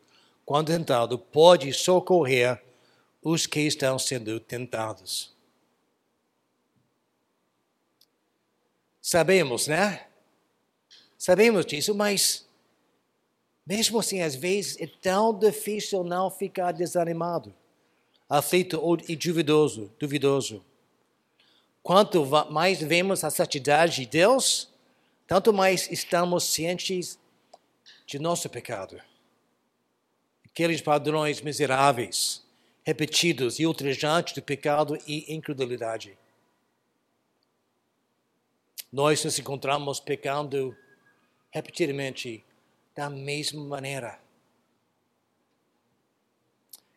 quando 0.44 0.68
tentado, 0.68 1.18
pode 1.18 1.72
socorrer 1.72 2.62
os 3.22 3.46
que 3.46 3.60
estão 3.60 3.98
sendo 3.98 4.38
tentados. 4.38 5.34
Sabemos, 9.02 9.66
né? 9.66 10.06
Sabemos 11.18 11.66
disso, 11.66 11.94
mas 11.94 12.46
mesmo 13.66 13.98
assim, 13.98 14.20
às 14.20 14.36
vezes 14.36 14.80
é 14.80 14.86
tão 14.86 15.36
difícil 15.36 16.04
não 16.04 16.30
ficar 16.30 16.70
desanimado, 16.70 17.52
aflito 18.28 18.80
e 19.08 19.16
duvidoso, 19.16 19.92
duvidoso. 19.98 20.64
Quanto 21.86 22.26
mais 22.50 22.80
vemos 22.80 23.22
a 23.22 23.30
santidade 23.30 24.02
de 24.02 24.06
Deus, 24.06 24.68
tanto 25.24 25.52
mais 25.52 25.88
estamos 25.88 26.42
cientes 26.42 27.16
de 28.04 28.18
nosso 28.18 28.50
pecado. 28.50 29.00
Aqueles 30.44 30.80
padrões 30.80 31.40
miseráveis, 31.40 32.44
repetidos 32.82 33.60
e 33.60 33.66
ultrajantes 33.66 34.34
do 34.34 34.42
pecado 34.42 34.98
e 35.06 35.32
incredulidade. 35.32 36.18
Nós 38.92 39.24
nos 39.24 39.38
encontramos 39.38 40.00
pecando 40.00 40.76
repetidamente 41.52 42.44
da 42.96 43.08
mesma 43.08 43.62
maneira. 43.64 44.18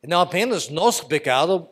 Não 0.02 0.20
apenas 0.20 0.68
nosso 0.68 1.06
pecado 1.06 1.70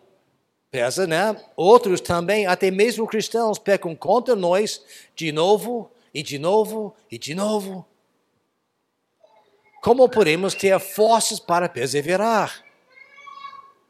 pesa, 0.72 1.08
né? 1.08 1.36
Outros 1.56 2.02
também, 2.02 2.46
até 2.46 2.70
mesmo 2.70 3.08
cristãos, 3.08 3.58
pecam 3.58 3.96
contra 3.96 4.36
nós 4.36 4.82
de 5.16 5.32
novo 5.32 5.90
e 6.14 6.22
de 6.22 6.38
novo 6.38 6.96
e 7.12 7.18
de 7.18 7.34
novo. 7.34 7.86
Como 9.82 10.10
podemos 10.10 10.54
ter 10.54 10.78
forças 10.80 11.40
para 11.40 11.70
perseverar? 11.70 12.64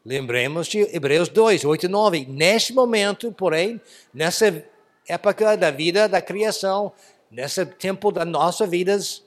Lembremos 0.04 0.68
de 0.68 0.78
Hebreus 0.94 1.28
2, 1.28 1.64
8 1.64 1.86
e 1.86 1.88
9. 1.88 2.26
Neste 2.26 2.72
momento, 2.72 3.32
porém, 3.32 3.80
nessa 4.14 4.64
época 5.06 5.56
da 5.56 5.70
vida 5.70 6.08
da 6.08 6.22
criação, 6.22 6.92
nesse 7.30 7.66
tempo 7.66 8.12
das 8.12 8.26
nossas 8.26 8.70
vidas, 8.70 9.24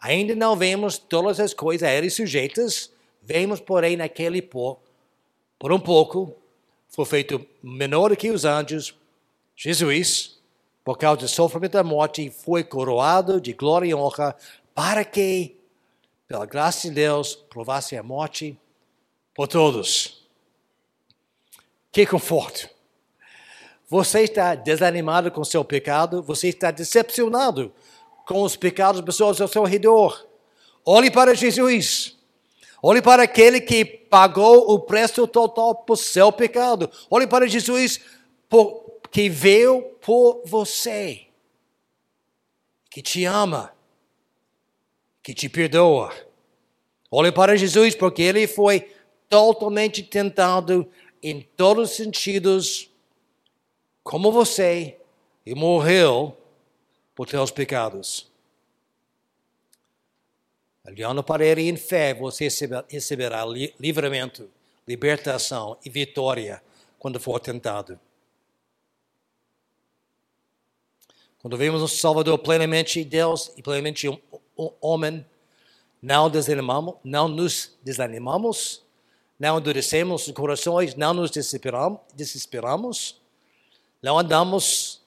ainda 0.00 0.34
não 0.34 0.56
vemos 0.56 0.98
todas 0.98 1.40
as 1.40 1.54
coisas 1.54 1.88
a 1.88 1.92
eles 1.92 2.14
sujeitas, 2.14 2.92
vemos, 3.22 3.60
porém, 3.60 3.96
naquele 3.96 4.42
por, 4.42 4.78
por 5.58 5.72
um 5.72 5.80
pouco, 5.80 6.36
foi 6.94 7.06
feito 7.06 7.44
menor 7.62 8.14
que 8.14 8.30
os 8.30 8.44
anjos, 8.44 8.94
Jesus, 9.56 10.38
por 10.84 10.98
causa 10.98 11.22
do 11.22 11.28
sofrimento 11.28 11.72
da 11.72 11.82
morte, 11.82 12.30
foi 12.30 12.62
coroado 12.62 13.40
de 13.40 13.54
glória 13.54 13.88
e 13.88 13.94
honra, 13.94 14.36
para 14.74 15.02
que, 15.02 15.56
pela 16.28 16.44
graça 16.44 16.88
de 16.88 16.94
Deus, 16.94 17.34
provasse 17.34 17.96
a 17.96 18.02
morte 18.02 18.58
por 19.34 19.48
todos. 19.48 20.22
Que 21.90 22.04
conforto! 22.04 22.68
Você 23.88 24.24
está 24.24 24.54
desanimado 24.54 25.30
com 25.30 25.44
seu 25.44 25.64
pecado, 25.64 26.22
você 26.22 26.48
está 26.48 26.70
decepcionado 26.70 27.72
com 28.26 28.42
os 28.42 28.54
pecados 28.54 29.00
das 29.00 29.06
pessoas 29.06 29.40
ao 29.40 29.48
seu 29.48 29.64
redor. 29.64 30.26
Olhe 30.84 31.10
para 31.10 31.34
Jesus. 31.34 32.18
Olhe 32.82 33.00
para 33.00 33.22
aquele 33.22 33.60
que 33.60 33.84
pagou 33.84 34.72
o 34.72 34.80
preço 34.80 35.24
total 35.28 35.72
por 35.76 35.96
seu 35.96 36.32
pecado. 36.32 36.90
Olhe 37.08 37.28
para 37.28 37.46
Jesus 37.46 38.00
por, 38.48 39.00
que 39.12 39.28
veio 39.28 39.82
por 40.00 40.42
você, 40.44 41.26
que 42.90 43.00
te 43.00 43.24
ama, 43.24 43.72
que 45.22 45.32
te 45.32 45.48
perdoa. 45.48 46.12
Olhe 47.08 47.30
para 47.30 47.56
Jesus 47.56 47.94
porque 47.94 48.22
ele 48.22 48.48
foi 48.48 48.90
totalmente 49.28 50.02
tentado 50.02 50.90
em 51.22 51.40
todos 51.40 51.90
os 51.90 51.96
sentidos 51.96 52.90
como 54.02 54.32
você 54.32 54.98
e 55.46 55.54
morreu 55.54 56.36
por 57.14 57.28
teus 57.28 57.52
pecados. 57.52 58.31
Olhando 60.84 61.22
para 61.22 61.44
ele 61.44 61.68
em 61.68 61.76
fé, 61.76 62.12
você 62.12 62.48
receberá 62.88 63.44
livramento, 63.78 64.50
libertação 64.86 65.78
e 65.84 65.88
vitória 65.88 66.60
quando 66.98 67.20
for 67.20 67.38
tentado. 67.38 67.98
Quando 71.40 71.56
vemos 71.56 71.82
o 71.82 71.88
Salvador 71.88 72.38
plenamente 72.38 73.02
Deus 73.04 73.52
e 73.56 73.62
plenamente 73.62 74.08
homem, 74.80 75.24
não 76.00 76.28
desanimamos, 76.28 76.96
não 77.04 77.28
nos 77.28 77.76
desanimamos, 77.82 78.82
não 79.38 79.58
endurecemos 79.58 80.26
os 80.26 80.34
corações, 80.34 80.96
não 80.96 81.14
nos 81.14 81.30
desesperamos, 81.30 83.20
não 84.00 84.18
andamos 84.18 85.00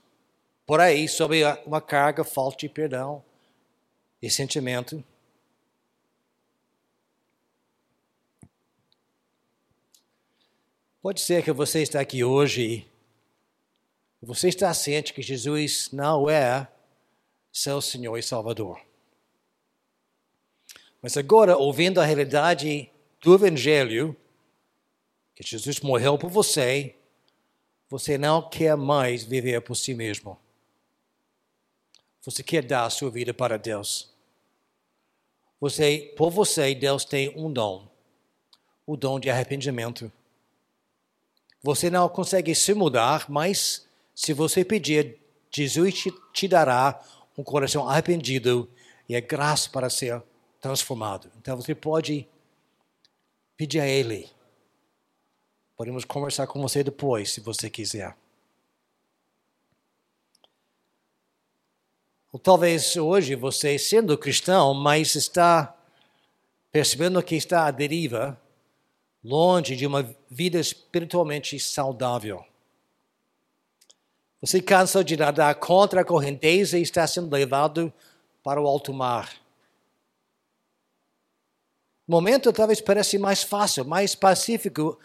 por 0.65 0.79
aí 0.79 1.07
sob 1.07 1.41
uma 1.65 1.81
carga, 1.81 2.23
falta 2.23 2.57
de 2.57 2.69
perdão 2.69 3.23
e 4.21 4.29
sentimento. 4.29 5.03
Pode 11.05 11.21
ser 11.21 11.43
que 11.43 11.51
você 11.51 11.83
está 11.83 11.99
aqui 11.99 12.23
hoje 12.23 12.83
e 14.19 14.25
você 14.25 14.47
está 14.47 14.73
ciente 14.73 15.13
que 15.13 15.21
Jesus 15.21 15.91
não 15.91 16.27
é 16.27 16.67
seu 17.53 17.79
Senhor 17.79 18.17
e 18.17 18.23
Salvador. 18.23 18.81
Mas 21.03 21.15
agora, 21.15 21.57
ouvindo 21.57 22.01
a 22.01 22.05
realidade 22.05 22.89
do 23.21 23.35
Evangelho, 23.35 24.17
que 25.35 25.43
Jesus 25.43 25.79
morreu 25.79 26.17
por 26.17 26.31
você, 26.31 26.95
você 27.87 28.17
não 28.17 28.49
quer 28.49 28.75
mais 28.75 29.23
viver 29.23 29.61
por 29.61 29.75
si 29.75 29.93
mesmo. 29.93 30.35
Você 32.23 32.41
quer 32.41 32.63
dar 32.63 32.85
a 32.85 32.89
sua 32.89 33.11
vida 33.11 33.31
para 33.31 33.59
Deus. 33.59 34.11
Você, 35.61 36.15
por 36.17 36.31
você, 36.31 36.73
Deus 36.73 37.05
tem 37.05 37.31
um 37.37 37.53
dom, 37.53 37.87
o 38.87 38.97
dom 38.97 39.19
de 39.19 39.29
arrependimento. 39.29 40.11
Você 41.65 41.89
não 41.89 42.07
consegue 42.07 42.53
se 42.53 42.73
mudar, 42.73 43.25
mas 43.27 43.87
se 44.13 44.31
você 44.31 44.63
pedir, 44.63 45.17
Jesus 45.51 45.95
te, 45.95 46.13
te 46.31 46.47
dará 46.47 47.03
um 47.35 47.43
coração 47.43 47.89
arrependido 47.89 48.69
e 49.09 49.15
a 49.15 49.19
graça 49.19 49.69
para 49.69 49.89
ser 49.89 50.21
transformado. 50.61 51.31
Então 51.41 51.55
você 51.55 51.73
pode 51.73 52.27
pedir 53.57 53.79
a 53.79 53.87
Ele 53.87 54.29
Podemos 55.75 56.05
conversar 56.05 56.47
com 56.47 56.61
você 56.61 56.83
depois, 56.83 57.33
se 57.33 57.41
você 57.41 57.69
quiser. 57.69 58.15
Ou 62.31 62.39
talvez 62.39 62.95
hoje 62.95 63.35
você, 63.35 63.77
sendo 63.77 64.17
cristão, 64.17 64.73
mas 64.73 65.15
está 65.15 65.75
percebendo 66.71 67.21
que 67.21 67.35
está 67.35 67.65
à 67.65 67.71
deriva, 67.71 68.39
longe 69.25 69.75
de 69.75 69.87
uma 69.87 70.15
vida 70.29 70.59
espiritualmente 70.59 71.59
saudável. 71.59 72.45
Você 74.39 74.61
cansa 74.61 75.03
de 75.03 75.17
nadar 75.17 75.55
contra 75.55 76.01
a 76.01 76.05
correnteza 76.05 76.77
e 76.77 76.83
está 76.83 77.07
sendo 77.07 77.33
levado 77.33 77.91
para 78.43 78.61
o 78.61 78.67
alto 78.67 78.93
mar. 78.93 79.33
O 82.07 82.11
momento 82.11 82.53
talvez 82.53 82.79
pareça 82.79 83.17
mais 83.17 83.41
fácil, 83.41 83.83
mais 83.83 84.13
pacífico, 84.13 84.99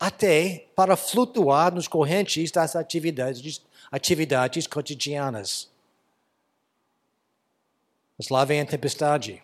até 0.00 0.66
para 0.74 0.96
flutuar 0.96 1.72
nos 1.72 1.86
correntes 1.86 2.50
das 2.50 2.74
atividades, 2.74 3.62
atividades 3.88 4.66
cotidianas. 4.66 5.70
Mas 8.18 8.28
lá 8.28 8.44
vem 8.44 8.60
a 8.60 8.66
tempestade. 8.66 9.40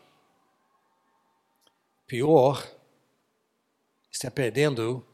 Pior 2.08 2.75
está 4.16 4.30
perdendo 4.30 5.06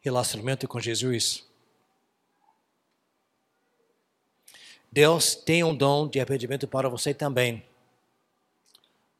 relacionamento 0.00 0.66
com 0.66 0.80
Jesus. 0.80 1.46
Deus 4.90 5.34
tem 5.34 5.62
um 5.62 5.76
dom 5.76 6.08
de 6.08 6.18
arrependimento 6.18 6.66
para 6.66 6.88
você 6.88 7.12
também. 7.12 7.62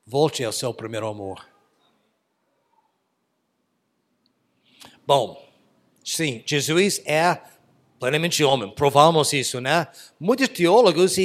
Volte 0.06 0.42
ao 0.42 0.52
seu 0.52 0.72
primeiro 0.72 1.06
amor. 1.06 1.46
Bom, 5.06 5.46
sim, 6.02 6.42
Jesus 6.46 7.02
é 7.04 7.42
plenamente 7.98 8.42
homem, 8.42 8.74
provamos 8.74 9.34
isso, 9.34 9.60
né? 9.60 9.86
Muitos 10.18 10.48
teólogos 10.48 11.18
e 11.18 11.24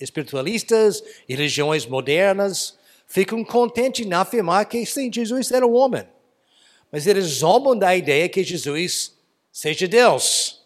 espiritualistas 0.00 1.04
e 1.28 1.36
religiões 1.36 1.86
modernas 1.86 2.76
ficam 3.06 3.44
contentes 3.44 4.04
em 4.04 4.12
afirmar 4.12 4.64
que 4.64 4.84
sim, 4.84 5.10
Jesus 5.12 5.52
era 5.52 5.64
um 5.64 5.74
homem. 5.74 6.04
Mas 6.92 7.06
eles 7.06 7.24
zombam 7.24 7.76
da 7.76 7.96
ideia 7.96 8.28
que 8.28 8.44
Jesus 8.44 9.16
seja 9.50 9.88
Deus. 9.88 10.62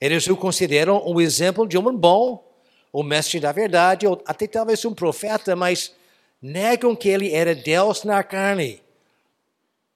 Eles 0.00 0.26
o 0.26 0.36
consideram 0.36 1.06
um 1.06 1.20
exemplo 1.20 1.68
de 1.68 1.76
homem 1.76 1.94
bom, 1.94 2.42
o 2.90 3.02
mestre 3.02 3.38
da 3.38 3.52
verdade, 3.52 4.06
ou 4.06 4.20
até 4.24 4.46
talvez 4.46 4.82
um 4.86 4.94
profeta, 4.94 5.54
mas 5.54 5.94
negam 6.40 6.96
que 6.96 7.08
ele 7.10 7.34
era 7.34 7.54
Deus 7.54 8.02
na 8.02 8.22
carne, 8.22 8.82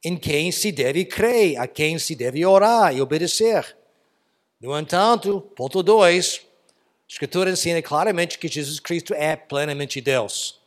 em 0.04 0.16
quem 0.16 0.52
se 0.52 0.70
deve 0.70 1.06
crer, 1.06 1.58
a 1.58 1.66
quem 1.66 1.98
se 1.98 2.14
deve 2.14 2.44
orar 2.44 2.94
e 2.94 3.00
obedecer. 3.00 3.76
No 4.60 4.78
entanto, 4.78 5.40
ponto 5.56 5.82
2, 5.82 6.40
a 6.42 7.08
Escritura 7.08 7.50
ensina 7.50 7.80
claramente 7.80 8.38
que 8.38 8.48
Jesus 8.48 8.78
Cristo 8.78 9.14
é 9.14 9.36
plenamente 9.36 10.00
Deus. 10.00 10.60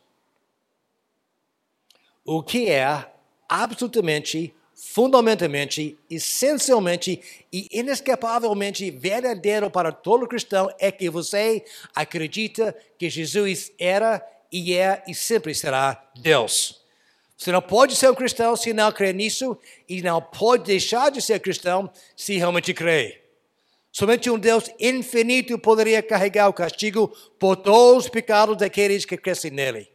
O 2.23 2.41
que 2.41 2.69
é 2.69 3.07
absolutamente 3.47 4.53
fundamentalmente, 4.75 5.97
essencialmente 6.09 7.21
e 7.51 7.67
inescapavelmente 7.71 8.91
verdadeiro 8.91 9.71
para 9.71 9.91
todo 9.91 10.27
cristão 10.27 10.69
é 10.77 10.91
que 10.91 11.09
você 11.09 11.63
acredita 11.95 12.75
que 12.99 13.09
Jesus 13.09 13.71
era 13.79 14.21
e 14.51 14.73
é 14.73 15.01
e 15.07 15.15
sempre 15.15 15.55
será 15.55 16.09
Deus. 16.15 16.83
Você 17.37 17.51
não 17.51 17.61
pode 17.61 17.95
ser 17.95 18.09
um 18.09 18.15
cristão 18.15 18.55
se 18.55 18.73
não 18.73 18.91
crer 18.91 19.13
nisso 19.13 19.57
e 19.87 20.01
não 20.01 20.21
pode 20.21 20.65
deixar 20.65 21.09
de 21.09 21.21
ser 21.21 21.39
cristão 21.39 21.89
se 22.15 22.37
realmente 22.37 22.73
crer. 22.73 23.23
Somente 23.91 24.29
um 24.29 24.37
Deus 24.37 24.69
infinito 24.77 25.57
poderia 25.57 26.03
carregar 26.03 26.49
o 26.49 26.53
castigo 26.53 27.07
por 27.39 27.55
todos 27.55 28.05
os 28.05 28.09
pecados 28.09 28.57
daqueles 28.57 29.05
que 29.05 29.15
crescem 29.15 29.51
nele. 29.51 29.94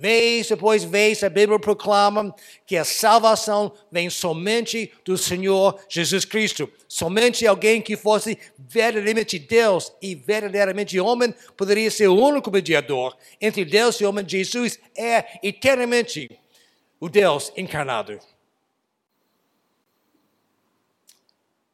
Vez 0.00 0.48
depois 0.48 0.82
vez, 0.82 1.22
a 1.22 1.28
Bíblia 1.28 1.58
proclama 1.58 2.34
que 2.64 2.74
a 2.78 2.86
salvação 2.86 3.70
vem 3.92 4.08
somente 4.08 4.90
do 5.04 5.18
Senhor 5.18 5.78
Jesus 5.90 6.24
Cristo. 6.24 6.72
Somente 6.88 7.46
alguém 7.46 7.82
que 7.82 7.98
fosse 7.98 8.38
verdadeiramente 8.58 9.38
Deus 9.38 9.92
e 10.00 10.14
verdadeiramente 10.14 10.98
homem 10.98 11.34
poderia 11.54 11.90
ser 11.90 12.08
o 12.08 12.16
único 12.16 12.50
mediador 12.50 13.14
entre 13.38 13.62
Deus 13.62 14.00
e 14.00 14.06
homem. 14.06 14.26
Jesus 14.26 14.78
é 14.96 15.38
eternamente 15.46 16.30
o 16.98 17.06
Deus 17.06 17.52
encarnado. 17.54 18.18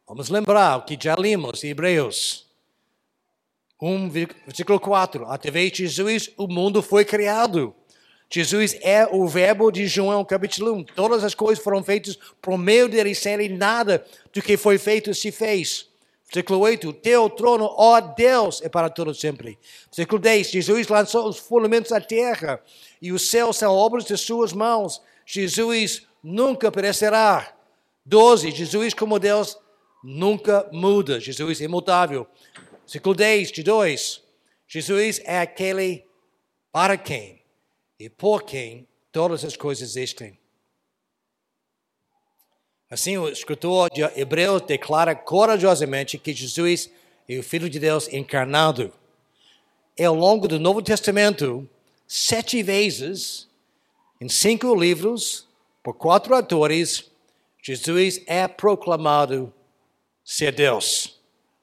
Vamos 0.05 0.31
lembrar 0.31 0.79
o 0.79 0.83
que 0.83 0.99
já 1.01 1.15
lemos 1.15 1.63
em 1.63 1.69
Hebreus 1.69 2.45
1, 3.81 4.11
versículo 4.11 4.81
4. 4.81 5.31
Através 5.31 5.71
de 5.71 5.87
Jesus 5.87 6.29
o 6.37 6.49
mundo 6.49 6.83
foi 6.83 7.05
criado. 7.05 7.73
Jesus 8.29 8.77
é 8.83 9.07
o 9.11 9.27
verbo 9.29 9.71
de 9.71 9.87
João 9.87 10.25
capítulo 10.25 10.75
1. 10.75 10.85
Todas 10.85 11.23
as 11.23 11.35
coisas 11.35 11.63
foram 11.63 11.83
feitas 11.83 12.19
por 12.43 12.59
meio 12.59 12.89
dele, 12.89 13.15
sem 13.15 13.35
ele 13.35 13.49
nada 13.49 14.05
do 14.33 14.43
que 14.43 14.57
foi 14.57 14.79
feito 14.79 15.15
se 15.15 15.31
fez. 15.31 15.89
Versículo 16.25 16.59
8, 16.59 16.93
teu 16.95 17.31
trono, 17.31 17.73
ó 17.77 18.01
Deus, 18.01 18.61
é 18.61 18.69
para 18.69 18.91
todo 18.91 19.15
sempre. 19.15 19.57
Versículo 19.87 20.21
10, 20.21 20.51
Jesus 20.51 20.89
lançou 20.89 21.29
os 21.29 21.39
fundamentos 21.39 21.93
da 21.93 22.01
terra 22.01 22.61
e 23.01 23.13
os 23.13 23.31
céus 23.31 23.57
são 23.57 23.73
obras 23.73 24.05
de 24.05 24.17
suas 24.17 24.53
mãos. 24.53 25.01
Jesus 25.25 26.03
nunca 26.21 26.73
perecerá. 26.73 27.55
12, 28.05 28.51
Jesus 28.51 28.93
como 28.93 29.21
Deus 29.21 29.57
nunca 30.03 30.69
muda. 30.73 31.21
Jesus 31.21 31.61
é 31.61 31.65
imutável. 31.65 32.27
Versículo 32.83 33.15
10 33.15 33.53
de 33.53 33.63
2, 33.63 34.23
Jesus 34.67 35.21
é 35.25 35.39
aquele 35.39 36.05
para 36.73 36.97
quem 36.97 37.46
e 37.99 38.09
por 38.09 38.43
quem 38.43 38.87
todas 39.11 39.45
as 39.45 39.57
coisas 39.57 39.91
existem. 39.91 40.39
Assim, 42.91 43.17
o 43.19 43.29
escritor 43.29 43.91
de 43.91 44.03
Hebreus 44.19 44.63
declara 44.63 45.15
corajosamente 45.15 46.19
que 46.19 46.33
Jesus 46.33 46.91
é 47.29 47.37
o 47.39 47.43
Filho 47.43 47.69
de 47.69 47.81
Deus 47.81 48.09
encarnado. 48.13 48.93
E 49.99 50.05
ao 50.05 50.15
longo 50.15 50.47
do 50.47 50.61
Novo 50.61 50.81
Testamento, 50.81 51.69
sete 52.07 52.63
vezes, 52.63 53.49
em 54.21 54.29
cinco 54.29 54.73
livros, 54.75 55.49
por 55.83 55.95
quatro 55.95 56.35
atores, 56.35 57.11
Jesus 57.63 58.21
é 58.27 58.47
proclamado 58.47 59.53
ser 60.25 60.53
Deus. 60.53 61.21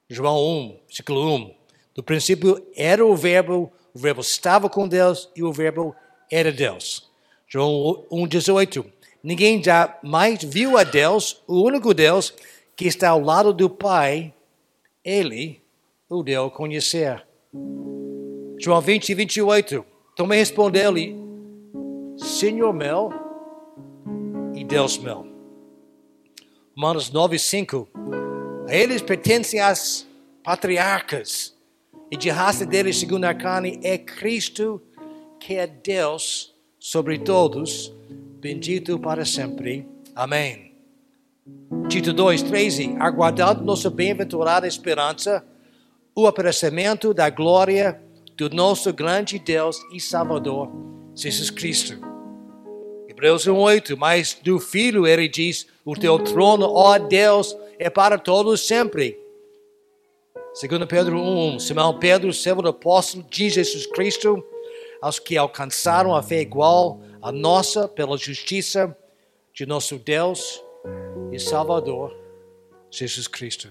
João 0.09 0.37
1, 0.37 0.79
versículo 0.87 1.35
1. 1.35 1.55
No 1.95 2.03
princípio 2.03 2.65
era 2.75 3.05
o 3.05 3.15
Verbo, 3.15 3.71
o 3.93 3.99
Verbo 3.99 4.21
estava 4.21 4.69
com 4.69 4.87
Deus 4.87 5.29
e 5.35 5.43
o 5.43 5.53
Verbo 5.53 5.95
era 6.33 6.51
Deus. 6.51 7.07
João 7.47 8.05
1,18. 8.11 8.83
Ninguém 9.21 9.63
jamais 9.63 10.43
viu 10.43 10.77
a 10.77 10.83
Deus, 10.83 11.41
o 11.47 11.61
único 11.61 11.93
Deus 11.93 12.33
que 12.75 12.87
está 12.87 13.09
ao 13.09 13.21
lado 13.21 13.53
do 13.53 13.69
Pai, 13.69 14.33
ele 15.05 15.61
o 16.09 16.23
deu 16.23 16.45
a 16.45 16.51
conhecer. 16.51 17.23
João 18.59 18.81
20, 18.81 19.13
28. 19.13 19.85
Também 20.15 20.39
respondeu-lhe, 20.39 21.15
Senhor 22.17 22.73
meu 22.73 23.11
e 24.55 24.63
Deus 24.63 24.97
meu. 24.97 25.27
Romanos 26.75 27.11
9, 27.11 27.37
5. 27.37 27.87
A 28.67 28.75
eles 28.75 29.03
pertencem 29.03 29.59
as 29.59 30.07
patriarcas, 30.43 31.55
e 32.09 32.17
de 32.17 32.29
raça 32.29 32.65
deles, 32.65 32.97
segundo 32.97 33.25
a 33.25 33.33
carne, 33.33 33.79
é 33.83 33.97
Cristo 33.97 34.81
que 35.45 35.55
é 35.55 35.67
Deus 35.67 36.53
sobre 36.79 37.19
todos, 37.19 37.93
bendito 38.39 38.97
para 38.97 39.25
sempre. 39.25 39.85
Amém. 40.15 40.71
Tito 41.89 42.13
2, 42.13 42.43
13. 42.43 42.95
Aguardando 42.97 43.61
nossa 43.61 43.89
bem-aventurada 43.89 44.65
esperança, 44.65 45.45
o 46.15 46.27
aparecimento 46.27 47.13
da 47.13 47.29
glória 47.29 48.01
do 48.37 48.49
nosso 48.49 48.93
grande 48.93 49.37
Deus 49.37 49.77
e 49.91 49.99
Salvador, 49.99 50.71
Jesus 51.13 51.49
Cristo. 51.49 51.99
Hebreus 53.09 53.45
1, 53.45 53.53
8. 53.53 53.97
Mas 53.97 54.37
do 54.41 54.61
Filho 54.61 55.05
ele 55.05 55.27
diz: 55.27 55.67
O 55.83 55.93
teu 55.93 56.19
trono, 56.19 56.67
ó 56.67 56.97
Deus, 56.97 57.53
é 57.77 57.89
para 57.89 58.17
todos 58.17 58.65
sempre. 58.65 59.19
Segundo 60.53 60.87
Pedro 60.87 61.17
1, 61.17 61.55
1. 61.55 61.59
Simão 61.59 61.99
Pedro, 61.99 62.31
servo 62.31 62.61
do 62.61 62.69
apóstolo 62.69 63.25
de 63.29 63.49
Jesus 63.49 63.85
Cristo, 63.87 64.41
aos 65.03 65.19
que 65.19 65.35
alcançaram 65.35 66.15
a 66.15 66.23
fé 66.23 66.39
igual 66.39 67.01
à 67.21 67.29
nossa 67.29 67.89
pela 67.89 68.15
justiça 68.15 68.97
de 69.53 69.65
nosso 69.65 69.99
Deus 69.99 70.63
e 71.29 71.37
Salvador, 71.37 72.17
Jesus 72.89 73.27
Cristo. 73.27 73.69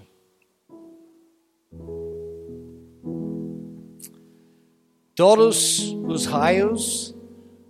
Todos 5.15 5.79
os 6.07 6.27
raios 6.27 7.15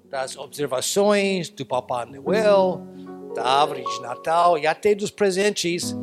das 0.10 0.36
observações 0.36 1.48
do 1.48 1.66
Papai 1.66 2.06
Noel, 2.06 2.86
da 3.34 3.46
árvore 3.46 3.86
de 3.86 4.02
Natal 4.02 4.58
e 4.58 4.68
até 4.68 4.94
dos 4.94 5.10
presentes 5.10 5.96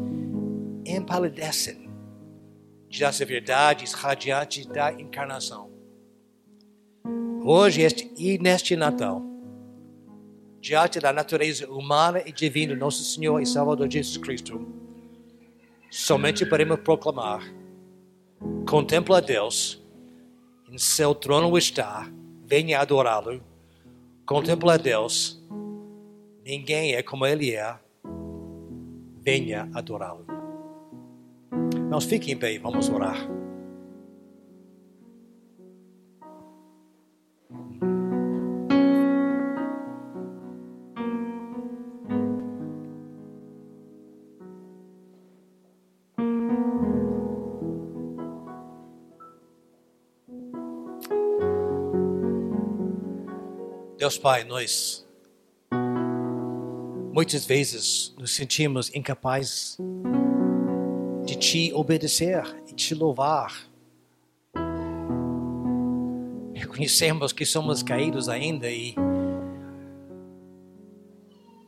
empalidecem 0.87 1.91
das 2.99 3.19
verdades 3.19 3.93
radiantes 3.93 4.65
da 4.65 4.91
encarnação. 4.93 5.70
Hoje 7.43 7.81
este, 7.81 8.13
e 8.19 8.39
neste 8.39 8.77
Natal, 8.77 9.23
diante 10.61 11.01
da 11.01 11.11
natureza 11.11 11.67
humana 11.71 12.23
e 12.27 12.33
divina 12.33 12.75
do 12.75 12.81
nosso 12.81 13.03
Senhor 13.03 13.41
e 13.41 13.47
Salvador 13.47 13.91
Jesus 13.91 14.19
Cristo, 14.19 14.69
somente 15.91 16.45
podemos 16.45 16.81
proclamar: 16.81 17.43
contempla 18.69 19.19
a 19.19 19.21
Deus, 19.21 19.83
em 20.71 20.77
seu 20.77 21.15
trono 21.15 21.57
está, 21.57 22.13
venha 22.45 22.79
adorá-lo. 22.79 23.43
Contempla 24.27 24.75
a 24.75 24.77
Deus, 24.77 25.43
ninguém 26.45 26.93
é 26.93 27.03
como 27.03 27.25
Ele 27.25 27.55
é, 27.55 27.75
venha 29.23 29.69
adorá-lo. 29.73 30.27
Nós 31.89 32.05
fiquem 32.05 32.35
em 32.35 32.37
pé, 32.37 32.59
vamos 32.59 32.91
orar. 32.91 33.40
Deus 54.01 54.17
Pai, 54.17 54.45
nós 54.45 55.07
muitas 57.13 57.45
vezes 57.45 58.15
nos 58.19 58.35
sentimos 58.35 58.91
incapazes 58.95 59.77
de 61.27 61.37
te 61.37 61.71
obedecer 61.75 62.43
e 62.67 62.73
te 62.73 62.95
louvar. 62.95 63.71
Reconhecemos 66.55 67.31
que 67.35 67.45
somos 67.45 67.83
caídos 67.83 68.27
ainda 68.31 68.71
e 68.71 68.95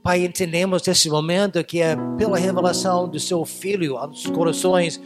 Pai, 0.02 0.24
entendemos 0.24 0.82
nesse 0.86 1.10
momento 1.10 1.62
que 1.62 1.82
é 1.82 1.94
pela 2.16 2.38
revelação 2.38 3.06
do 3.06 3.20
seu 3.20 3.44
Filho 3.44 3.98
aos 3.98 4.24
corações 4.28 4.98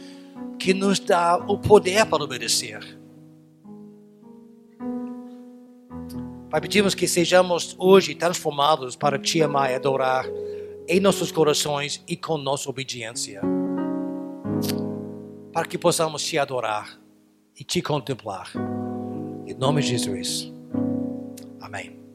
que 0.57 0.73
nos 0.73 0.97
dá 0.97 1.35
o 1.35 1.59
poder 1.59 2.05
para 2.05 2.23
obedecer. 2.23 2.96
Pai, 6.49 6.61
pedimos 6.61 6.95
que 6.95 7.09
sejamos 7.09 7.75
hoje 7.77 8.15
transformados 8.15 8.95
para 8.95 9.19
te 9.19 9.41
amar 9.41 9.69
e 9.69 9.75
adorar 9.75 10.25
em 10.87 10.99
nossos 10.99 11.29
corações 11.29 12.01
e 12.07 12.15
com 12.15 12.37
nossa 12.37 12.69
obediência. 12.69 13.41
Para 15.51 15.67
que 15.67 15.77
possamos 15.77 16.23
te 16.23 16.37
adorar 16.37 16.97
e 17.59 17.65
te 17.65 17.81
contemplar. 17.81 18.53
Em 19.45 19.53
nome 19.53 19.81
de 19.81 19.89
Jesus. 19.89 20.53
Amém. 21.59 22.06